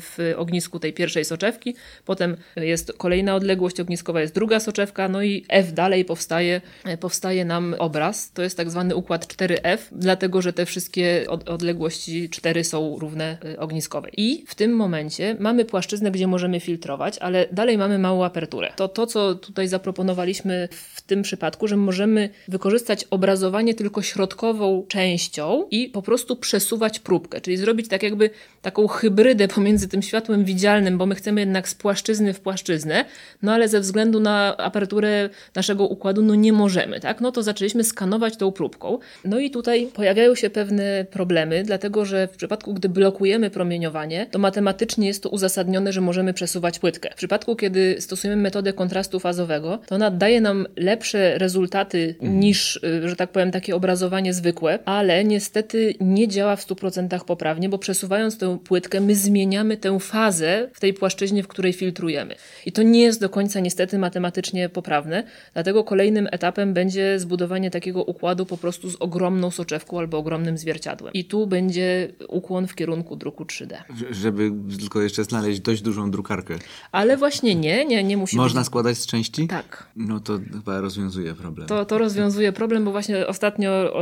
w 0.00 0.34
ognisku 0.36 0.78
tej 0.78 0.92
pierwszej 0.92 1.24
soczewki, 1.24 1.74
potem 2.04 2.36
jest 2.56 2.92
kolejna 2.92 3.34
odległość 3.34 3.80
ogniskowa, 3.80 4.20
jest 4.20 4.34
druga 4.34 4.60
soczewka, 4.60 5.08
no 5.08 5.22
i 5.22 5.44
F 5.48 5.72
dalej 5.72 6.04
powstaje, 6.04 6.60
powstaje 7.00 7.44
nam 7.44 7.74
obraz. 7.78 8.32
To 8.32 8.42
jest 8.42 8.57
tak 8.58 8.70
zwany 8.70 8.96
układ 8.96 9.26
4F, 9.26 9.78
dlatego 9.92 10.42
że 10.42 10.52
te 10.52 10.66
wszystkie 10.66 11.24
odległości 11.28 12.30
4 12.30 12.64
są 12.64 12.98
równe 12.98 13.38
y, 13.44 13.60
ogniskowej. 13.60 14.12
I 14.16 14.44
w 14.46 14.54
tym 14.54 14.72
momencie 14.72 15.36
mamy 15.40 15.64
płaszczyznę, 15.64 16.10
gdzie 16.10 16.26
możemy 16.26 16.60
filtrować, 16.60 17.18
ale 17.18 17.46
dalej 17.52 17.78
mamy 17.78 17.98
małą 17.98 18.24
aperturę. 18.24 18.72
To 18.76 18.88
to, 18.88 19.06
co 19.06 19.34
tutaj 19.34 19.68
zaproponowaliśmy 19.68 20.68
w 20.72 21.00
tym 21.00 21.22
przypadku, 21.22 21.68
że 21.68 21.76
możemy 21.76 22.30
wykorzystać 22.48 23.04
obrazowanie 23.04 23.74
tylko 23.74 24.02
środkową 24.02 24.84
częścią 24.88 25.66
i 25.70 25.88
po 25.88 26.02
prostu 26.02 26.36
przesuwać 26.36 27.00
próbkę, 27.00 27.40
czyli 27.40 27.56
zrobić 27.56 27.88
tak 27.88 28.02
jakby 28.02 28.30
taką 28.62 28.88
hybrydę 28.88 29.48
pomiędzy 29.48 29.88
tym 29.88 30.02
światłem 30.02 30.44
widzialnym, 30.44 30.98
bo 30.98 31.06
my 31.06 31.14
chcemy 31.14 31.40
jednak 31.40 31.68
z 31.68 31.74
płaszczyzny 31.74 32.34
w 32.34 32.40
płaszczyznę, 32.40 33.04
no 33.42 33.52
ale 33.52 33.68
ze 33.68 33.80
względu 33.80 34.20
na 34.20 34.56
aperturę 34.56 35.30
naszego 35.54 35.86
układu, 35.86 36.22
no 36.22 36.34
nie 36.34 36.52
możemy, 36.52 37.00
tak? 37.00 37.20
No 37.20 37.32
to 37.32 37.42
zaczęliśmy 37.42 37.84
skanować 37.84 38.36
tą 38.36 38.47
próbką. 38.52 38.98
No 39.24 39.38
i 39.38 39.50
tutaj 39.50 39.86
pojawiają 39.94 40.34
się 40.34 40.50
pewne 40.50 41.06
problemy, 41.10 41.62
dlatego 41.64 42.04
że 42.04 42.28
w 42.28 42.36
przypadku, 42.36 42.74
gdy 42.74 42.88
blokujemy 42.88 43.50
promieniowanie, 43.50 44.26
to 44.30 44.38
matematycznie 44.38 45.06
jest 45.06 45.22
to 45.22 45.28
uzasadnione, 45.28 45.92
że 45.92 46.00
możemy 46.00 46.34
przesuwać 46.34 46.78
płytkę. 46.78 47.10
W 47.12 47.16
przypadku, 47.16 47.56
kiedy 47.56 47.96
stosujemy 48.00 48.42
metodę 48.42 48.72
kontrastu 48.72 49.20
fazowego, 49.20 49.78
to 49.86 49.94
ona 49.94 50.10
daje 50.10 50.40
nam 50.40 50.66
lepsze 50.76 51.38
rezultaty 51.38 52.14
mhm. 52.20 52.40
niż, 52.40 52.76
y, 52.76 53.08
że 53.08 53.16
tak 53.16 53.30
powiem, 53.30 53.50
takie 53.50 53.76
obrazowanie 53.76 54.34
zwykłe, 54.34 54.78
ale 54.84 55.24
niestety 55.24 55.94
nie 56.00 56.28
działa 56.28 56.56
w 56.56 56.66
100% 56.66 57.24
poprawnie, 57.24 57.68
bo 57.68 57.78
przesuwając 57.78 58.38
tę 58.38 58.58
płytkę, 58.64 59.00
my 59.00 59.14
zmieniamy 59.14 59.76
tę 59.76 60.00
fazę 60.00 60.68
w 60.72 60.80
tej 60.80 60.94
płaszczyźnie, 60.94 61.42
w 61.42 61.48
której 61.48 61.72
filtrujemy. 61.72 62.34
I 62.66 62.72
to 62.72 62.82
nie 62.82 63.02
jest 63.02 63.20
do 63.20 63.28
końca 63.28 63.60
niestety 63.60 63.98
matematycznie 63.98 64.68
poprawne, 64.68 65.24
dlatego 65.54 65.84
kolejnym 65.84 66.28
etapem 66.30 66.74
będzie 66.74 67.18
zbudowanie 67.18 67.70
takiego 67.70 68.04
układu 68.04 68.37
po 68.46 68.56
prostu 68.56 68.90
z 68.90 68.96
ogromną 68.96 69.50
soczewką 69.50 69.98
albo 69.98 70.18
ogromnym 70.18 70.58
zwierciadłem. 70.58 71.12
I 71.12 71.24
tu 71.24 71.46
będzie 71.46 72.12
ukłon 72.28 72.66
w 72.66 72.74
kierunku 72.74 73.16
druku 73.16 73.44
3D. 73.44 73.76
Żeby 74.10 74.52
tylko 74.80 75.02
jeszcze 75.02 75.24
znaleźć 75.24 75.60
dość 75.60 75.82
dużą 75.82 76.10
drukarkę. 76.10 76.54
Ale 76.92 77.16
właśnie 77.16 77.54
nie, 77.54 77.84
nie, 77.84 78.04
nie 78.04 78.16
musi 78.16 78.36
Można 78.36 78.60
być... 78.60 78.66
składać 78.66 78.98
z 78.98 79.06
części? 79.06 79.48
Tak. 79.48 79.88
No 79.96 80.20
to 80.20 80.38
chyba 80.52 80.80
rozwiązuje 80.80 81.34
problem. 81.34 81.68
To, 81.68 81.84
to 81.84 81.98
rozwiązuje 81.98 82.52
problem, 82.52 82.84
bo 82.84 82.92
właśnie 82.92 83.26
ostatnio 83.26 83.92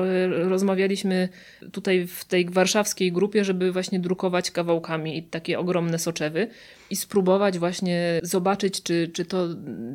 rozmawialiśmy 0.49 1.28
tutaj 1.72 2.07
w 2.07 2.24
tej 2.24 2.51
warszawskiej 2.51 3.12
grupie, 3.12 3.45
żeby 3.45 3.72
właśnie 3.72 4.01
drukować 4.01 4.51
kawałkami 4.51 5.18
i 5.18 5.22
takie 5.22 5.59
ogromne 5.59 5.99
soczewy 5.99 6.49
i 6.91 6.97
spróbować 6.97 7.59
właśnie 7.59 8.20
zobaczyć, 8.22 8.82
czy, 8.82 9.11
czy 9.12 9.24
to 9.24 9.49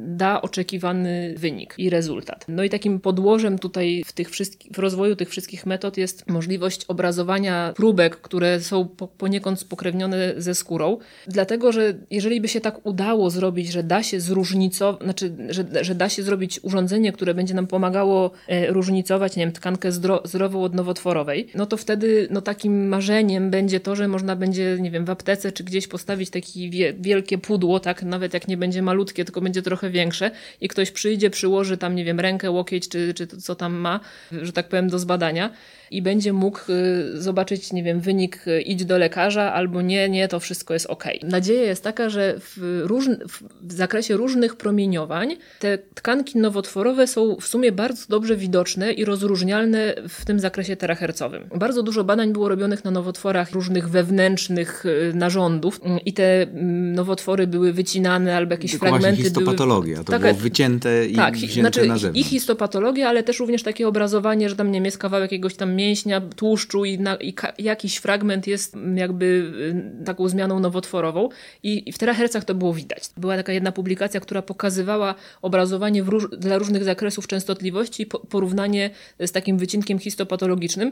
da 0.08 0.42
oczekiwany 0.42 1.34
wynik 1.38 1.74
i 1.78 1.90
rezultat. 1.90 2.46
No 2.48 2.64
i 2.64 2.70
takim 2.70 3.00
podłożem 3.00 3.60
tutaj 3.60 4.04
w, 4.06 4.12
tych 4.12 4.30
wszystkich, 4.30 4.72
w 4.72 4.80
rozwoju 4.80 5.16
tych 5.16 5.30
wszystkich 5.30 5.66
metod 5.66 5.98
jest 5.98 6.30
możliwość 6.30 6.86
obrazowania 6.86 7.74
próbek, 7.76 8.22
które 8.22 8.60
są 8.60 8.88
po, 8.88 9.08
poniekąd 9.08 9.60
spokrewnione 9.60 10.34
ze 10.38 10.56
skórą, 10.56 10.98
dlatego 11.28 11.72
że 11.72 11.94
jeżeli 12.12 12.42
by 12.42 12.48
się 12.48 12.62
tak 12.62 12.86
udało 12.86 13.30
zrobić, 13.30 13.72
że 13.72 13.84
da 13.84 14.04
się 14.04 14.20
zróżnicować, 14.20 15.04
znaczy, 15.04 15.36
że, 15.50 15.66
że 15.82 15.96
da 15.96 16.10
się 16.10 16.24
zrobić 16.24 16.60
urządzenie, 16.64 17.12
które 17.12 17.34
będzie 17.34 17.54
nam 17.54 17.68
pomagało 17.68 18.32
e, 18.48 18.68
różnicować, 18.68 19.36
nie 19.36 19.44
wiem, 19.44 19.54
tkankę 19.54 19.92
zdro, 19.92 20.22
zdrową 20.26 20.64
od 20.64 20.76
nowotworowej, 20.76 21.48
no 21.56 21.66
to 21.66 21.78
wtedy 21.78 22.28
no, 22.32 22.42
takim 22.42 22.88
marzeniem 22.88 23.50
będzie 23.50 23.80
to, 23.80 23.96
że 23.96 24.08
można 24.08 24.36
będzie, 24.36 24.78
nie 24.80 24.92
wiem, 24.92 25.06
w 25.06 25.10
aptece 25.10 25.52
czy 25.52 25.64
gdzieś 25.64 25.88
postawić 25.88 26.30
taki 26.30 26.70
wielkie 27.00 27.38
pudło, 27.38 27.80
tak, 27.80 28.04
nawet 28.04 28.34
jak 28.34 28.48
nie 28.48 28.58
będzie 28.58 28.82
malutkie, 28.82 29.26
tylko 29.26 29.42
będzie 29.42 29.62
trochę 29.62 29.90
większe 29.90 30.32
i 30.62 30.68
ktoś 30.68 30.92
przyjdzie, 30.92 31.30
przyłoży 31.30 31.78
tam, 31.78 31.96
nie 31.96 32.06
wiem, 32.06 32.20
rękę, 32.20 32.52
łokieć, 32.52 32.90
czy, 32.90 33.14
czy 33.14 33.28
co 33.28 33.56
tam 33.56 33.74
ma, 33.74 34.00
że 34.32 34.54
tak 34.54 34.70
powiem, 34.70 34.90
do 34.90 35.00
zbadania 35.00 35.50
i 35.92 36.02
będzie 36.02 36.34
mógł 36.34 36.60
y, 36.70 37.22
zobaczyć, 37.22 37.74
nie 37.74 37.84
wiem, 37.84 38.00
wynik 38.00 38.48
y, 38.48 38.62
idź 38.62 38.86
do 38.86 38.98
lekarza 38.98 39.54
albo 39.54 39.82
nie, 39.82 40.10
nie, 40.10 40.28
to 40.28 40.40
wszystko 40.40 40.74
jest 40.74 40.86
ok. 40.86 41.04
Nadzieja 41.24 41.64
jest 41.64 41.84
taka, 41.84 42.10
że 42.10 42.36
w, 42.40 42.84
różn- 42.86 43.18
w 43.62 43.74
zakresie 43.74 44.18
różnych 44.18 44.56
promieniowań 44.56 45.36
te 45.60 45.78
tkanki 45.78 46.38
nowotworowe 46.38 47.08
są 47.08 47.36
w 47.36 47.48
sumie 47.48 47.72
bardzo 47.72 48.06
dobrze 48.10 48.36
widoczne 48.36 48.94
i 48.94 49.06
rozróżnialne 49.06 49.96
w 50.10 50.26
tym 50.26 50.40
zakresie 50.40 50.76
terahercowym. 50.76 51.50
Bardzo 51.56 51.84
dużo 51.84 52.04
badań 52.04 52.34
było 52.34 52.50
robionych 52.50 52.84
na 52.84 52.92
nowotworach 52.92 53.52
różnych 53.52 53.90
wewnętrznych 53.90 54.86
y, 54.86 55.12
narządów 55.14 55.82
i 56.06 56.14
te 56.14 56.42
mm, 56.42 56.94
nowotwory 56.94 57.48
były 57.48 57.74
wycinane 57.74 58.38
albo 58.38 58.54
jakieś 58.54 58.72
Tylko 58.72 58.86
fragmenty 58.86 59.24
histopatologia, 59.24 59.94
były... 59.94 60.06
to 60.06 60.12
Taka... 60.12 60.28
było 60.28 60.40
wycięte 60.40 61.08
i 61.08 61.16
tak, 61.16 61.36
wzięte 61.36 61.54
znaczy, 61.54 61.88
na 61.88 61.98
zewnątrz. 61.98 62.20
I 62.20 62.24
histopatologia, 62.24 63.10
ale 63.10 63.24
też 63.24 63.40
również 63.40 63.64
takie 63.64 63.88
obrazowanie, 63.88 64.50
że 64.50 64.56
tam 64.56 64.72
nie 64.72 64.80
jest 64.80 64.98
kawałek 64.98 65.32
jakiegoś 65.32 65.56
tam 65.56 65.76
mięśnia, 65.82 66.22
tłuszczu 66.36 66.86
i, 66.86 67.00
na, 67.00 67.16
i 67.16 67.34
jakiś 67.60 67.98
fragment 67.98 68.48
jest 68.48 68.76
jakby 68.96 69.26
y, 70.02 70.06
taką 70.06 70.30
zmianą 70.30 70.60
nowotworową 70.60 71.30
i, 71.64 71.90
i 71.90 71.92
w 71.92 71.98
terahercach 71.98 72.46
to 72.46 72.56
było 72.56 72.74
widać. 72.74 73.04
Była 73.18 73.38
taka 73.38 73.54
jedna 73.54 73.72
publikacja, 73.72 74.20
która 74.20 74.42
pokazywała 74.42 75.16
obrazowanie 75.42 76.04
róż, 76.04 76.28
dla 76.38 76.58
różnych 76.58 76.84
zakresów 76.84 77.28
częstotliwości 77.28 78.04
i 78.04 78.06
po, 78.06 78.20
porównanie 78.20 78.90
z 79.20 79.32
takim 79.32 79.58
wycinkiem 79.58 80.00
histopatologicznym. 80.00 80.92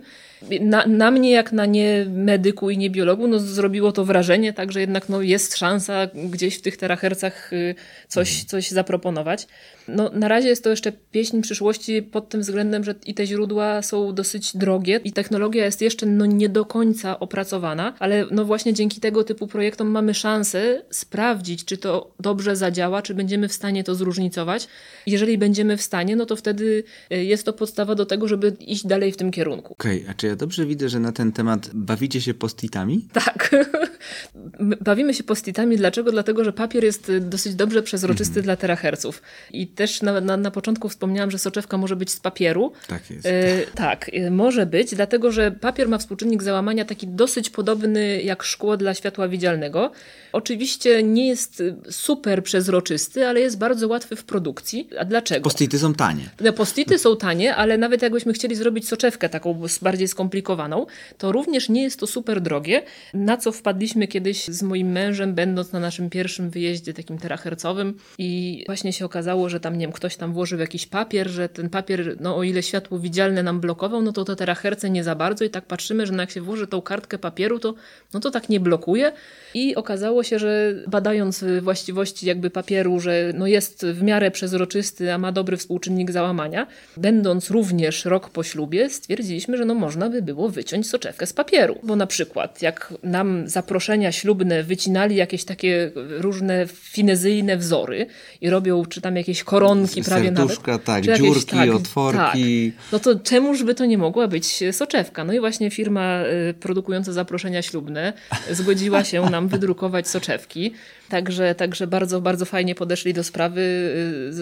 Na, 0.62 0.86
na 0.86 1.12
mnie, 1.12 1.32
jak 1.32 1.52
na 1.52 1.66
nie 1.66 2.06
medyku 2.10 2.70
i 2.70 2.78
nie 2.78 2.90
biologu, 2.90 3.28
no 3.28 3.40
zrobiło 3.40 3.92
to 3.92 4.06
wrażenie, 4.06 4.54
także 4.54 4.82
jednak 4.82 5.10
no, 5.10 5.22
jest 5.22 5.58
szansa 5.58 6.08
gdzieś 6.14 6.58
w 6.58 6.62
tych 6.62 6.78
terahercach 6.78 7.54
y, 7.54 7.76
coś, 8.08 8.30
mhm. 8.30 8.48
coś 8.48 8.70
zaproponować. 8.70 9.48
No, 9.88 10.10
na 10.14 10.28
razie 10.28 10.48
jest 10.48 10.64
to 10.64 10.70
jeszcze 10.70 10.92
pieśń 10.92 11.42
przyszłości 11.42 12.02
pod 12.02 12.30
tym 12.30 12.42
względem, 12.42 12.84
że 12.84 12.96
i 13.06 13.14
te 13.14 13.26
źródła 13.26 13.82
są 13.82 14.14
dosyć 14.14 14.58
drogie 14.58 14.79
i 14.88 15.12
technologia 15.12 15.66
jest 15.66 15.82
jeszcze 15.82 16.06
no, 16.06 16.26
nie 16.26 16.50
do 16.50 16.66
końca 16.66 17.20
opracowana, 17.20 17.94
ale 18.00 18.26
no 18.32 18.46
właśnie 18.46 18.74
dzięki 18.74 19.02
tego 19.02 19.24
typu 19.24 19.48
projektom 19.48 19.88
mamy 19.88 20.14
szansę 20.14 20.82
sprawdzić, 20.90 21.66
czy 21.66 21.78
to 21.78 22.14
dobrze 22.20 22.56
zadziała, 22.56 23.02
czy 23.02 23.14
będziemy 23.14 23.48
w 23.48 23.54
stanie 23.54 23.84
to 23.84 23.96
zróżnicować. 23.96 24.68
Jeżeli 25.06 25.38
będziemy 25.38 25.78
w 25.78 25.82
stanie, 25.82 26.16
no 26.16 26.26
to 26.26 26.36
wtedy 26.36 26.84
y, 27.12 27.24
jest 27.24 27.46
to 27.46 27.54
podstawa 27.54 27.96
do 27.96 28.06
tego, 28.06 28.28
żeby 28.28 28.56
iść 28.60 28.88
dalej 28.88 29.12
w 29.12 29.18
tym 29.18 29.32
kierunku. 29.32 29.74
Okej, 29.74 30.02
okay, 30.02 30.12
a 30.12 30.14
czy 30.14 30.28
ja 30.28 30.36
dobrze 30.36 30.66
widzę, 30.66 30.90
że 30.90 31.00
na 31.00 31.12
ten 31.12 31.32
temat 31.32 31.70
bawicie 31.74 32.22
się 32.22 32.34
postitami? 32.34 33.08
Tak. 33.14 33.50
Bawimy 34.82 35.14
się 35.14 35.24
postitami. 35.24 35.78
Dlaczego? 35.78 36.12
Dlatego, 36.12 36.44
że 36.44 36.54
papier 36.54 36.84
jest 36.84 37.12
dosyć 37.20 37.56
dobrze 37.56 37.84
przezroczysty 37.84 38.34
mm 38.34 38.42
-hmm. 38.42 38.44
dla 38.44 38.56
teraherców. 38.56 39.22
I 39.52 39.68
też 39.68 40.02
na, 40.02 40.22
na, 40.22 40.38
na 40.38 40.52
początku 40.52 40.90
wspomniałam, 40.90 41.32
że 41.32 41.40
soczewka 41.40 41.78
może 41.78 41.96
być 41.96 42.12
z 42.12 42.20
papieru. 42.20 42.72
Tak 42.88 43.12
jest. 43.12 43.26
E, 43.26 43.62
tak, 43.76 44.12
może 44.32 44.66
być, 44.70 44.96
dlatego 44.96 45.32
że 45.32 45.52
papier 45.52 45.90
ma 45.90 45.98
współczynnik 45.98 46.44
załamania 46.44 46.86
taki 46.86 47.08
dosyć 47.08 47.50
podobny 47.50 48.22
jak 48.22 48.44
szkło 48.44 48.78
dla 48.78 48.94
światła 48.94 49.28
widzialnego. 49.28 49.92
Oczywiście 50.32 51.04
nie 51.04 51.28
jest 51.28 51.64
super 51.90 52.44
przezroczysty, 52.44 53.28
ale 53.28 53.40
jest 53.40 53.58
bardzo 53.58 53.88
łatwy 53.88 54.16
w 54.16 54.24
produkcji. 54.24 54.90
A 55.00 55.06
dlaczego? 55.06 55.44
Postity 55.44 55.80
są 55.80 55.94
tanie. 55.94 56.30
No, 56.42 56.54
postity 56.54 57.00
są 57.00 57.18
tanie, 57.18 57.56
ale 57.56 57.78
nawet 57.78 58.02
jakbyśmy 58.02 58.34
chcieli 58.34 58.56
zrobić 58.56 58.88
soczewkę 58.88 59.30
taką 59.30 59.62
bardziej 59.82 60.08
skomplikowaną, 60.08 60.86
to 61.18 61.32
również 61.32 61.70
nie 61.70 61.84
jest 61.84 62.00
to 62.00 62.08
super 62.08 62.42
drogie, 62.42 62.82
na 63.14 63.38
co 63.38 63.52
wpadliśmy 63.52 64.08
kiedyś 64.08 64.46
z 64.46 64.64
moim 64.64 64.92
mężem, 64.92 65.34
będąc 65.34 65.72
na 65.72 65.80
naszym 65.80 66.10
pierwszym 66.10 66.50
wyjeździe 66.50 66.94
takim 66.94 67.18
terahercowym 67.18 67.98
i 68.18 68.64
właśnie 68.66 68.94
się 68.94 69.06
okazało, 69.06 69.50
że 69.50 69.60
tam, 69.60 69.78
nie 69.78 69.86
wiem, 69.86 69.92
ktoś 69.92 70.16
tam 70.16 70.34
włożył 70.34 70.60
jakiś 70.60 70.86
papier, 70.88 71.30
że 71.30 71.50
ten 71.50 71.70
papier, 71.70 72.16
no 72.20 72.36
o 72.36 72.44
ile 72.44 72.64
światło 72.64 73.00
widzialne 73.00 73.44
nam 73.44 73.60
blokował, 73.60 74.02
no 74.02 74.12
to 74.12 74.26
te 74.36 74.46
teraherce 74.50 74.90
nie 74.90 75.04
za 75.04 75.16
bardzo 75.16 75.46
i 75.46 75.50
tak 75.50 75.66
patrzymy, 75.66 76.06
że 76.06 76.14
no 76.14 76.24
jak 76.24 76.32
się 76.32 76.42
włoży 76.42 76.68
tą 76.68 76.82
kartkę 76.82 77.18
papieru, 77.18 77.60
to, 77.60 77.74
no 78.14 78.20
to 78.20 78.32
tak 78.32 78.50
nie 78.50 78.60
blokuje 78.60 79.12
i 79.54 79.76
okazało 79.76 80.24
się, 80.24 80.40
że 80.40 80.74
badając 80.88 81.46
właściwości 81.62 82.26
jakby 82.26 82.50
papieru, 82.50 83.00
że 83.00 83.34
no 83.36 83.48
jest 83.48 83.86
w 83.86 84.04
miarę 84.04 84.32
przezroczysty, 84.32 85.14
a 85.14 85.18
ma 85.18 85.32
dobry 85.32 85.58
współczynnik 85.58 86.12
załamania, 86.12 86.68
będąc 86.98 87.50
również 87.50 88.06
rok 88.06 88.30
po 88.30 88.44
ślubie, 88.44 88.90
stwierdziliśmy, 88.90 89.58
że 89.58 89.66
no 89.66 89.74
można 89.74 90.10
by 90.10 90.22
było 90.22 90.50
wyciąć 90.50 90.90
soczewkę 90.90 91.26
z 91.26 91.34
papieru, 91.34 91.76
bo 91.84 91.96
na 91.96 92.08
przykład 92.08 92.62
jak 92.62 92.94
nam 93.04 93.48
zaproszenia 93.50 94.12
ślubne 94.12 94.64
wycinali 94.64 95.16
jakieś 95.16 95.44
takie 95.44 95.92
różne 95.96 96.68
finezyjne 96.68 97.58
wzory 97.58 98.06
i 98.42 98.50
robią 98.50 98.86
czy 98.86 99.02
tam 99.02 99.16
jakieś 99.16 99.44
koronki 99.44 100.04
prawie 100.04 100.32
nawet. 100.32 100.60
tak, 100.86 101.04
dziurki, 101.04 101.26
jakieś, 101.26 101.46
tak, 101.46 101.70
otworki. 101.70 102.74
Tak. 102.78 102.92
No 102.92 103.00
to 103.00 103.20
czemuż 103.20 103.64
by 103.64 103.76
to 103.76 103.86
nie 103.86 103.98
mogła 103.98 104.28
być 104.28 104.39
soczewka? 104.72 105.24
No 105.24 105.34
i 105.34 105.40
właśnie 105.40 105.72
firma 105.72 106.24
y, 106.50 106.54
produkująca 106.54 107.14
zaproszenia 107.14 107.62
ślubne 107.62 108.14
zgodziła 108.52 109.04
się 109.04 109.30
nam 109.30 109.48
wydrukować 109.48 110.08
soczewki. 110.08 110.74
Także, 111.10 111.56
także 111.56 111.88
bardzo, 111.88 112.22
bardzo 112.22 112.46
fajnie 112.46 112.76
podeszli 112.76 113.14
do 113.14 113.24
sprawy. 113.24 113.62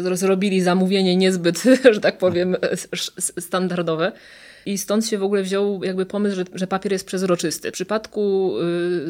Y, 0.10 0.18
zrobili 0.18 0.62
zamówienie 0.62 1.16
niezbyt, 1.16 1.64
że 1.93 2.00
tak 2.00 2.18
powiem, 2.18 2.56
standardowe. 3.39 4.12
I 4.68 4.78
stąd 4.78 5.05
się 5.05 5.18
w 5.18 5.24
ogóle 5.24 5.43
wziął 5.43 5.84
jakby 5.84 6.05
pomysł, 6.05 6.36
że, 6.36 6.43
że 6.53 6.68
papier 6.68 6.91
jest 6.91 7.07
przezroczysty. 7.07 7.70
W 7.70 7.74
przypadku 7.74 8.53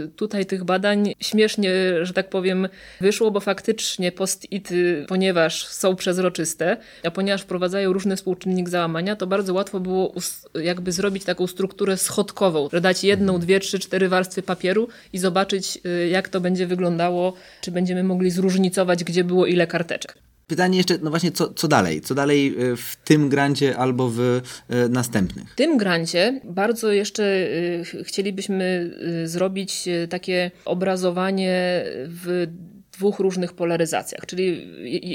y, 0.06 0.08
tutaj 0.16 0.46
tych 0.46 0.64
badań 0.64 1.14
śmiesznie, 1.20 1.72
że 2.02 2.14
tak 2.14 2.30
powiem, 2.30 2.68
wyszło, 3.02 3.32
bo 3.32 3.40
faktycznie 3.40 4.12
post-ity, 4.12 5.06
ponieważ 5.08 5.68
są 5.68 5.96
przezroczyste, 5.96 6.78
a 7.04 7.12
ponieważ 7.12 7.42
wprowadzają 7.42 7.94
różny 7.94 8.16
współczynnik 8.16 8.70
załamania, 8.70 9.16
to 9.16 9.28
bardzo 9.28 9.54
łatwo 9.54 9.80
było 9.80 10.14
jakby 10.64 10.92
zrobić 10.92 11.24
taką 11.24 11.48
strukturę 11.48 11.98
schodkową, 11.98 12.70
że 12.74 12.82
dać 12.82 13.04
jedną, 13.04 13.40
dwie, 13.40 13.60
trzy, 13.60 13.80
cztery 13.80 14.10
warstwy 14.10 14.42
papieru 14.42 14.88
i 15.14 15.18
zobaczyć, 15.18 15.80
y, 15.86 16.08
jak 16.08 16.30
to 16.30 16.42
będzie 16.42 16.68
wyglądało, 16.68 17.34
czy 17.62 17.72
będziemy 17.72 18.04
mogli 18.04 18.32
zróżnicować, 18.32 19.04
gdzie 19.04 19.24
było 19.24 19.46
ile 19.46 19.68
karteczek. 19.68 20.18
Pytanie 20.48 20.78
jeszcze, 20.78 20.98
no 21.02 21.10
właśnie, 21.10 21.32
co, 21.32 21.54
co 21.54 21.68
dalej? 21.68 22.02
Co 22.02 22.16
dalej 22.16 22.48
e, 22.48 22.76
w 22.76 22.96
tym 22.96 23.30
grancie 23.30 23.78
albo 23.78 24.10
w 24.10 24.20
e, 24.20 24.90
następnych? 24.90 25.52
W 25.52 25.56
tym 25.56 25.78
grancie 25.78 26.42
bardzo 26.44 26.92
jeszcze 26.92 27.24
e, 27.24 28.04
chcielibyśmy 28.04 28.92
zrobić 29.26 29.90
takie 30.10 30.52
obrazowanie 30.66 31.84
w 32.08 32.48
dwóch 32.98 33.20
różnych 33.20 33.54
polaryzacjach. 33.54 34.26
Czyli 34.26 34.68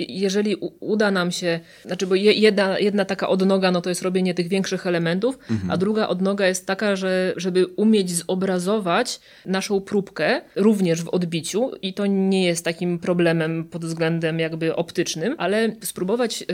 jeżeli 0.09 0.57
uda 0.81 1.11
nam 1.11 1.31
się, 1.31 1.61
znaczy 1.85 2.07
bo 2.07 2.15
jedna, 2.15 2.79
jedna 2.79 3.05
taka 3.05 3.29
odnoga 3.29 3.71
no 3.71 3.81
to 3.81 3.89
jest 3.89 4.03
robienie 4.03 4.35
tych 4.35 4.49
większych 4.49 4.87
elementów, 4.87 5.39
mhm. 5.51 5.71
a 5.71 5.77
druga 5.77 6.09
odnoga 6.09 6.47
jest 6.47 6.67
taka, 6.67 6.97
że 6.97 7.33
żeby 7.37 7.67
umieć 7.67 8.11
zobrazować 8.11 9.21
naszą 9.47 9.81
próbkę 9.81 10.41
również 10.57 11.03
w 11.03 11.09
odbiciu 11.09 11.71
i 11.83 11.95
to 11.95 12.07
nie 12.07 12.45
jest 12.45 12.65
takim 12.65 12.99
problemem 12.99 13.65
pod 13.65 13.85
względem 13.85 14.39
jakby 14.39 14.77
optycznym, 14.77 15.35
ale 15.39 15.77
spróbować 15.85 16.45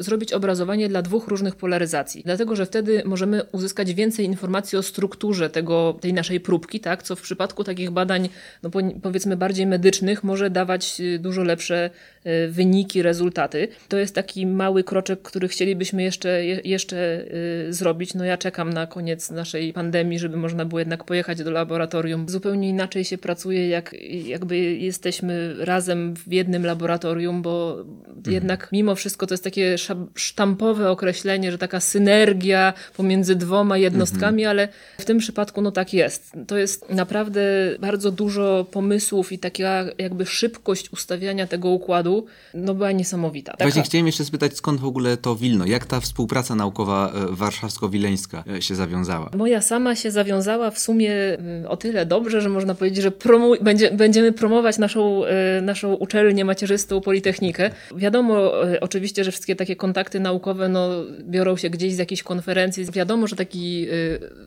zrobić 0.00 0.32
obrazowanie 0.32 0.88
dla 0.88 1.02
dwóch 1.02 1.28
różnych 1.28 1.56
polaryzacji. 1.56 2.22
Dlatego, 2.24 2.56
że 2.56 2.66
wtedy 2.66 3.02
możemy 3.04 3.42
uzyskać 3.52 3.94
więcej 3.94 4.26
informacji 4.26 4.78
o 4.78 4.82
strukturze 4.82 5.50
tego, 5.50 5.98
tej 6.00 6.12
naszej 6.12 6.40
próbki, 6.40 6.80
tak, 6.80 7.02
co 7.02 7.16
w 7.16 7.20
przypadku 7.20 7.64
takich 7.64 7.90
badań, 7.90 8.28
no 8.62 8.70
powiedzmy 9.02 9.36
bardziej 9.36 9.66
medycznych 9.66 10.24
może 10.24 10.50
dawać 10.50 10.69
dawać 10.70 11.00
y, 11.00 11.18
dużo 11.18 11.42
lepsze 11.42 11.90
y, 12.26 12.48
wyniki, 12.48 13.02
rezultaty. 13.02 13.68
To 13.88 13.96
jest 13.96 14.14
taki 14.14 14.46
mały 14.46 14.84
kroczek, 14.84 15.22
który 15.22 15.48
chcielibyśmy 15.48 16.02
jeszcze, 16.02 16.44
jeszcze 16.44 17.24
y, 17.68 17.72
zrobić. 17.72 18.14
No 18.14 18.24
ja 18.24 18.38
czekam 18.38 18.72
na 18.72 18.86
koniec 18.86 19.30
naszej 19.30 19.72
pandemii, 19.72 20.18
żeby 20.18 20.36
można 20.36 20.64
było 20.64 20.78
jednak 20.78 21.04
pojechać 21.04 21.42
do 21.42 21.50
laboratorium. 21.50 22.28
Zupełnie 22.28 22.68
inaczej 22.68 23.04
się 23.04 23.18
pracuje, 23.18 23.68
jak 23.68 23.94
jakby 24.24 24.56
jesteśmy 24.58 25.54
razem 25.58 26.14
w 26.16 26.32
jednym 26.32 26.66
laboratorium, 26.66 27.42
bo 27.42 27.80
mhm. 27.80 28.34
jednak 28.34 28.68
mimo 28.72 28.94
wszystko 28.94 29.26
to 29.26 29.34
jest 29.34 29.44
takie 29.44 29.76
sztampowe 30.14 30.90
określenie, 30.90 31.52
że 31.52 31.58
taka 31.58 31.80
synergia 31.80 32.72
pomiędzy 32.96 33.36
dwoma 33.36 33.78
jednostkami, 33.78 34.42
mhm. 34.42 34.50
ale 34.50 34.68
w 34.98 35.04
tym 35.04 35.18
przypadku 35.18 35.62
no 35.62 35.72
tak 35.72 35.94
jest. 35.94 36.32
To 36.46 36.58
jest 36.58 36.90
naprawdę 36.90 37.40
bardzo 37.80 38.10
dużo 38.10 38.66
pomysłów 38.70 39.32
i 39.32 39.38
taka 39.38 39.84
jakby 39.98 40.26
szybko 40.26 40.59
szybkość 40.60 40.92
ustawiania 40.92 41.46
tego 41.46 41.68
układu 41.68 42.26
no, 42.54 42.74
była 42.74 42.92
niesamowita. 42.92 43.52
Taka... 43.52 43.64
Właśnie 43.64 43.82
chciałem 43.82 44.06
jeszcze 44.06 44.24
spytać, 44.24 44.56
skąd 44.56 44.80
w 44.80 44.84
ogóle 44.84 45.16
to 45.16 45.36
Wilno? 45.36 45.66
Jak 45.66 45.86
ta 45.86 46.00
współpraca 46.00 46.54
naukowa 46.54 47.12
e, 47.12 47.36
warszawsko-wileńska 47.36 48.44
e, 48.56 48.62
się 48.62 48.74
zawiązała? 48.74 49.30
Moja 49.36 49.62
sama 49.62 49.96
się 49.96 50.10
zawiązała 50.10 50.70
w 50.70 50.78
sumie 50.78 51.12
e, 51.12 51.68
o 51.68 51.76
tyle 51.76 52.06
dobrze, 52.06 52.40
że 52.40 52.48
można 52.48 52.74
powiedzieć, 52.74 53.02
że 53.02 53.10
promu 53.10 53.54
będzie, 53.60 53.90
będziemy 53.90 54.32
promować 54.32 54.78
naszą, 54.78 55.22
naszą 55.62 55.94
uczelnię 55.94 56.44
macierzystą 56.44 57.00
Politechnikę. 57.00 57.70
Wiadomo 57.96 58.52
oczywiście, 58.80 59.24
że 59.24 59.30
wszystkie 59.30 59.56
takie 59.56 59.76
kontakty 59.76 60.20
naukowe 60.20 60.68
no, 60.68 60.88
biorą 61.22 61.56
się 61.56 61.70
gdzieś 61.70 61.94
z 61.94 61.98
jakiejś 61.98 62.22
konferencji. 62.22 62.84
Wiadomo, 62.84 63.26
że 63.26 63.36
taki 63.36 63.86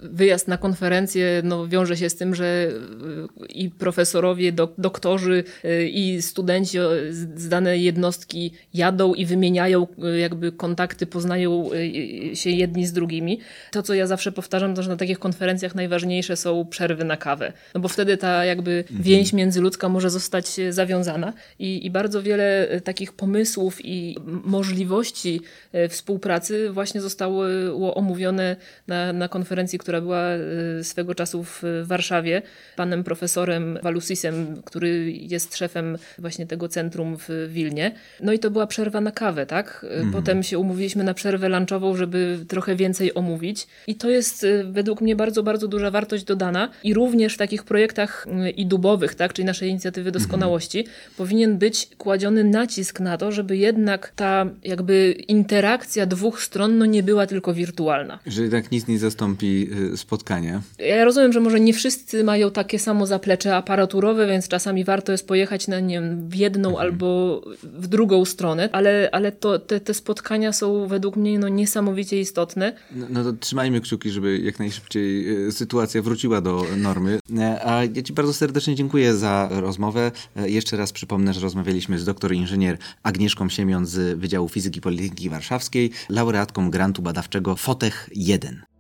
wyjazd 0.01 0.47
na 0.47 0.57
konferencję 0.57 1.41
no, 1.43 1.68
wiąże 1.68 1.97
się 1.97 2.09
z 2.09 2.16
tym, 2.16 2.36
że 2.36 2.68
i 3.49 3.70
profesorowie, 3.70 4.51
doktorzy, 4.78 5.43
i 5.91 6.02
i 6.03 6.21
studenci 6.21 6.77
z 7.35 7.47
danej 7.47 7.83
jednostki 7.83 8.51
jadą 8.73 9.13
i 9.13 9.25
wymieniają 9.25 9.87
e, 10.03 10.19
jakby 10.19 10.51
kontakty, 10.51 11.05
poznają 11.05 11.69
e, 12.31 12.35
się 12.35 12.49
jedni 12.49 12.85
z 12.85 12.93
drugimi. 12.93 13.39
To, 13.71 13.83
co 13.83 13.93
ja 13.93 14.07
zawsze 14.07 14.31
powtarzam, 14.31 14.75
to 14.75 14.83
że 14.83 14.89
na 14.89 14.97
takich 14.97 15.19
konferencjach 15.19 15.75
najważniejsze 15.75 16.35
są 16.35 16.65
przerwy 16.65 17.03
na 17.03 17.17
kawę. 17.17 17.53
No 17.73 17.81
bo 17.81 17.87
wtedy 17.87 18.17
ta 18.17 18.45
jakby 18.45 18.71
mhm. 18.71 19.01
więź 19.01 19.33
międzyludzka 19.33 19.89
może 19.89 20.09
zostać 20.09 20.45
zawiązana 20.69 21.33
i, 21.59 21.85
i 21.85 21.91
bardzo 21.91 22.23
wiele 22.23 22.69
e, 22.69 22.81
takich 22.81 23.13
pomysłów 23.13 23.85
i 23.85 24.17
możliwości 24.25 25.41
współpracy 25.89 26.71
właśnie 26.71 27.01
zostało 27.01 27.45
omówione 27.95 28.55
na, 28.87 29.13
na 29.13 29.27
konferencji, 29.27 29.79
która 29.79 30.01
była 30.01 30.23
swego 30.81 31.15
czasu 31.15 31.43
w 31.43 31.63
Warszawie, 31.83 32.41
panem 32.75 33.03
profesorem 33.03 33.79
Walusisem, 33.83 34.61
który 34.65 35.11
jest 35.11 35.57
szefem 35.57 35.92
właśnie 36.19 36.47
tego 36.47 36.67
centrum 36.67 37.17
w 37.17 37.49
Wilnie. 37.49 37.91
No 38.21 38.33
i 38.33 38.39
to 38.39 38.51
była 38.51 38.67
przerwa 38.67 39.01
na 39.01 39.11
kawę, 39.11 39.45
tak? 39.45 39.85
Mhm. 39.89 40.11
Potem 40.11 40.43
się 40.43 40.59
umówiliśmy 40.59 41.03
na 41.03 41.13
przerwę 41.13 41.49
lunchową, 41.49 41.95
żeby 41.95 42.39
trochę 42.47 42.75
więcej 42.75 43.13
omówić. 43.13 43.67
I 43.87 43.95
to 43.95 44.09
jest 44.09 44.43
y, 44.43 44.63
według 44.63 45.01
mnie 45.01 45.15
bardzo, 45.15 45.43
bardzo 45.43 45.67
duża 45.67 45.91
wartość 45.91 46.23
dodana. 46.23 46.69
I 46.83 46.93
również 46.93 47.33
w 47.33 47.37
takich 47.37 47.63
projektach 47.63 48.27
y, 48.47 48.49
i 48.49 48.65
dubowych, 48.65 49.15
tak? 49.15 49.33
Czyli 49.33 49.45
naszej 49.45 49.69
inicjatywy 49.69 50.09
mhm. 50.09 50.23
doskonałości, 50.23 50.79
mhm. 50.79 50.97
powinien 51.17 51.57
być 51.57 51.89
kładziony 51.97 52.43
nacisk 52.43 52.99
na 52.99 53.17
to, 53.17 53.31
żeby 53.31 53.57
jednak 53.57 54.13
ta 54.15 54.45
jakby 54.63 55.11
interakcja 55.27 56.05
dwóch 56.05 56.41
stron 56.41 56.77
no 56.77 56.85
nie 56.85 57.03
była 57.03 57.27
tylko 57.27 57.53
wirtualna. 57.53 58.19
Że 58.25 58.41
jednak 58.41 58.71
nic 58.71 58.87
nie 58.87 58.99
zastąpi 58.99 59.69
y, 59.93 59.97
spotkania. 59.97 60.61
Ja 60.79 61.05
rozumiem, 61.05 61.33
że 61.33 61.39
może 61.39 61.59
nie 61.59 61.73
wszyscy 61.73 62.23
mają 62.23 62.51
takie 62.51 62.79
samo 62.79 63.05
zaplecze 63.05 63.55
aparaturowe, 63.55 64.27
więc 64.27 64.47
czasami 64.47 64.83
warto 64.83 65.11
jest 65.11 65.27
pojechać 65.27 65.67
na 65.67 65.72
nie 65.80 66.01
wiem, 66.01 66.30
w 66.30 66.36
jedną 66.36 66.69
mhm. 66.69 66.88
albo 66.88 67.41
w 67.63 67.88
drugą 67.88 68.26
stronę, 68.26 68.69
ale, 68.71 69.09
ale 69.11 69.32
to, 69.32 69.59
te, 69.59 69.80
te 69.80 69.93
spotkania 69.93 70.53
są 70.53 70.88
według 70.88 71.15
mnie 71.15 71.39
no, 71.39 71.49
niesamowicie 71.49 72.19
istotne. 72.19 72.74
No, 72.91 73.05
no 73.09 73.24
to 73.24 73.34
trzymajmy 73.34 73.82
kciuki, 73.82 74.11
żeby 74.11 74.39
jak 74.39 74.59
najszybciej 74.59 75.45
e, 75.47 75.51
sytuacja 75.51 76.01
wróciła 76.01 76.41
do 76.41 76.65
normy. 76.78 77.19
E, 77.38 77.67
a 77.67 77.86
ja 77.86 78.01
Ci 78.01 78.13
bardzo 78.13 78.34
serdecznie 78.34 78.76
dziękuję 78.76 79.15
za 79.15 79.49
rozmowę. 79.51 80.11
E, 80.36 80.49
jeszcze 80.49 80.78
raz 80.78 80.91
przypomnę, 80.91 81.34
że 81.34 81.41
rozmawialiśmy 81.41 81.99
z 81.99 82.05
doktor 82.05 82.34
inżynier 82.34 82.78
Agnieszką 83.03 83.49
Siemion 83.49 83.86
z 83.86 84.19
Wydziału 84.19 84.49
Fizyki 84.49 84.82
Politechniki 84.82 85.30
Warszawskiej, 85.30 85.91
laureatką 86.09 86.71
grantu 86.71 87.01
badawczego 87.01 87.55
FOTECH 87.55 88.09
1. 88.15 88.72